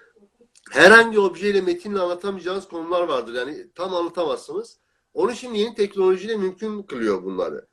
herhangi 0.74 1.19
objeyle 1.19 1.61
metinle 1.61 1.99
anlatamayacağınız 1.99 2.67
konular 2.67 3.01
vardır. 3.01 3.34
Yani 3.34 3.67
tam 3.76 3.93
anlatamazsınız. 3.93 4.78
Onun 5.13 5.34
için 5.34 5.53
yeni 5.53 5.76
teknolojiyle 5.76 6.38
mümkün 6.38 6.84
kılıyor 6.84 7.24
bunları. 7.24 7.67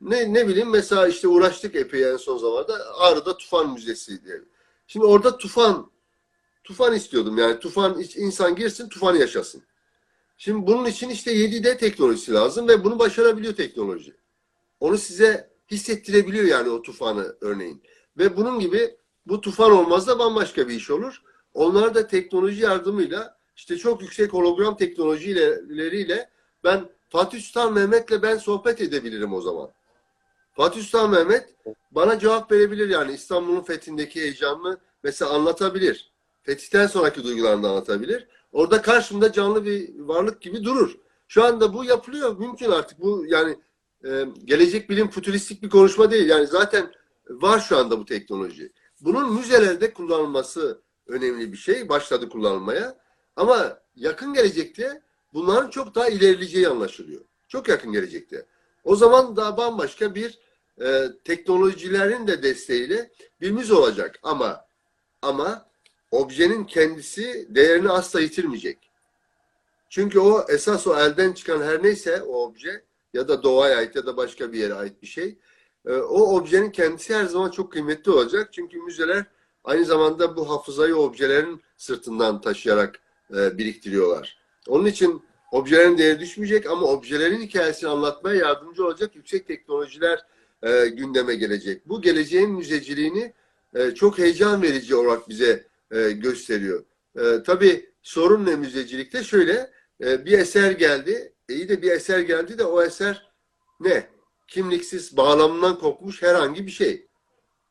Ne, 0.00 0.34
ne 0.34 0.48
bileyim 0.48 0.70
mesela 0.70 1.08
işte 1.08 1.28
uğraştık 1.28 1.74
epey 1.74 2.10
en 2.10 2.16
son 2.16 2.38
zamanlarda 2.38 2.94
Ağrı'da 2.98 3.36
Tufan 3.36 3.72
Müzesi 3.72 4.24
diye. 4.24 4.40
Şimdi 4.86 5.06
orada 5.06 5.38
tufan 5.38 5.90
tufan 6.64 6.94
istiyordum 6.94 7.38
yani 7.38 7.58
tufan 7.58 8.02
insan 8.16 8.56
girsin 8.56 8.88
tufan 8.88 9.14
yaşasın. 9.14 9.62
Şimdi 10.36 10.66
bunun 10.66 10.84
için 10.84 11.08
işte 11.08 11.32
7D 11.34 11.78
teknolojisi 11.78 12.32
lazım 12.32 12.68
ve 12.68 12.84
bunu 12.84 12.98
başarabiliyor 12.98 13.54
teknoloji. 13.54 14.16
Onu 14.80 14.98
size 14.98 15.50
hissettirebiliyor 15.70 16.44
yani 16.44 16.70
o 16.70 16.82
tufanı 16.82 17.36
örneğin. 17.40 17.82
Ve 18.18 18.36
bunun 18.36 18.60
gibi 18.60 18.96
bu 19.26 19.40
tufan 19.40 19.70
olmaz 19.70 20.06
da 20.06 20.18
bambaşka 20.18 20.68
bir 20.68 20.74
iş 20.74 20.90
olur. 20.90 21.22
Onlar 21.58 21.94
da 21.94 22.06
teknoloji 22.06 22.62
yardımıyla 22.62 23.38
işte 23.56 23.76
çok 23.76 24.02
yüksek 24.02 24.32
hologram 24.32 24.76
teknolojileriyle 24.76 26.30
ben 26.64 26.88
Fatih 27.08 27.42
Sultan 27.42 27.72
Mehmet'le 27.72 28.22
ben 28.22 28.36
sohbet 28.36 28.80
edebilirim 28.80 29.34
o 29.34 29.40
zaman. 29.40 29.70
Fatih 30.52 30.82
Sultan 30.82 31.10
Mehmet 31.10 31.54
bana 31.90 32.18
cevap 32.18 32.52
verebilir 32.52 32.88
yani 32.88 33.12
İstanbul'un 33.12 33.60
fethindeki 33.60 34.20
heyecanını 34.20 34.78
mesela 35.02 35.30
anlatabilir. 35.30 36.12
Fetihten 36.42 36.86
sonraki 36.86 37.24
duygularını 37.24 37.68
anlatabilir. 37.68 38.26
orada 38.52 38.82
karşımda 38.82 39.32
canlı 39.32 39.64
bir 39.64 39.98
varlık 39.98 40.40
gibi 40.40 40.64
durur. 40.64 40.96
Şu 41.28 41.44
anda 41.44 41.74
bu 41.74 41.84
yapılıyor. 41.84 42.38
Mümkün 42.38 42.70
artık. 42.70 43.00
Bu 43.00 43.24
yani 43.26 43.56
e, 44.04 44.24
gelecek 44.44 44.90
bilim 44.90 45.10
fütüristik 45.10 45.62
bir 45.62 45.70
konuşma 45.70 46.10
değil. 46.10 46.28
Yani 46.28 46.46
zaten 46.46 46.92
var 47.30 47.60
şu 47.60 47.76
anda 47.76 47.98
bu 47.98 48.04
teknoloji. 48.04 48.72
Bunun 49.00 49.34
müzelerde 49.34 49.92
kullanılması 49.92 50.87
önemli 51.08 51.52
bir 51.52 51.56
şey. 51.56 51.88
Başladı 51.88 52.28
kullanılmaya. 52.28 52.98
Ama 53.36 53.78
yakın 53.96 54.34
gelecekte 54.34 55.02
bunların 55.34 55.70
çok 55.70 55.94
daha 55.94 56.08
ilerleyeceği 56.08 56.68
anlaşılıyor. 56.68 57.20
Çok 57.48 57.68
yakın 57.68 57.92
gelecekte. 57.92 58.46
O 58.84 58.96
zaman 58.96 59.36
daha 59.36 59.56
bambaşka 59.56 60.14
bir 60.14 60.38
e, 60.80 61.06
teknolojilerin 61.24 62.26
de 62.26 62.42
desteğiyle 62.42 63.10
bir 63.40 63.50
müze 63.50 63.74
olacak. 63.74 64.18
Ama 64.22 64.64
ama 65.22 65.68
objenin 66.10 66.64
kendisi 66.64 67.46
değerini 67.54 67.90
asla 67.90 68.20
yitirmeyecek. 68.20 68.90
Çünkü 69.88 70.18
o 70.20 70.46
esas 70.48 70.86
o 70.86 70.96
elden 70.98 71.32
çıkan 71.32 71.62
her 71.62 71.82
neyse 71.82 72.22
o 72.22 72.44
obje 72.46 72.84
ya 73.14 73.28
da 73.28 73.42
doğaya 73.42 73.76
ait 73.78 73.96
ya 73.96 74.06
da 74.06 74.16
başka 74.16 74.52
bir 74.52 74.58
yere 74.58 74.74
ait 74.74 75.02
bir 75.02 75.06
şey. 75.06 75.38
e, 75.86 75.92
O 75.92 76.36
objenin 76.36 76.70
kendisi 76.70 77.14
her 77.14 77.24
zaman 77.24 77.50
çok 77.50 77.72
kıymetli 77.72 78.10
olacak. 78.10 78.52
Çünkü 78.52 78.78
müzeler 78.78 79.24
aynı 79.68 79.84
zamanda 79.84 80.36
bu 80.36 80.50
hafızayı 80.50 80.96
objelerin 80.96 81.62
sırtından 81.76 82.40
taşıyarak 82.40 83.00
e, 83.36 83.58
biriktiriyorlar. 83.58 84.38
Onun 84.68 84.86
için 84.86 85.22
objelerin 85.52 85.98
değeri 85.98 86.20
düşmeyecek 86.20 86.66
ama 86.66 86.86
objelerin 86.86 87.40
hikayesini 87.40 87.90
anlatmaya 87.90 88.36
yardımcı 88.36 88.86
olacak 88.86 89.16
yüksek 89.16 89.46
teknolojiler 89.46 90.26
e, 90.62 90.86
gündeme 90.86 91.34
gelecek. 91.34 91.88
Bu 91.88 92.02
geleceğin 92.02 92.50
müzeciliğini 92.50 93.32
e, 93.74 93.90
çok 93.90 94.18
heyecan 94.18 94.62
verici 94.62 94.94
olarak 94.94 95.28
bize 95.28 95.66
e, 95.90 96.10
gösteriyor. 96.10 96.84
E, 97.18 97.42
tabii 97.42 97.90
sorun 98.02 98.46
ne 98.46 98.56
müzecilikte? 98.56 99.24
Şöyle 99.24 99.70
e, 100.04 100.24
bir 100.24 100.38
eser 100.38 100.70
geldi. 100.70 101.32
E, 101.48 101.54
iyi 101.54 101.68
de 101.68 101.82
bir 101.82 101.90
eser 101.90 102.20
geldi 102.20 102.58
de 102.58 102.64
o 102.64 102.82
eser 102.82 103.30
ne? 103.80 104.06
Kimliksiz, 104.48 105.16
bağlamından 105.16 105.78
kopmuş 105.78 106.22
herhangi 106.22 106.66
bir 106.66 106.70
şey. 106.70 107.07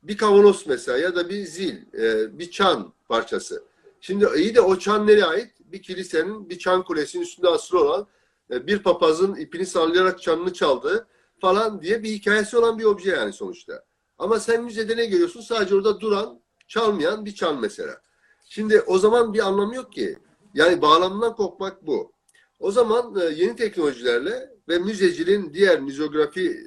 Bir 0.03 0.17
kavanoz 0.17 0.67
mesela 0.67 0.97
ya 0.97 1.15
da 1.15 1.29
bir 1.29 1.45
zil, 1.45 1.75
e, 1.93 2.39
bir 2.39 2.51
çan 2.51 2.93
parçası. 3.07 3.63
Şimdi 4.01 4.27
iyi 4.35 4.55
de 4.55 4.61
o 4.61 4.79
çan 4.79 5.07
nereye 5.07 5.25
ait? 5.25 5.51
Bir 5.59 5.81
kilisenin, 5.81 6.49
bir 6.49 6.59
çan 6.59 6.83
kulesinin 6.83 7.23
üstünde 7.23 7.47
asılı 7.47 7.79
olan 7.79 8.07
e, 8.51 8.67
bir 8.67 8.83
papazın 8.83 9.35
ipini 9.35 9.65
sallayarak 9.65 10.21
çanını 10.21 10.53
çaldığı 10.53 11.07
falan 11.41 11.81
diye 11.81 12.03
bir 12.03 12.09
hikayesi 12.09 12.57
olan 12.57 12.79
bir 12.79 12.83
obje 12.83 13.09
yani 13.09 13.33
sonuçta. 13.33 13.83
Ama 14.17 14.39
sen 14.39 14.63
müzede 14.63 14.97
ne 14.97 15.05
görüyorsun? 15.05 15.41
Sadece 15.41 15.75
orada 15.75 15.99
duran, 15.99 16.39
çalmayan 16.67 17.25
bir 17.25 17.35
çan 17.35 17.61
mesela. 17.61 18.01
Şimdi 18.49 18.81
o 18.81 18.97
zaman 18.99 19.33
bir 19.33 19.39
anlamı 19.39 19.75
yok 19.75 19.93
ki. 19.93 20.17
Yani 20.53 20.81
bağlamından 20.81 21.35
kopmak 21.35 21.87
bu. 21.87 22.11
O 22.59 22.71
zaman 22.71 23.15
e, 23.15 23.23
yeni 23.23 23.55
teknolojilerle 23.55 24.49
ve 24.69 24.79
müzeciliğin 24.79 25.53
diğer 25.53 25.79
müzografi 25.79 26.57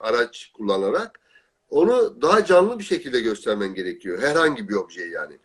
araç 0.00 0.52
kullanarak 0.54 1.20
onu 1.74 2.22
daha 2.22 2.44
canlı 2.44 2.78
bir 2.78 2.84
şekilde 2.84 3.20
göstermen 3.20 3.74
gerekiyor. 3.74 4.22
Herhangi 4.22 4.68
bir 4.68 4.74
objeyi 4.74 5.10
yani. 5.10 5.38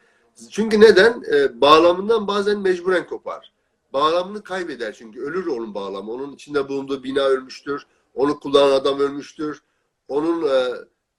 Çünkü 0.52 0.82
neden? 0.82 1.24
E, 1.34 1.62
bağlamından 1.62 2.28
bazen 2.28 2.60
mecburen 2.60 3.08
kopar. 3.08 3.54
Bağlamını 3.94 4.44
kaybeder 4.44 4.94
çünkü. 4.94 5.22
Ölür 5.22 5.48
onun 5.48 5.74
bağlamı. 5.74 6.12
Onun 6.12 6.34
içinde 6.34 6.70
bulunduğu 6.70 7.04
bina 7.04 7.22
ölmüştür. 7.22 7.86
Onu 8.14 8.40
kullanan 8.40 8.72
adam 8.72 9.00
ölmüştür. 9.00 9.62
Onun 10.08 10.48
e, 10.48 10.72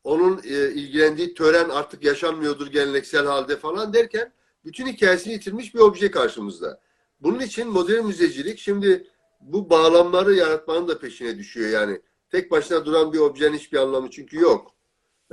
onun 0.05 0.41
e, 0.45 0.71
ilgilendiği 0.73 1.35
tören 1.35 1.69
artık 1.69 2.05
yaşanmıyordur 2.05 2.67
geleneksel 2.67 3.27
halde 3.27 3.57
falan 3.57 3.93
derken 3.93 4.33
bütün 4.65 4.87
hikayesini 4.87 5.33
yitirmiş 5.33 5.75
bir 5.75 5.81
obje 5.81 6.11
karşımızda. 6.11 6.81
Bunun 7.21 7.41
için 7.41 7.69
modern 7.69 8.05
müzecilik 8.05 8.59
şimdi 8.59 9.07
bu 9.41 9.71
bağlamları 9.71 10.35
yaratmanın 10.35 10.89
da 10.89 10.99
peşine 10.99 11.39
düşüyor 11.39 11.71
yani. 11.71 12.01
Tek 12.31 12.51
başına 12.51 12.85
duran 12.85 13.13
bir 13.13 13.19
objenin 13.19 13.57
hiçbir 13.57 13.79
anlamı 13.79 14.11
çünkü 14.11 14.37
yok. 14.37 14.80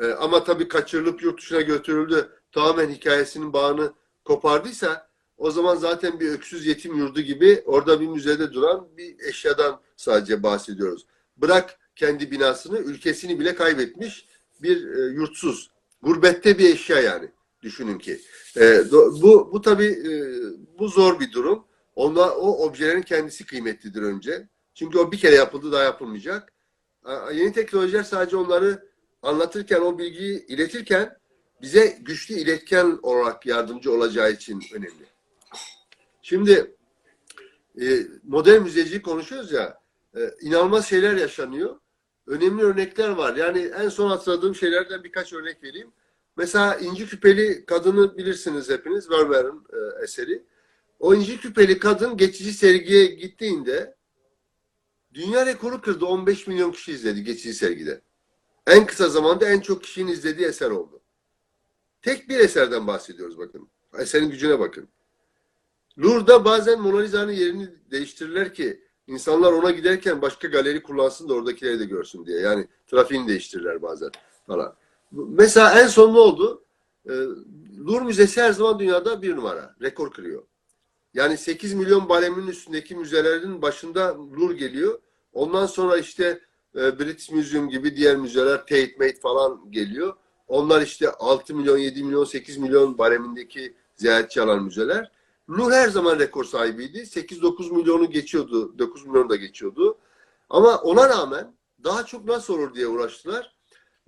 E, 0.02 0.06
ama 0.06 0.44
tabii 0.44 0.68
kaçırılıp 0.68 1.24
yurt 1.24 1.42
dışına 1.42 1.62
götürüldü. 1.62 2.30
Tamamen 2.52 2.90
hikayesinin 2.90 3.54
bağını 3.54 3.94
kopardıysa 4.26 5.08
o 5.38 5.52
zaman 5.52 5.76
zaten 5.76 6.20
bir 6.20 6.30
öksüz 6.30 6.66
yetim 6.66 6.96
yurdu 6.96 7.22
gibi 7.22 7.64
orada 7.66 8.02
bir 8.02 8.08
müzede 8.08 8.54
duran 8.54 8.88
bir 8.98 9.20
eşyadan 9.20 9.82
sadece 9.96 10.44
bahsediyoruz. 10.44 11.06
Bırak 11.38 11.80
kendi 11.96 12.32
binasını, 12.32 12.80
ülkesini 12.80 13.40
bile 13.40 13.56
kaybetmiş 13.56 14.26
bir 14.62 14.88
e, 14.88 15.14
yurtsuz. 15.14 15.72
Gurbette 16.02 16.58
bir 16.58 16.74
eşya 16.74 17.00
yani. 17.00 17.32
Düşünün 17.62 17.98
ki. 17.98 18.22
E, 18.58 18.92
bu 18.92 19.50
bu 19.54 19.62
tabii 19.62 19.86
e, 19.86 20.12
bu 20.80 20.88
zor 20.88 21.20
bir 21.20 21.32
durum. 21.32 21.66
Onda 21.96 22.36
o 22.36 22.66
objelerin 22.66 23.02
kendisi 23.02 23.46
kıymetlidir 23.46 24.02
önce. 24.02 24.50
Çünkü 24.74 24.98
o 24.98 25.12
bir 25.12 25.18
kere 25.18 25.36
yapıldı 25.36 25.72
daha 25.72 25.84
yapılmayacak. 25.84 26.54
Yeni 27.34 27.54
teknolojiler 27.54 28.04
sadece 28.04 28.38
onları 28.38 28.87
anlatırken, 29.22 29.82
o 29.82 29.98
bilgiyi 30.00 30.46
iletirken 30.46 31.18
bize 31.62 31.98
güçlü 32.02 32.36
iletken 32.36 33.00
olarak 33.04 33.46
yardımcı 33.46 33.92
olacağı 33.92 34.32
için 34.32 34.64
önemli. 34.74 35.06
Şimdi 36.22 36.76
e, 37.82 38.08
modern 38.24 38.62
müzecilik 38.62 39.06
konuşuyoruz 39.06 39.52
ya, 39.52 39.82
e, 40.16 40.20
inanılmaz 40.42 40.88
şeyler 40.88 41.16
yaşanıyor. 41.16 41.80
Önemli 42.28 42.64
örnekler 42.64 43.10
var. 43.10 43.36
Yani 43.36 43.72
en 43.80 43.90
son 43.90 44.10
hatırladığım 44.10 44.56
şeylerden 44.56 45.04
birkaç 45.04 45.34
örnek 45.34 45.64
vereyim. 45.64 45.92
Mesela 46.38 46.76
İnci 46.76 47.08
Küpeli 47.08 47.66
Kadını 47.66 48.18
bilirsiniz 48.18 48.70
hepiniz, 48.70 49.10
Vermeer'in 49.10 49.64
e, 49.74 50.04
eseri. 50.04 50.44
O 51.00 51.16
İnci 51.16 51.40
Küpeli 51.40 51.80
Kadın 51.80 52.18
geçici 52.18 52.54
sergiye 52.54 53.06
gittiğinde 53.06 53.96
dünya 55.14 55.46
rekoru 55.46 55.82
kırdı. 55.82 56.06
15 56.06 56.48
milyon 56.48 56.72
kişi 56.72 56.92
izledi 56.92 57.24
geçici 57.24 57.54
sergide. 57.54 58.02
En 58.68 58.86
kısa 58.86 59.10
zamanda 59.10 59.50
en 59.50 59.60
çok 59.60 59.84
kişinin 59.84 60.12
izlediği 60.12 60.48
eser 60.48 60.70
oldu. 60.70 61.02
Tek 62.02 62.30
bir 62.30 62.40
eserden 62.40 62.88
bahsediyoruz 62.88 63.38
bakın. 63.38 63.70
Eserin 64.00 64.30
gücüne 64.30 64.60
bakın. 64.60 64.88
Louvre'da 66.00 66.46
bazen 66.46 66.82
Mona 66.82 67.00
Lisa'nın 67.00 67.32
yerini 67.32 67.70
değiştirirler 67.92 68.54
ki 68.54 68.82
insanlar 69.08 69.52
ona 69.52 69.72
giderken 69.72 70.22
başka 70.22 70.48
galeri 70.48 70.84
kullansın 70.84 71.30
da 71.30 71.34
oradakileri 71.34 71.80
de 71.80 71.86
görsün 71.86 72.26
diye. 72.26 72.40
Yani 72.40 72.68
trafiğini 72.88 73.28
değiştirirler 73.28 73.82
bazen 73.82 74.12
falan. 74.48 74.76
Mesela 75.12 75.82
en 75.82 75.88
son 75.88 76.14
ne 76.14 76.20
oldu? 76.20 76.64
Ee, 77.10 77.14
Louvre 77.88 78.04
Müzesi 78.04 78.42
her 78.42 78.52
zaman 78.52 78.80
dünyada 78.80 79.22
bir 79.22 79.36
numara. 79.36 79.76
Rekor 79.82 80.12
kırıyor. 80.12 80.44
Yani 81.14 81.38
8 81.38 81.74
milyon 81.74 82.10
balemin 82.10 82.48
üstündeki 82.48 82.96
müzelerin 82.96 83.62
başında 83.62 84.18
Louvre 84.18 84.58
geliyor. 84.58 85.00
Ondan 85.34 85.66
sonra 85.66 85.98
işte 85.98 86.42
e, 86.76 87.00
British 87.00 87.32
Museum 87.32 87.70
gibi 87.70 87.96
diğer 87.96 88.16
müzeler 88.16 88.58
Tate 88.58 88.96
Mate 89.00 89.20
falan 89.20 89.72
geliyor. 89.72 90.14
Onlar 90.48 90.82
işte 90.82 91.12
6 91.12 91.56
milyon, 91.56 91.78
7 91.78 92.04
milyon, 92.04 92.24
8 92.24 92.58
milyon 92.58 92.98
baremindeki 92.98 93.76
ziyaretçi 93.96 94.42
alan 94.42 94.64
müzeler. 94.64 95.12
Louvre 95.50 95.76
her 95.76 95.90
zaman 95.90 96.20
rekor 96.20 96.44
sahibiydi. 96.44 96.98
8-9 96.98 97.74
milyonu 97.74 98.10
geçiyordu. 98.10 98.80
9 98.80 99.06
milyonu 99.06 99.30
da 99.30 99.36
geçiyordu. 99.36 99.98
Ama 100.50 100.78
ona 100.78 101.10
rağmen 101.10 101.54
daha 101.84 102.06
çok 102.06 102.26
nasıl 102.26 102.54
olur 102.54 102.74
diye 102.74 102.88
uğraştılar. 102.88 103.56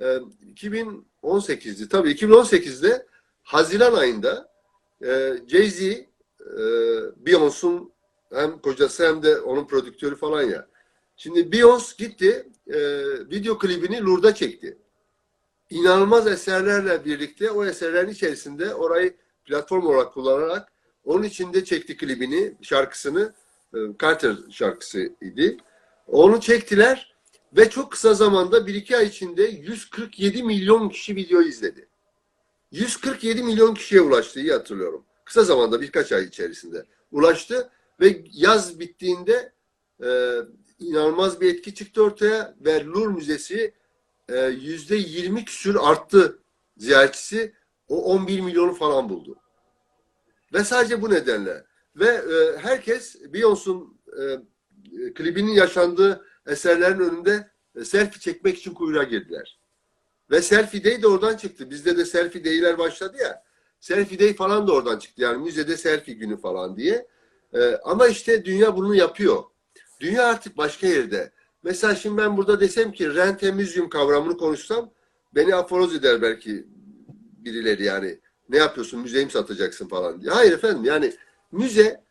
Ee, 0.02 0.20
2018'di. 0.56 1.90
Tabii 1.90 2.12
2018'de 2.12 3.06
Haziran 3.44 3.94
ayında 3.94 4.52
e, 5.02 5.08
Jay-Z, 5.48 5.82
e, 5.82 6.06
Beyoncé'un 7.26 7.92
hem 8.34 8.60
kocası 8.60 9.08
hem 9.08 9.24
de 9.24 9.40
onun 9.40 9.68
prodüktörü 9.68 10.16
falan 10.16 10.44
ya. 10.44 10.68
Şimdi 11.22 11.40
Beyoncé 11.40 11.98
gitti, 11.98 12.50
e, 12.68 12.80
video 13.32 13.58
klibini 13.58 14.02
Louvre'da 14.02 14.36
çekti. 14.36 14.78
İnanılmaz 15.70 16.28
eserlerle 16.28 17.06
birlikte 17.06 17.52
o 17.52 17.66
eserlerin 17.66 18.10
içerisinde 18.10 18.74
orayı 18.74 19.18
platform 19.46 19.88
olarak 19.88 20.14
kullanarak 20.14 20.72
onun 21.04 21.24
içinde 21.24 21.66
çekti 21.66 21.98
klibini, 21.98 22.56
şarkısını, 22.62 23.34
e, 23.74 23.78
Carter 24.02 24.36
şarkısı 24.52 25.14
idi. 25.22 25.58
Onu 26.08 26.40
çektiler 26.42 27.16
ve 27.58 27.70
çok 27.70 27.92
kısa 27.92 28.14
zamanda 28.14 28.68
bir 28.68 28.76
iki 28.76 28.98
ay 28.98 29.06
içinde 29.06 29.44
147 29.44 30.44
milyon 30.44 30.90
kişi 30.90 31.16
videoyu 31.16 31.48
izledi. 31.48 31.88
147 32.72 33.44
milyon 33.44 33.74
kişiye 33.74 34.02
ulaştı, 34.02 34.40
iyi 34.40 34.52
hatırlıyorum. 34.52 35.06
Kısa 35.26 35.44
zamanda 35.44 35.82
birkaç 35.82 36.12
ay 36.12 36.24
içerisinde 36.24 36.86
ulaştı 37.12 37.70
ve 38.00 38.22
yaz 38.32 38.80
bittiğinde 38.80 39.54
e, 40.04 40.08
inanılmaz 40.80 41.42
bir 41.42 41.54
etki 41.54 41.76
çıktı 41.76 42.04
ortaya 42.04 42.56
ve 42.60 42.86
Louvre 42.86 43.14
Müzesi 43.14 43.74
e, 44.30 44.46
yüzde 44.46 44.96
20 44.96 45.46
küsür 45.46 45.78
arttı 45.82 46.40
ziyaretçisi. 46.78 47.54
O 47.88 48.04
11 48.04 48.40
milyonu 48.40 48.74
falan 48.74 49.10
buldu. 49.10 49.36
Ve 50.54 50.64
sadece 50.64 51.02
bu 51.02 51.10
nedenle. 51.10 51.64
Ve 51.96 52.08
e, 52.08 52.58
herkes 52.58 53.16
Beyoncé'un 53.16 54.00
e, 54.20 55.14
klibinin 55.14 55.52
yaşandığı 55.52 56.26
eserlerin 56.48 57.00
önünde 57.00 57.52
e, 57.76 57.86
selfie 57.86 58.20
çekmek 58.20 58.58
için 58.58 58.74
kuyruğa 58.74 59.04
girdiler. 59.04 59.60
Ve 60.32 60.42
selfie 60.42 60.84
day 60.84 61.02
de 61.02 61.08
oradan 61.08 61.38
çıktı. 61.38 61.70
Bizde 61.70 61.98
de 61.98 62.06
selfie 62.06 62.46
day'ler 62.46 62.78
başladı 62.78 63.18
ya. 63.22 63.44
Selfie 63.80 64.20
Day 64.20 64.36
falan 64.36 64.68
da 64.68 64.74
oradan 64.74 65.00
çıktı. 65.00 65.22
Yani 65.22 65.44
müzede 65.44 65.78
selfie 65.78 66.14
günü 66.14 66.38
falan 66.38 66.78
diye. 66.78 67.08
Ee, 67.54 67.80
ama 67.84 68.08
işte 68.08 68.46
dünya 68.46 68.78
bunu 68.78 68.96
yapıyor. 68.96 69.44
Dünya 70.00 70.26
artık 70.26 70.58
başka 70.58 70.88
yerde. 70.88 71.32
Mesela 71.64 71.96
şimdi 71.96 72.18
ben 72.18 72.38
burada 72.38 72.60
desem 72.60 72.92
ki 72.92 73.52
müzyum 73.54 73.90
kavramını 73.90 74.38
konuşsam 74.38 74.92
beni 75.36 75.56
aforoz 75.56 75.96
eder 75.96 76.22
belki 76.22 76.68
birileri 77.38 77.84
yani. 77.84 78.20
Ne 78.50 78.58
yapıyorsun 78.58 79.00
müzeyi 79.00 79.26
mi 79.26 79.32
satacaksın 79.32 79.88
falan 79.88 80.22
diye. 80.22 80.32
Hayır 80.32 80.54
efendim 80.54 80.84
yani 80.84 81.14
müze 81.52 82.04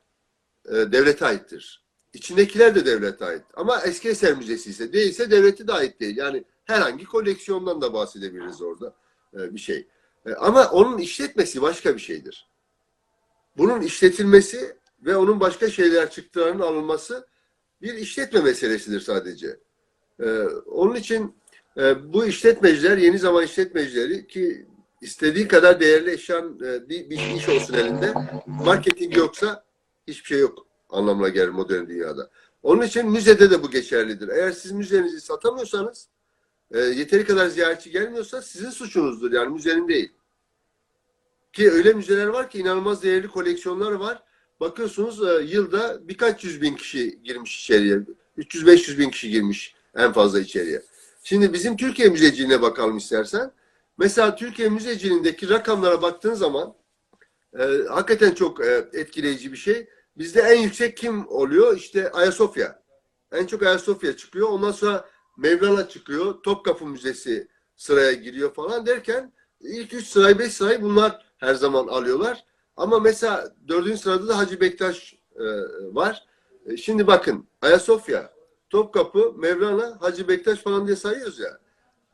e, 0.68 0.72
devlete 0.72 1.26
aittir. 1.26 1.84
İçindekiler 2.12 2.74
de 2.74 2.86
devlete 2.86 3.24
ait. 3.24 3.42
Ama 3.54 3.80
eski 3.80 4.08
eser 4.08 4.36
müzesi 4.36 4.70
ise 4.70 4.92
değilse 4.92 5.30
devlete 5.30 5.66
de 5.66 5.72
ait 5.72 6.00
değil. 6.00 6.16
Yani 6.16 6.44
herhangi 6.64 7.04
koleksiyondan 7.04 7.82
da 7.82 7.92
bahsedebiliriz 7.92 8.62
orada 8.62 8.94
e, 9.34 9.54
bir 9.54 9.60
şey. 9.60 9.86
E, 10.26 10.34
ama 10.34 10.70
onun 10.70 10.98
işletmesi 10.98 11.62
başka 11.62 11.94
bir 11.94 12.00
şeydir. 12.00 12.48
Bunun 13.56 13.80
işletilmesi 13.80 14.76
ve 15.00 15.16
onun 15.16 15.40
başka 15.40 15.70
şeyler 15.70 16.10
çıktılarının 16.10 16.62
alınması 16.62 17.26
bir 17.82 17.94
işletme 17.94 18.40
meselesidir 18.40 19.00
sadece. 19.00 19.56
E, 20.20 20.42
onun 20.66 20.94
için 20.94 21.36
e, 21.76 22.12
bu 22.12 22.26
işletmeciler, 22.26 22.96
yeni 22.96 23.18
zaman 23.18 23.44
işletmecileri 23.44 24.26
ki 24.26 24.66
istediği 25.02 25.48
kadar 25.48 25.80
değerli 25.80 26.10
eşyan 26.10 26.60
e, 26.64 26.88
bir, 26.88 27.10
bir 27.10 27.18
iş 27.36 27.48
olsun 27.48 27.74
elinde, 27.74 28.14
marketing 28.46 29.16
yoksa 29.16 29.64
hiçbir 30.08 30.26
şey 30.26 30.38
yok 30.38 30.66
anlamına 30.90 31.28
gelir 31.28 31.48
modern 31.48 31.86
dünyada. 31.86 32.30
Onun 32.62 32.82
için 32.82 33.10
müzede 33.10 33.50
de 33.50 33.62
bu 33.62 33.70
geçerlidir. 33.70 34.28
Eğer 34.28 34.52
siz 34.52 34.72
müzenizi 34.72 35.20
satamıyorsanız, 35.20 36.08
e, 36.70 36.78
yeteri 36.78 37.24
kadar 37.24 37.46
ziyaretçi 37.46 37.90
gelmiyorsa 37.90 38.42
sizin 38.42 38.70
suçunuzdur. 38.70 39.32
Yani 39.32 39.48
müzenin 39.48 39.88
değil. 39.88 40.12
Ki 41.52 41.70
öyle 41.70 41.92
müzeler 41.92 42.26
var 42.26 42.50
ki 42.50 42.58
inanılmaz 42.58 43.02
değerli 43.02 43.28
koleksiyonlar 43.28 43.92
var. 43.92 44.22
Bakıyorsunuz 44.60 45.22
e, 45.22 45.42
yılda 45.42 46.08
birkaç 46.08 46.44
yüz 46.44 46.62
bin 46.62 46.76
kişi 46.76 47.22
girmiş 47.22 47.60
içeriye. 47.60 48.00
300-500 48.38 48.98
bin 48.98 49.10
kişi 49.10 49.30
girmiş 49.30 49.74
en 49.94 50.12
fazla 50.12 50.40
içeriye. 50.40 50.82
Şimdi 51.22 51.52
bizim 51.52 51.76
Türkiye 51.76 52.08
Müzeciliğine 52.08 52.62
bakalım 52.62 52.96
istersen. 52.96 53.52
Mesela 53.98 54.36
Türkiye 54.36 54.68
Müzeciliğindeki 54.68 55.48
rakamlara 55.48 56.02
baktığın 56.02 56.34
zaman 56.34 56.74
e, 57.58 57.64
hakikaten 57.88 58.34
çok 58.34 58.66
e, 58.66 58.88
etkileyici 58.92 59.52
bir 59.52 59.56
şey. 59.56 59.88
Bizde 60.18 60.40
en 60.40 60.62
yüksek 60.62 60.96
kim 60.96 61.28
oluyor? 61.28 61.76
İşte 61.76 62.12
Ayasofya. 62.12 62.82
En 63.32 63.46
çok 63.46 63.62
Ayasofya 63.62 64.16
çıkıyor. 64.16 64.48
Ondan 64.48 64.72
sonra 64.72 65.08
Mevlana 65.36 65.88
çıkıyor. 65.88 66.42
Topkapı 66.42 66.86
Müzesi 66.86 67.48
sıraya 67.76 68.12
giriyor 68.12 68.54
falan 68.54 68.86
derken 68.86 69.32
ilk 69.60 69.94
üç 69.94 70.06
sırayı, 70.06 70.38
beş 70.38 70.52
sırayı 70.52 70.82
bunlar 70.82 71.26
her 71.36 71.54
zaman 71.54 71.86
alıyorlar. 71.86 72.44
Ama 72.78 73.00
mesela 73.00 73.54
dördüncü 73.68 73.98
sırada 73.98 74.28
da 74.28 74.38
Hacı 74.38 74.60
Bektaş 74.60 75.14
e, 75.36 75.44
var. 75.94 76.24
E, 76.66 76.76
şimdi 76.76 77.06
bakın 77.06 77.46
Ayasofya, 77.62 78.32
Topkapı, 78.70 79.32
Mevlana, 79.36 79.96
Hacı 80.00 80.28
Bektaş 80.28 80.58
falan 80.58 80.86
diye 80.86 80.96
sayıyoruz 80.96 81.38
ya. 81.38 81.58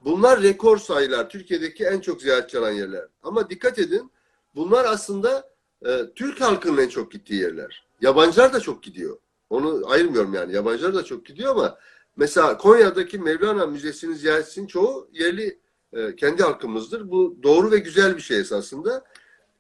Bunlar 0.05 0.43
rekor 0.43 0.79
sayılar. 0.79 1.29
Türkiye'deki 1.29 1.85
en 1.85 2.01
çok 2.01 2.23
ziyaretçi 2.23 2.59
alan 2.59 2.71
yerler. 2.71 3.05
Ama 3.23 3.51
dikkat 3.51 3.79
edin 3.79 4.11
bunlar 4.55 4.85
aslında 4.85 5.51
e, 5.87 6.01
Türk 6.17 6.41
halkının 6.41 6.83
en 6.83 6.89
çok 6.89 7.13
gittiği 7.13 7.41
yerler. 7.41 7.87
Yabancılar 8.01 8.53
da 8.53 8.61
çok 8.61 8.83
gidiyor. 8.83 9.19
Onu 9.51 9.83
ayırmıyorum 9.87 10.35
yani. 10.35 10.55
Yabancılar 10.55 10.95
da 10.95 11.05
çok 11.05 11.27
gidiyor 11.27 11.51
ama 11.51 11.79
mesela 12.17 12.59
Konya'daki 12.59 13.19
Mevlana 13.19 13.67
Müzesi'nin 13.67 14.15
ziyaretçisinin 14.15 14.67
çoğu 14.67 15.09
yerli 15.13 15.59
e, 15.93 16.17
kendi 16.17 16.43
halkımızdır. 16.43 17.11
Bu 17.11 17.39
doğru 17.43 17.71
ve 17.71 17.79
güzel 17.79 18.17
bir 18.17 18.23
şey 18.23 18.41
esasında. 18.41 19.05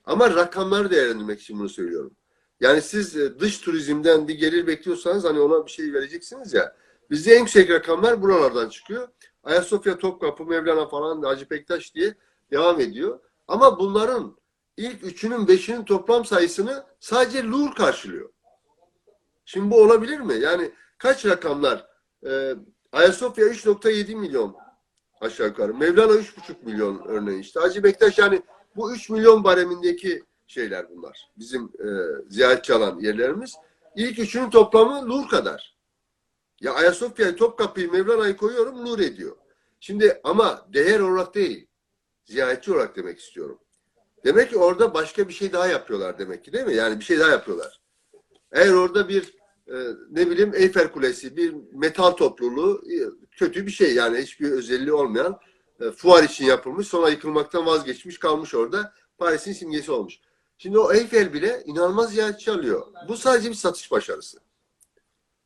Ama 0.04 0.30
rakamları 0.30 0.90
değerlendirmek 0.90 1.40
için 1.40 1.58
bunu 1.58 1.68
söylüyorum. 1.68 2.16
Yani 2.60 2.82
siz 2.82 3.16
e, 3.16 3.38
dış 3.38 3.58
turizmden 3.58 4.28
bir 4.28 4.34
gelir 4.34 4.66
bekliyorsanız 4.66 5.24
hani 5.24 5.40
ona 5.40 5.66
bir 5.66 5.70
şey 5.70 5.92
vereceksiniz 5.92 6.54
ya. 6.54 6.76
Bizde 7.10 7.34
en 7.34 7.40
yüksek 7.40 7.70
rakamlar 7.70 8.22
buralardan 8.22 8.68
çıkıyor. 8.68 9.08
Ayasofya, 9.44 9.98
Topkapı, 9.98 10.44
Mevlana 10.44 10.88
falan, 10.88 11.22
Hacı 11.22 11.50
Bektaş 11.50 11.94
diye 11.94 12.14
devam 12.50 12.80
ediyor. 12.80 13.20
Ama 13.48 13.78
bunların 13.78 14.36
ilk 14.76 15.04
üçünün, 15.04 15.48
beşinin 15.48 15.84
toplam 15.84 16.24
sayısını 16.24 16.84
sadece 17.00 17.44
Louvre 17.44 17.74
karşılıyor. 17.74 18.30
Şimdi 19.44 19.70
bu 19.70 19.82
olabilir 19.82 20.20
mi? 20.20 20.34
Yani 20.34 20.72
kaç 20.98 21.26
rakamlar? 21.26 21.86
Ee, 22.26 22.54
Ayasofya 22.92 23.46
3.7 23.46 24.14
milyon 24.16 24.56
aşağı 25.20 25.46
yukarı. 25.46 25.74
Mevlana 25.74 26.12
3.5 26.12 26.54
milyon 26.62 27.02
örneğin 27.06 27.38
işte. 27.38 27.60
Hacı 27.60 27.82
Bektaş 27.82 28.18
yani 28.18 28.42
bu 28.76 28.92
3 28.92 29.10
milyon 29.10 29.44
baremindeki 29.44 30.22
şeyler 30.46 30.90
bunlar. 30.90 31.30
Bizim 31.36 31.64
e, 31.64 31.88
ziyaretçi 32.28 32.74
alan 32.74 33.00
yerlerimiz. 33.00 33.54
İlk 33.96 34.18
üçünün 34.18 34.50
toplamı 34.50 35.08
Louvre 35.08 35.28
kadar. 35.28 35.76
Ya 36.60 36.74
Ayasofya'yı, 36.74 37.36
Topkapı'yı, 37.36 37.92
Mevlana'yı 37.92 38.36
koyuyorum 38.36 38.84
nur 38.84 38.98
ediyor. 38.98 39.36
Şimdi 39.80 40.20
ama 40.24 40.66
değer 40.72 41.00
olarak 41.00 41.34
değil. 41.34 41.66
Ziyaretçi 42.24 42.72
olarak 42.72 42.96
demek 42.96 43.18
istiyorum. 43.18 43.58
Demek 44.24 44.50
ki 44.50 44.58
orada 44.58 44.94
başka 44.94 45.28
bir 45.28 45.32
şey 45.32 45.52
daha 45.52 45.66
yapıyorlar 45.66 46.18
demek 46.18 46.44
ki 46.44 46.52
değil 46.52 46.66
mi? 46.66 46.74
Yani 46.74 47.00
bir 47.00 47.04
şey 47.04 47.18
daha 47.18 47.30
yapıyorlar. 47.30 47.80
Eğer 48.52 48.72
orada 48.72 49.08
bir 49.08 49.34
e, 49.68 49.74
ne 50.10 50.30
bileyim 50.30 50.54
Eyfel 50.54 50.92
Kulesi, 50.92 51.36
bir 51.36 51.54
metal 51.72 52.10
topluluğu 52.10 52.82
e, 52.92 52.96
kötü 53.30 53.66
bir 53.66 53.70
şey 53.70 53.94
yani 53.94 54.18
hiçbir 54.18 54.50
özelliği 54.50 54.92
olmayan 54.92 55.38
e, 55.80 55.90
fuar 55.90 56.22
için 56.22 56.44
yapılmış 56.44 56.88
sonra 56.88 57.08
yıkılmaktan 57.08 57.66
vazgeçmiş 57.66 58.18
kalmış 58.18 58.54
orada 58.54 58.92
Paris'in 59.18 59.52
simgesi 59.52 59.92
olmuş. 59.92 60.20
Şimdi 60.58 60.78
o 60.78 60.92
Eyfel 60.92 61.32
bile 61.32 61.62
inanılmaz 61.66 62.10
ziyaretçi 62.10 62.50
alıyor. 62.50 62.86
Bu 63.08 63.16
sadece 63.16 63.50
bir 63.50 63.54
satış 63.54 63.90
başarısı. 63.90 64.38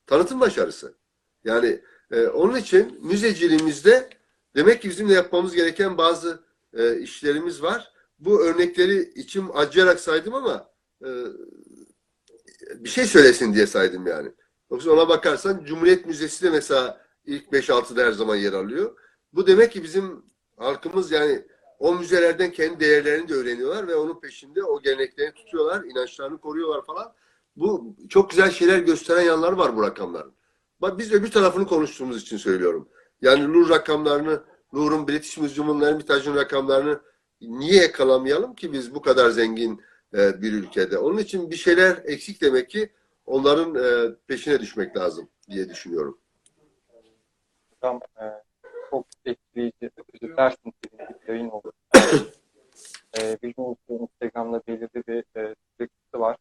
Tanıtım 0.07 0.41
başarısı. 0.41 0.95
Yani 1.45 1.81
e, 2.11 2.27
onun 2.27 2.57
için 2.57 2.99
müzeciliğimizde 3.03 4.11
demek 4.57 4.83
ki 4.83 4.89
bizim 4.89 5.09
de 5.09 5.13
yapmamız 5.13 5.55
gereken 5.55 5.99
bazı 5.99 6.43
e, 6.75 7.01
işlerimiz 7.01 7.63
var. 7.63 7.93
Bu 8.19 8.41
örnekleri 8.41 9.13
içim 9.15 9.57
acıyarak 9.57 10.01
saydım 10.01 10.35
ama 10.35 10.71
e, 11.05 11.09
bir 12.75 12.89
şey 12.89 13.07
söylesin 13.07 13.55
diye 13.55 13.67
saydım 13.67 14.07
yani. 14.07 14.33
Yoksa 14.71 14.91
ona 14.91 15.09
bakarsan 15.09 15.65
Cumhuriyet 15.65 16.07
Müzesi 16.07 16.43
de 16.43 16.51
mesela 16.51 17.05
ilk 17.25 17.47
5-6'da 17.47 18.03
her 18.03 18.13
zaman 18.13 18.37
yer 18.37 18.53
alıyor. 18.53 18.97
Bu 19.33 19.47
demek 19.47 19.73
ki 19.73 19.83
bizim 19.83 20.23
halkımız 20.57 21.13
yani 21.13 21.45
o 21.79 21.95
müzelerden 21.95 22.53
kendi 22.53 22.81
değerlerini 22.81 23.29
de 23.29 23.35
öğreniyorlar 23.35 23.89
ve 23.89 23.95
onun 23.97 24.21
peşinde 24.21 24.65
o 24.65 24.83
geleneklerini 24.83 25.35
tutuyorlar, 25.35 25.85
inançlarını 25.85 26.39
koruyorlar 26.39 26.85
falan. 26.85 27.15
Bu 27.57 27.97
çok 28.09 28.31
güzel 28.31 28.51
şeyler 28.51 28.79
gösteren 28.79 29.23
yanları 29.23 29.59
var 29.59 29.77
bu 29.77 29.83
rakamların. 29.83 30.33
Bak 30.81 30.99
biz 30.99 31.13
öbür 31.13 31.31
tarafını 31.31 31.67
konuştuğumuz 31.67 32.23
için 32.23 32.37
söylüyorum. 32.37 32.89
Yani 33.23 33.53
Louvre 33.55 33.75
rakamlarını, 33.75 34.43
Louvre'un 34.75 35.09
British 35.09 35.39
Museum'un 35.39 35.87
Hermitage'ın 35.87 36.37
rakamlarını 36.37 37.01
niye 37.41 37.83
yakalamayalım 37.83 38.55
ki 38.55 38.73
biz 38.73 38.95
bu 38.95 39.03
kadar 39.03 39.31
zengin 39.31 39.83
e, 40.15 40.43
bir 40.43 40.53
ülkede? 40.53 40.99
Onun 40.99 41.19
için 41.19 41.51
bir 41.51 41.57
şeyler 41.57 42.03
eksik 42.05 42.43
demek 42.43 42.71
ki 42.71 42.93
onların 43.27 43.75
e, 43.75 44.15
peşine 44.27 44.61
düşmek 44.61 44.97
lazım 44.97 45.29
diye 45.51 45.69
düşünüyorum. 45.69 46.19
Hocam 47.71 48.01
e, 48.21 48.48
çok 48.91 49.07
etkileyici, 49.25 49.91
özetler 50.15 50.55
niteliğinde 50.65 51.21
bir 51.23 51.33
yayın 51.33 51.49
oldu. 51.49 51.73
e, 53.21 53.37
gibi 53.43 53.55
Instagram'da 53.89 54.63
belirli 54.69 55.03
bir 55.09 55.41
e, 55.41 55.55
sürekli 55.77 56.21
var. 56.21 56.37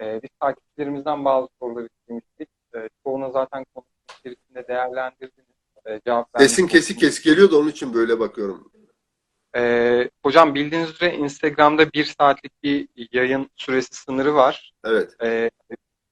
E, 0.00 0.22
biz 0.22 0.30
takipçilerimizden 0.40 1.24
bazı 1.24 1.48
soruları 1.60 1.88
istemiştik. 2.00 2.48
E, 2.74 2.88
çoğunu 3.04 3.32
zaten 3.32 3.64
konuşma 3.74 4.18
içerisinde 4.20 4.68
değerlendirdiniz. 4.68 5.56
E, 5.86 6.00
cevap 6.06 6.28
Sesin 6.38 6.66
kesik 6.66 7.00
kesik 7.00 7.24
geliyor 7.24 7.50
da 7.50 7.58
onun 7.58 7.68
için 7.68 7.94
böyle 7.94 8.20
bakıyorum. 8.20 8.72
Ee, 9.56 10.10
hocam 10.22 10.54
bildiğiniz 10.54 10.90
üzere 10.90 11.14
Instagram'da 11.14 11.92
bir 11.92 12.04
saatlik 12.04 12.62
bir 12.62 12.88
yayın 13.12 13.50
süresi 13.56 13.94
sınırı 13.94 14.34
var. 14.34 14.72
Evet. 14.84 15.12
Ee, 15.22 15.50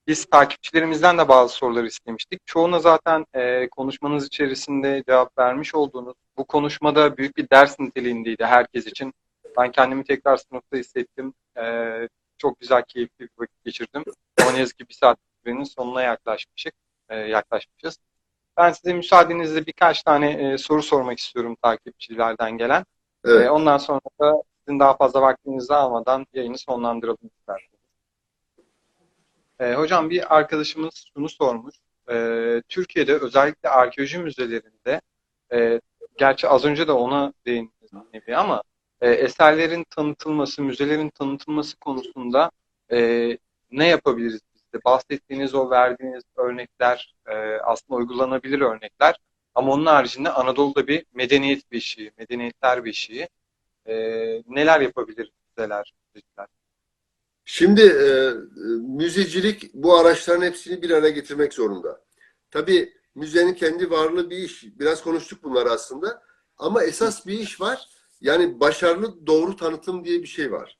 biz 0.07 0.24
takipçilerimizden 0.24 1.18
de 1.18 1.28
bazı 1.28 1.55
sorular 1.55 1.84
istemiştik. 1.84 2.46
Çoğuna 2.46 2.78
zaten 2.78 3.26
e, 3.34 3.68
konuşmanız 3.68 4.26
içerisinde 4.26 5.02
cevap 5.09 5.38
vermiş 5.38 5.74
olduğunuz 5.74 6.14
bu 6.36 6.44
konuşmada 6.44 7.16
büyük 7.16 7.36
bir 7.36 7.50
ders 7.50 7.80
niteliğindeydi 7.80 8.44
herkes 8.44 8.86
için. 8.86 9.14
Ben 9.59 9.72
kendimi 9.72 10.05
tekrar 10.05 10.36
sınıfta 10.36 10.76
hissettim. 10.76 11.34
Ee, 11.57 12.09
çok 12.38 12.61
güzel, 12.61 12.82
keyifli 12.88 13.20
bir 13.20 13.30
vakit 13.38 13.64
geçirdim. 13.64 14.05
Ama 14.40 14.52
ne 14.52 14.59
yazık 14.59 14.78
ki 14.78 14.88
bir 14.88 14.94
saat 14.94 15.18
sürenin 15.44 15.64
sonuna 15.64 16.02
yaklaşmışık, 16.02 16.74
e, 17.09 17.16
yaklaşmışız. 17.16 17.98
Ben 18.57 18.72
size 18.72 18.92
müsaadenizle 18.92 19.66
birkaç 19.66 20.02
tane 20.02 20.32
e, 20.32 20.59
soru 20.59 20.82
sormak 20.82 21.18
istiyorum 21.18 21.57
takipçilerden 21.62 22.59
gelen. 22.59 22.84
Evet. 23.24 23.46
Ee, 23.46 23.50
ondan 23.50 23.78
sonra 23.78 24.00
da 24.20 24.42
sizin 24.66 24.80
daha 24.80 24.96
fazla 24.96 25.22
vaktinizi 25.22 25.74
almadan 25.74 26.26
yayını 26.34 26.59
sonlandıralım 26.59 27.30
isterseniz. 27.38 27.73
Ee, 29.64 29.74
hocam 29.74 30.10
bir 30.10 30.36
arkadaşımız 30.36 31.06
şunu 31.14 31.28
sormuş. 31.28 31.74
Ee, 32.10 32.62
Türkiye'de 32.68 33.14
özellikle 33.14 33.68
arkeoloji 33.68 34.18
müzelerinde 34.18 35.00
e, 35.52 35.80
gerçi 36.18 36.48
az 36.48 36.64
önce 36.64 36.88
de 36.88 36.92
ona 36.92 37.32
değindiniz 37.46 37.90
nevi 38.12 38.36
ama 38.36 38.62
e, 39.00 39.10
eserlerin 39.10 39.84
tanıtılması, 39.90 40.62
müzelerin 40.62 41.10
tanıtılması 41.10 41.76
konusunda 41.76 42.50
e, 42.92 42.98
ne 43.70 43.86
yapabiliriz 43.86 44.40
biz 44.54 44.62
de? 44.72 44.84
Bahsettiğiniz 44.84 45.54
o 45.54 45.70
verdiğiniz 45.70 46.22
örnekler 46.36 47.14
e, 47.26 47.34
aslında 47.58 47.98
uygulanabilir 47.98 48.60
örnekler. 48.60 49.16
Ama 49.54 49.72
onun 49.72 49.86
haricinde 49.86 50.30
Anadolu'da 50.30 50.86
bir 50.86 51.04
medeniyet 51.14 51.72
beşiği, 51.72 52.12
medeniyetler 52.18 52.84
beşiği. 52.84 53.28
E, 53.86 53.94
neler 54.46 54.80
yapabilir 54.80 55.32
müzeler, 55.48 55.94
müzeciler? 56.14 56.46
Şimdi 57.45 57.82
e, 57.82 57.84
e, 57.84 58.34
müzecilik 58.97 59.74
bu 59.74 59.97
araçların 59.97 60.42
hepsini 60.42 60.82
bir 60.82 60.90
araya 60.90 61.11
getirmek 61.11 61.55
zorunda. 61.55 62.05
Tabii 62.51 62.92
müzenin 63.14 63.55
kendi 63.55 63.90
varlığı 63.90 64.30
bir 64.30 64.38
iş. 64.38 64.64
Biraz 64.78 65.03
konuştuk 65.03 65.45
bunları 65.45 65.70
aslında. 65.70 66.22
Ama 66.59 66.84
esas 66.84 67.26
bir 67.26 67.38
iş 67.38 67.61
var. 67.61 67.88
Yani 68.20 68.61
başarılı 68.61 69.26
doğru 69.26 69.57
tanıtım 69.57 70.05
diye 70.05 70.22
bir 70.22 70.26
şey 70.26 70.53
var. 70.53 70.78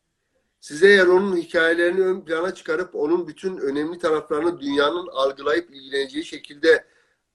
Size 0.61 0.89
eğer 0.89 1.07
onun 1.07 1.37
hikayelerini 1.37 2.01
ön 2.01 2.21
plana 2.21 2.55
çıkarıp 2.55 2.95
onun 2.95 3.29
bütün 3.29 3.57
önemli 3.57 3.99
taraflarını 3.99 4.61
dünyanın 4.61 5.07
algılayıp 5.07 5.71
ilgileneceği 5.71 6.25
şekilde 6.25 6.85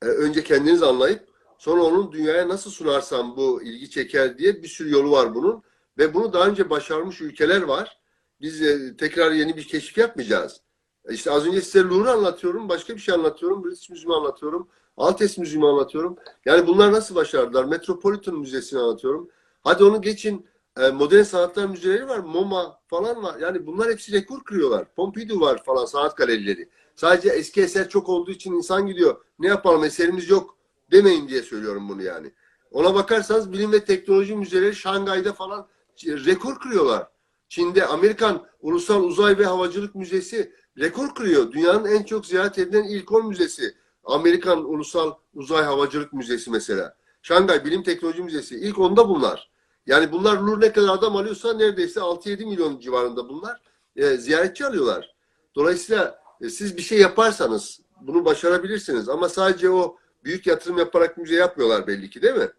e, 0.02 0.06
önce 0.06 0.44
kendiniz 0.44 0.84
anlayıp 0.84 1.30
sonra 1.58 1.82
onun 1.84 2.12
dünyaya 2.12 2.50
nasıl 2.50 2.72
sunarsam 2.72 3.38
bu 3.38 3.64
ilgi 3.64 3.90
çeker 3.90 4.38
diye 4.38 4.64
bir 4.64 4.68
sürü 4.68 4.92
yolu 4.92 5.12
var 5.12 5.36
bunun. 5.36 5.64
Ve 5.98 6.14
bunu 6.14 6.34
daha 6.34 6.48
önce 6.48 6.70
başarmış 6.70 7.22
ülkeler 7.22 7.62
var. 7.62 7.99
Biz 8.42 8.62
e, 8.62 8.98
tekrar 8.98 9.32
yeni 9.32 9.58
bir 9.58 9.68
keşif 9.68 9.98
yapmayacağız. 9.98 10.62
E, 11.06 11.14
İşte 11.14 11.32
az 11.32 11.48
önce 11.48 11.62
size 11.62 11.84
Louvre'u 11.84 12.12
anlatıyorum, 12.12 12.70
başka 12.70 12.96
bir 12.96 13.00
şey 13.00 13.16
anlatıyorum, 13.16 13.64
British 13.64 13.90
Museum'u 13.90 14.16
anlatıyorum, 14.16 14.68
Altes 14.98 15.38
Müziği'mi 15.38 15.68
anlatıyorum. 15.68 16.18
Yani 16.46 16.68
bunlar 16.68 16.92
nasıl 16.92 17.16
başardılar? 17.16 17.66
Metropolitan 17.66 18.36
Müzesi'ni 18.36 18.80
anlatıyorum. 18.80 19.30
Hadi 19.64 19.84
onu 19.84 20.02
geçin, 20.02 20.46
e, 20.78 20.90
modern 20.90 21.24
sanatlar 21.24 21.66
müzeleri 21.66 22.08
var, 22.08 22.20
MoMA 22.20 22.80
falan 22.88 23.24
var. 23.24 23.40
Yani 23.40 23.68
bunlar 23.68 23.92
hepsi 23.92 24.12
rekor 24.12 24.44
kırıyorlar. 24.44 24.94
Pompidou 24.96 25.42
var 25.42 25.64
falan, 25.64 25.86
sanat 25.86 26.18
galerileri. 26.18 26.70
Sadece 26.96 27.30
eski 27.30 27.62
eser 27.62 27.90
çok 27.90 28.10
olduğu 28.10 28.32
için 28.32 28.54
insan 28.54 28.88
gidiyor. 28.88 29.22
Ne 29.40 29.48
yapalım 29.48 29.84
eserimiz 29.84 30.30
yok 30.30 30.58
demeyin 30.92 31.28
diye 31.28 31.42
söylüyorum 31.42 31.90
bunu 31.90 32.04
yani. 32.04 32.32
Ona 32.72 32.96
bakarsanız 32.96 33.52
bilim 33.52 33.72
ve 33.72 33.86
teknoloji 33.86 34.36
müzeleri 34.36 34.76
Şangay'da 34.76 35.34
falan 35.34 35.68
rekor 36.06 36.60
kırıyorlar. 36.60 37.08
Çin'de 37.50 37.86
Amerikan 37.86 38.46
Ulusal 38.62 39.04
Uzay 39.04 39.38
ve 39.38 39.46
Havacılık 39.46 39.96
Müzesi 39.96 40.54
rekor 40.80 41.16
kırıyor. 41.16 41.52
Dünyanın 41.52 41.86
en 41.86 42.04
çok 42.04 42.26
ziyaret 42.26 42.60
edilen 42.60 42.84
ilk 42.84 43.12
10 43.12 43.28
müzesi. 43.28 43.76
Amerikan 44.04 44.70
Ulusal 44.70 45.14
Uzay 45.34 45.64
Havacılık 45.64 46.14
Müzesi 46.14 46.52
mesela. 46.52 46.96
Şangay 47.22 47.66
Bilim 47.66 47.84
Teknoloji 47.84 48.22
Müzesi. 48.22 48.56
İlk 48.56 48.80
onda 48.80 49.10
bunlar. 49.10 49.52
Yani 49.86 50.12
bunlar 50.12 50.38
Louvre 50.38 50.66
ne 50.66 50.72
kadar 50.72 50.94
adam 50.94 51.16
alıyorsa 51.16 51.54
neredeyse 51.54 52.00
6-7 52.00 52.46
milyon 52.46 52.80
civarında 52.80 53.30
bunlar 53.30 53.62
e, 53.96 54.18
ziyaretçi 54.18 54.66
alıyorlar. 54.66 55.16
Dolayısıyla 55.56 56.20
e, 56.42 56.50
siz 56.50 56.78
bir 56.78 56.82
şey 56.82 57.00
yaparsanız 57.00 57.80
bunu 58.02 58.26
başarabilirsiniz. 58.26 59.10
Ama 59.10 59.30
sadece 59.30 59.70
o 59.70 59.98
büyük 60.24 60.48
yatırım 60.48 60.78
yaparak 60.78 61.18
müze 61.18 61.36
yapmıyorlar 61.36 61.88
belli 61.88 62.10
ki 62.10 62.22
değil 62.22 62.36
mi? 62.36 62.50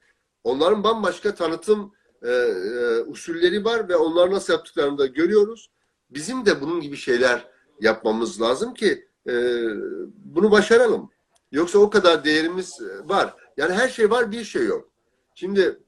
Onların 0.45 0.84
bambaşka 0.84 1.34
tanıtım 1.34 1.93
e, 2.23 2.31
e, 2.31 3.01
usulleri 3.01 3.64
var 3.64 3.89
ve 3.89 3.97
onlar 3.97 4.31
nasıl 4.31 4.53
yaptıklarını 4.53 4.99
da 4.99 5.07
görüyoruz. 5.07 5.71
Bizim 6.11 6.47
de 6.47 6.61
bunun 6.61 6.81
gibi 6.81 6.97
şeyler 6.97 7.49
yapmamız 7.81 8.41
lazım 8.41 8.75
ki 8.75 9.09
e, 9.29 9.64
bunu 10.14 10.51
başaralım. 10.51 11.11
Yoksa 11.53 11.79
o 11.79 11.91
kadar 11.91 12.25
değerimiz 12.25 12.81
var. 13.05 13.35
Yani 13.57 13.73
her 13.73 13.89
şey 13.89 14.11
var 14.11 14.33
bir 14.33 14.45
şey 14.45 14.66
yok. 14.66 14.91
Şimdi 15.35 15.81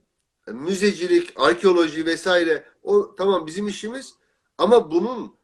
müzecilik, 0.47 1.33
arkeoloji 1.37 2.07
vesaire 2.07 2.65
o 2.83 3.15
tamam 3.15 3.47
bizim 3.47 3.69
işimiz 3.69 4.15
ama 4.59 4.91
bunun 4.91 5.37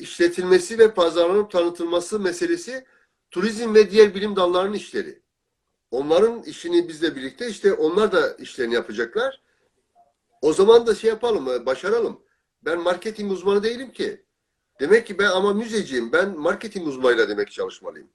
işletilmesi 0.00 0.78
ve 0.78 0.94
pazarlanıp 0.94 1.50
tanıtılması 1.50 2.20
meselesi 2.20 2.84
turizm 3.30 3.74
ve 3.74 3.90
diğer 3.90 4.14
bilim 4.14 4.36
dallarının 4.36 4.72
işleri. 4.72 5.22
Onların 5.90 6.42
işini 6.42 6.88
bizle 6.88 7.16
birlikte 7.16 7.48
işte 7.48 7.72
onlar 7.72 8.12
da 8.12 8.34
işlerini 8.34 8.74
yapacaklar. 8.74 9.42
O 10.42 10.52
zaman 10.52 10.86
da 10.86 10.94
şey 10.94 11.10
yapalım, 11.10 11.48
e, 11.48 11.66
başaralım. 11.66 12.20
Ben 12.62 12.80
marketing 12.80 13.32
uzmanı 13.32 13.62
değilim 13.62 13.92
ki. 13.92 14.24
Demek 14.80 15.06
ki 15.06 15.18
ben 15.18 15.30
ama 15.30 15.54
müzeciyim. 15.54 16.12
Ben 16.12 16.38
marketing 16.38 16.88
uzmanıyla 16.88 17.28
demek 17.28 17.50
çalışmalıyım. 17.50 18.08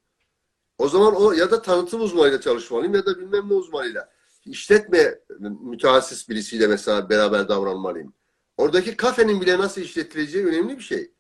O 0.78 0.90
zaman 0.90 1.16
o 1.16 1.32
ya 1.32 1.52
da 1.52 1.62
tanıtım 1.62 2.02
uzmanıyla 2.02 2.42
çalışmalıyım 2.42 2.96
ya 2.96 3.06
da 3.06 3.20
bilmem 3.20 3.50
ne 3.50 3.54
uzmanıyla. 3.54 4.10
İşletme 4.46 5.20
mütehassıs 5.40 6.30
birisiyle 6.30 6.68
mesela 6.68 7.10
beraber 7.10 7.50
davranmalıyım. 7.50 8.14
Oradaki 8.58 8.98
kafenin 8.98 9.42
bile 9.42 9.58
nasıl 9.58 9.82
işletileceği 9.82 10.46
önemli 10.46 10.78
bir 10.78 10.84
şey. 10.84 11.12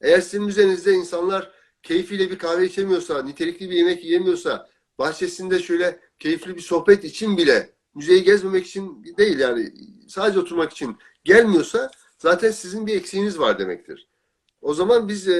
Eğer 0.00 0.20
sizin 0.20 0.42
müzenizde 0.42 0.92
insanlar 0.92 1.50
keyfiyle 1.82 2.30
bir 2.30 2.38
kahve 2.38 2.66
içemiyorsa, 2.66 3.22
nitelikli 3.22 3.70
bir 3.70 3.76
yemek 3.76 4.04
yiyemiyorsa, 4.04 4.68
bahçesinde 4.98 5.58
şöyle 5.58 6.00
keyifli 6.18 6.56
bir 6.56 6.60
sohbet 6.60 7.04
için 7.04 7.36
bile 7.36 7.73
müzeyi 7.94 8.22
gezmemek 8.22 8.66
için 8.66 9.04
değil 9.18 9.38
yani 9.38 9.72
sadece 10.08 10.40
oturmak 10.40 10.72
için 10.72 10.96
gelmiyorsa 11.24 11.90
zaten 12.18 12.50
sizin 12.50 12.86
bir 12.86 12.96
eksiğiniz 12.96 13.38
var 13.38 13.58
demektir. 13.58 14.08
O 14.62 14.74
zaman 14.74 15.08
biz 15.08 15.28
e, 15.28 15.32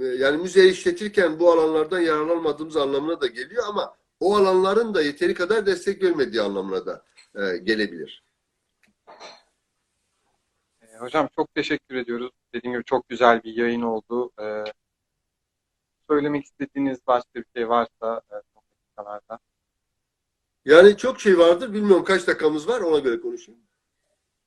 e, 0.00 0.04
yani 0.04 0.42
müzeyi 0.42 0.72
işletirken 0.72 1.40
bu 1.40 1.52
alanlardan 1.52 2.00
yararlanmadığımız 2.00 2.76
anlamına 2.76 3.20
da 3.20 3.26
geliyor 3.26 3.64
ama 3.68 3.96
o 4.20 4.36
alanların 4.36 4.94
da 4.94 5.02
yeteri 5.02 5.34
kadar 5.34 5.66
destek 5.66 6.02
vermediği 6.02 6.42
anlamına 6.42 6.86
da 6.86 7.04
e, 7.34 7.56
gelebilir. 7.56 8.24
E, 10.82 10.96
hocam 10.98 11.28
çok 11.36 11.54
teşekkür 11.54 11.94
ediyoruz. 11.94 12.30
Dediğim 12.54 12.72
gibi 12.74 12.84
çok 12.84 13.08
güzel 13.08 13.42
bir 13.42 13.56
yayın 13.56 13.82
oldu. 13.82 14.32
E, 14.40 14.64
söylemek 16.10 16.44
istediğiniz 16.44 16.98
başka 17.06 17.34
bir 17.34 17.46
şey 17.56 17.68
varsa 17.68 18.22
e. 18.32 18.52
Yani 20.64 20.96
çok 20.96 21.20
şey 21.20 21.38
vardır. 21.38 21.72
Bilmiyorum 21.72 22.04
kaç 22.04 22.26
dakikamız 22.26 22.68
var 22.68 22.80
ona 22.80 22.98
göre 22.98 23.20
konuşayım. 23.20 23.60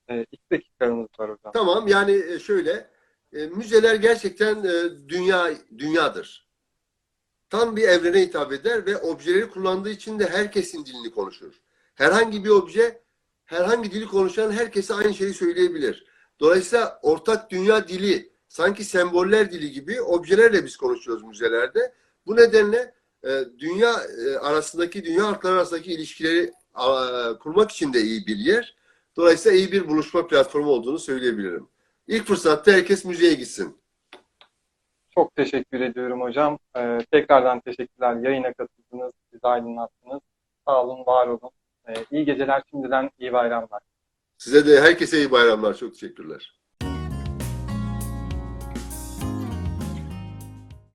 E, 0.09 0.26
iki 0.32 0.43
dakikamız 0.51 1.07
var 1.20 1.32
hocam. 1.32 1.53
Tamam 1.53 1.88
yani 1.88 2.24
e, 2.30 2.39
şöyle 2.39 2.89
e, 3.34 3.47
müzeler 3.47 3.95
gerçekten 3.95 4.63
e, 4.63 5.09
dünya 5.09 5.51
dünyadır. 5.78 6.47
Tam 7.49 7.76
bir 7.76 7.84
evrene 7.88 8.22
hitap 8.22 8.51
eder 8.51 8.86
ve 8.86 8.97
objeleri 8.97 9.49
kullandığı 9.49 9.89
için 9.89 10.20
de 10.20 10.30
herkesin 10.30 10.86
dilini 10.86 11.11
konuşur. 11.11 11.53
Herhangi 11.95 12.43
bir 12.45 12.49
obje 12.49 13.01
herhangi 13.45 13.91
dili 13.91 14.05
konuşan 14.05 14.51
herkese 14.51 14.93
aynı 14.93 15.13
şeyi 15.13 15.34
söyleyebilir. 15.34 16.05
Dolayısıyla 16.39 16.99
ortak 17.01 17.51
dünya 17.51 17.88
dili 17.88 18.32
sanki 18.47 18.84
semboller 18.84 19.51
dili 19.51 19.72
gibi 19.72 20.01
objelerle 20.01 20.66
biz 20.66 20.78
konuşuyoruz 20.78 21.24
müzelerde. 21.24 21.93
Bu 22.26 22.36
nedenle 22.36 22.94
dünya 23.59 23.91
e, 24.28 24.38
arasındaki 24.38 25.05
dünya 25.05 25.28
halkları 25.28 25.53
arasındaki 25.53 25.93
ilişkileri 25.93 26.51
kurmak 27.39 27.71
için 27.71 27.93
de 27.93 28.01
iyi 28.01 28.28
bir 28.28 28.38
yer. 28.38 28.76
Dolayısıyla 29.15 29.57
iyi 29.57 29.71
bir 29.71 29.88
buluşma 29.88 30.28
platformu 30.28 30.69
olduğunu 30.69 30.99
söyleyebilirim. 30.99 31.67
İlk 32.07 32.26
fırsatta 32.26 32.71
herkes 32.71 33.05
müzeye 33.05 33.34
gitsin. 33.34 33.78
Çok 35.15 35.36
teşekkür 35.36 35.82
ediyorum 35.82 36.21
hocam. 36.21 36.59
E, 36.78 36.97
tekrardan 37.11 37.59
teşekkürler. 37.59 38.15
Yayına 38.15 38.53
katıldınız, 38.53 39.11
bizi 39.34 39.47
aydınlattınız. 39.47 40.21
Sağ 40.67 40.84
olun, 40.84 41.05
var 41.05 41.28
olun. 41.28 41.51
E, 41.88 41.93
iyi 42.11 42.26
geceler 42.26 42.63
şimdiden, 42.69 43.09
iyi 43.19 43.34
bayramlar. 43.34 43.82
Size 44.38 44.67
de 44.67 44.82
herkese 44.82 45.17
iyi 45.17 45.32
bayramlar. 45.32 45.73
Çok 45.73 45.93
teşekkürler. 45.93 46.59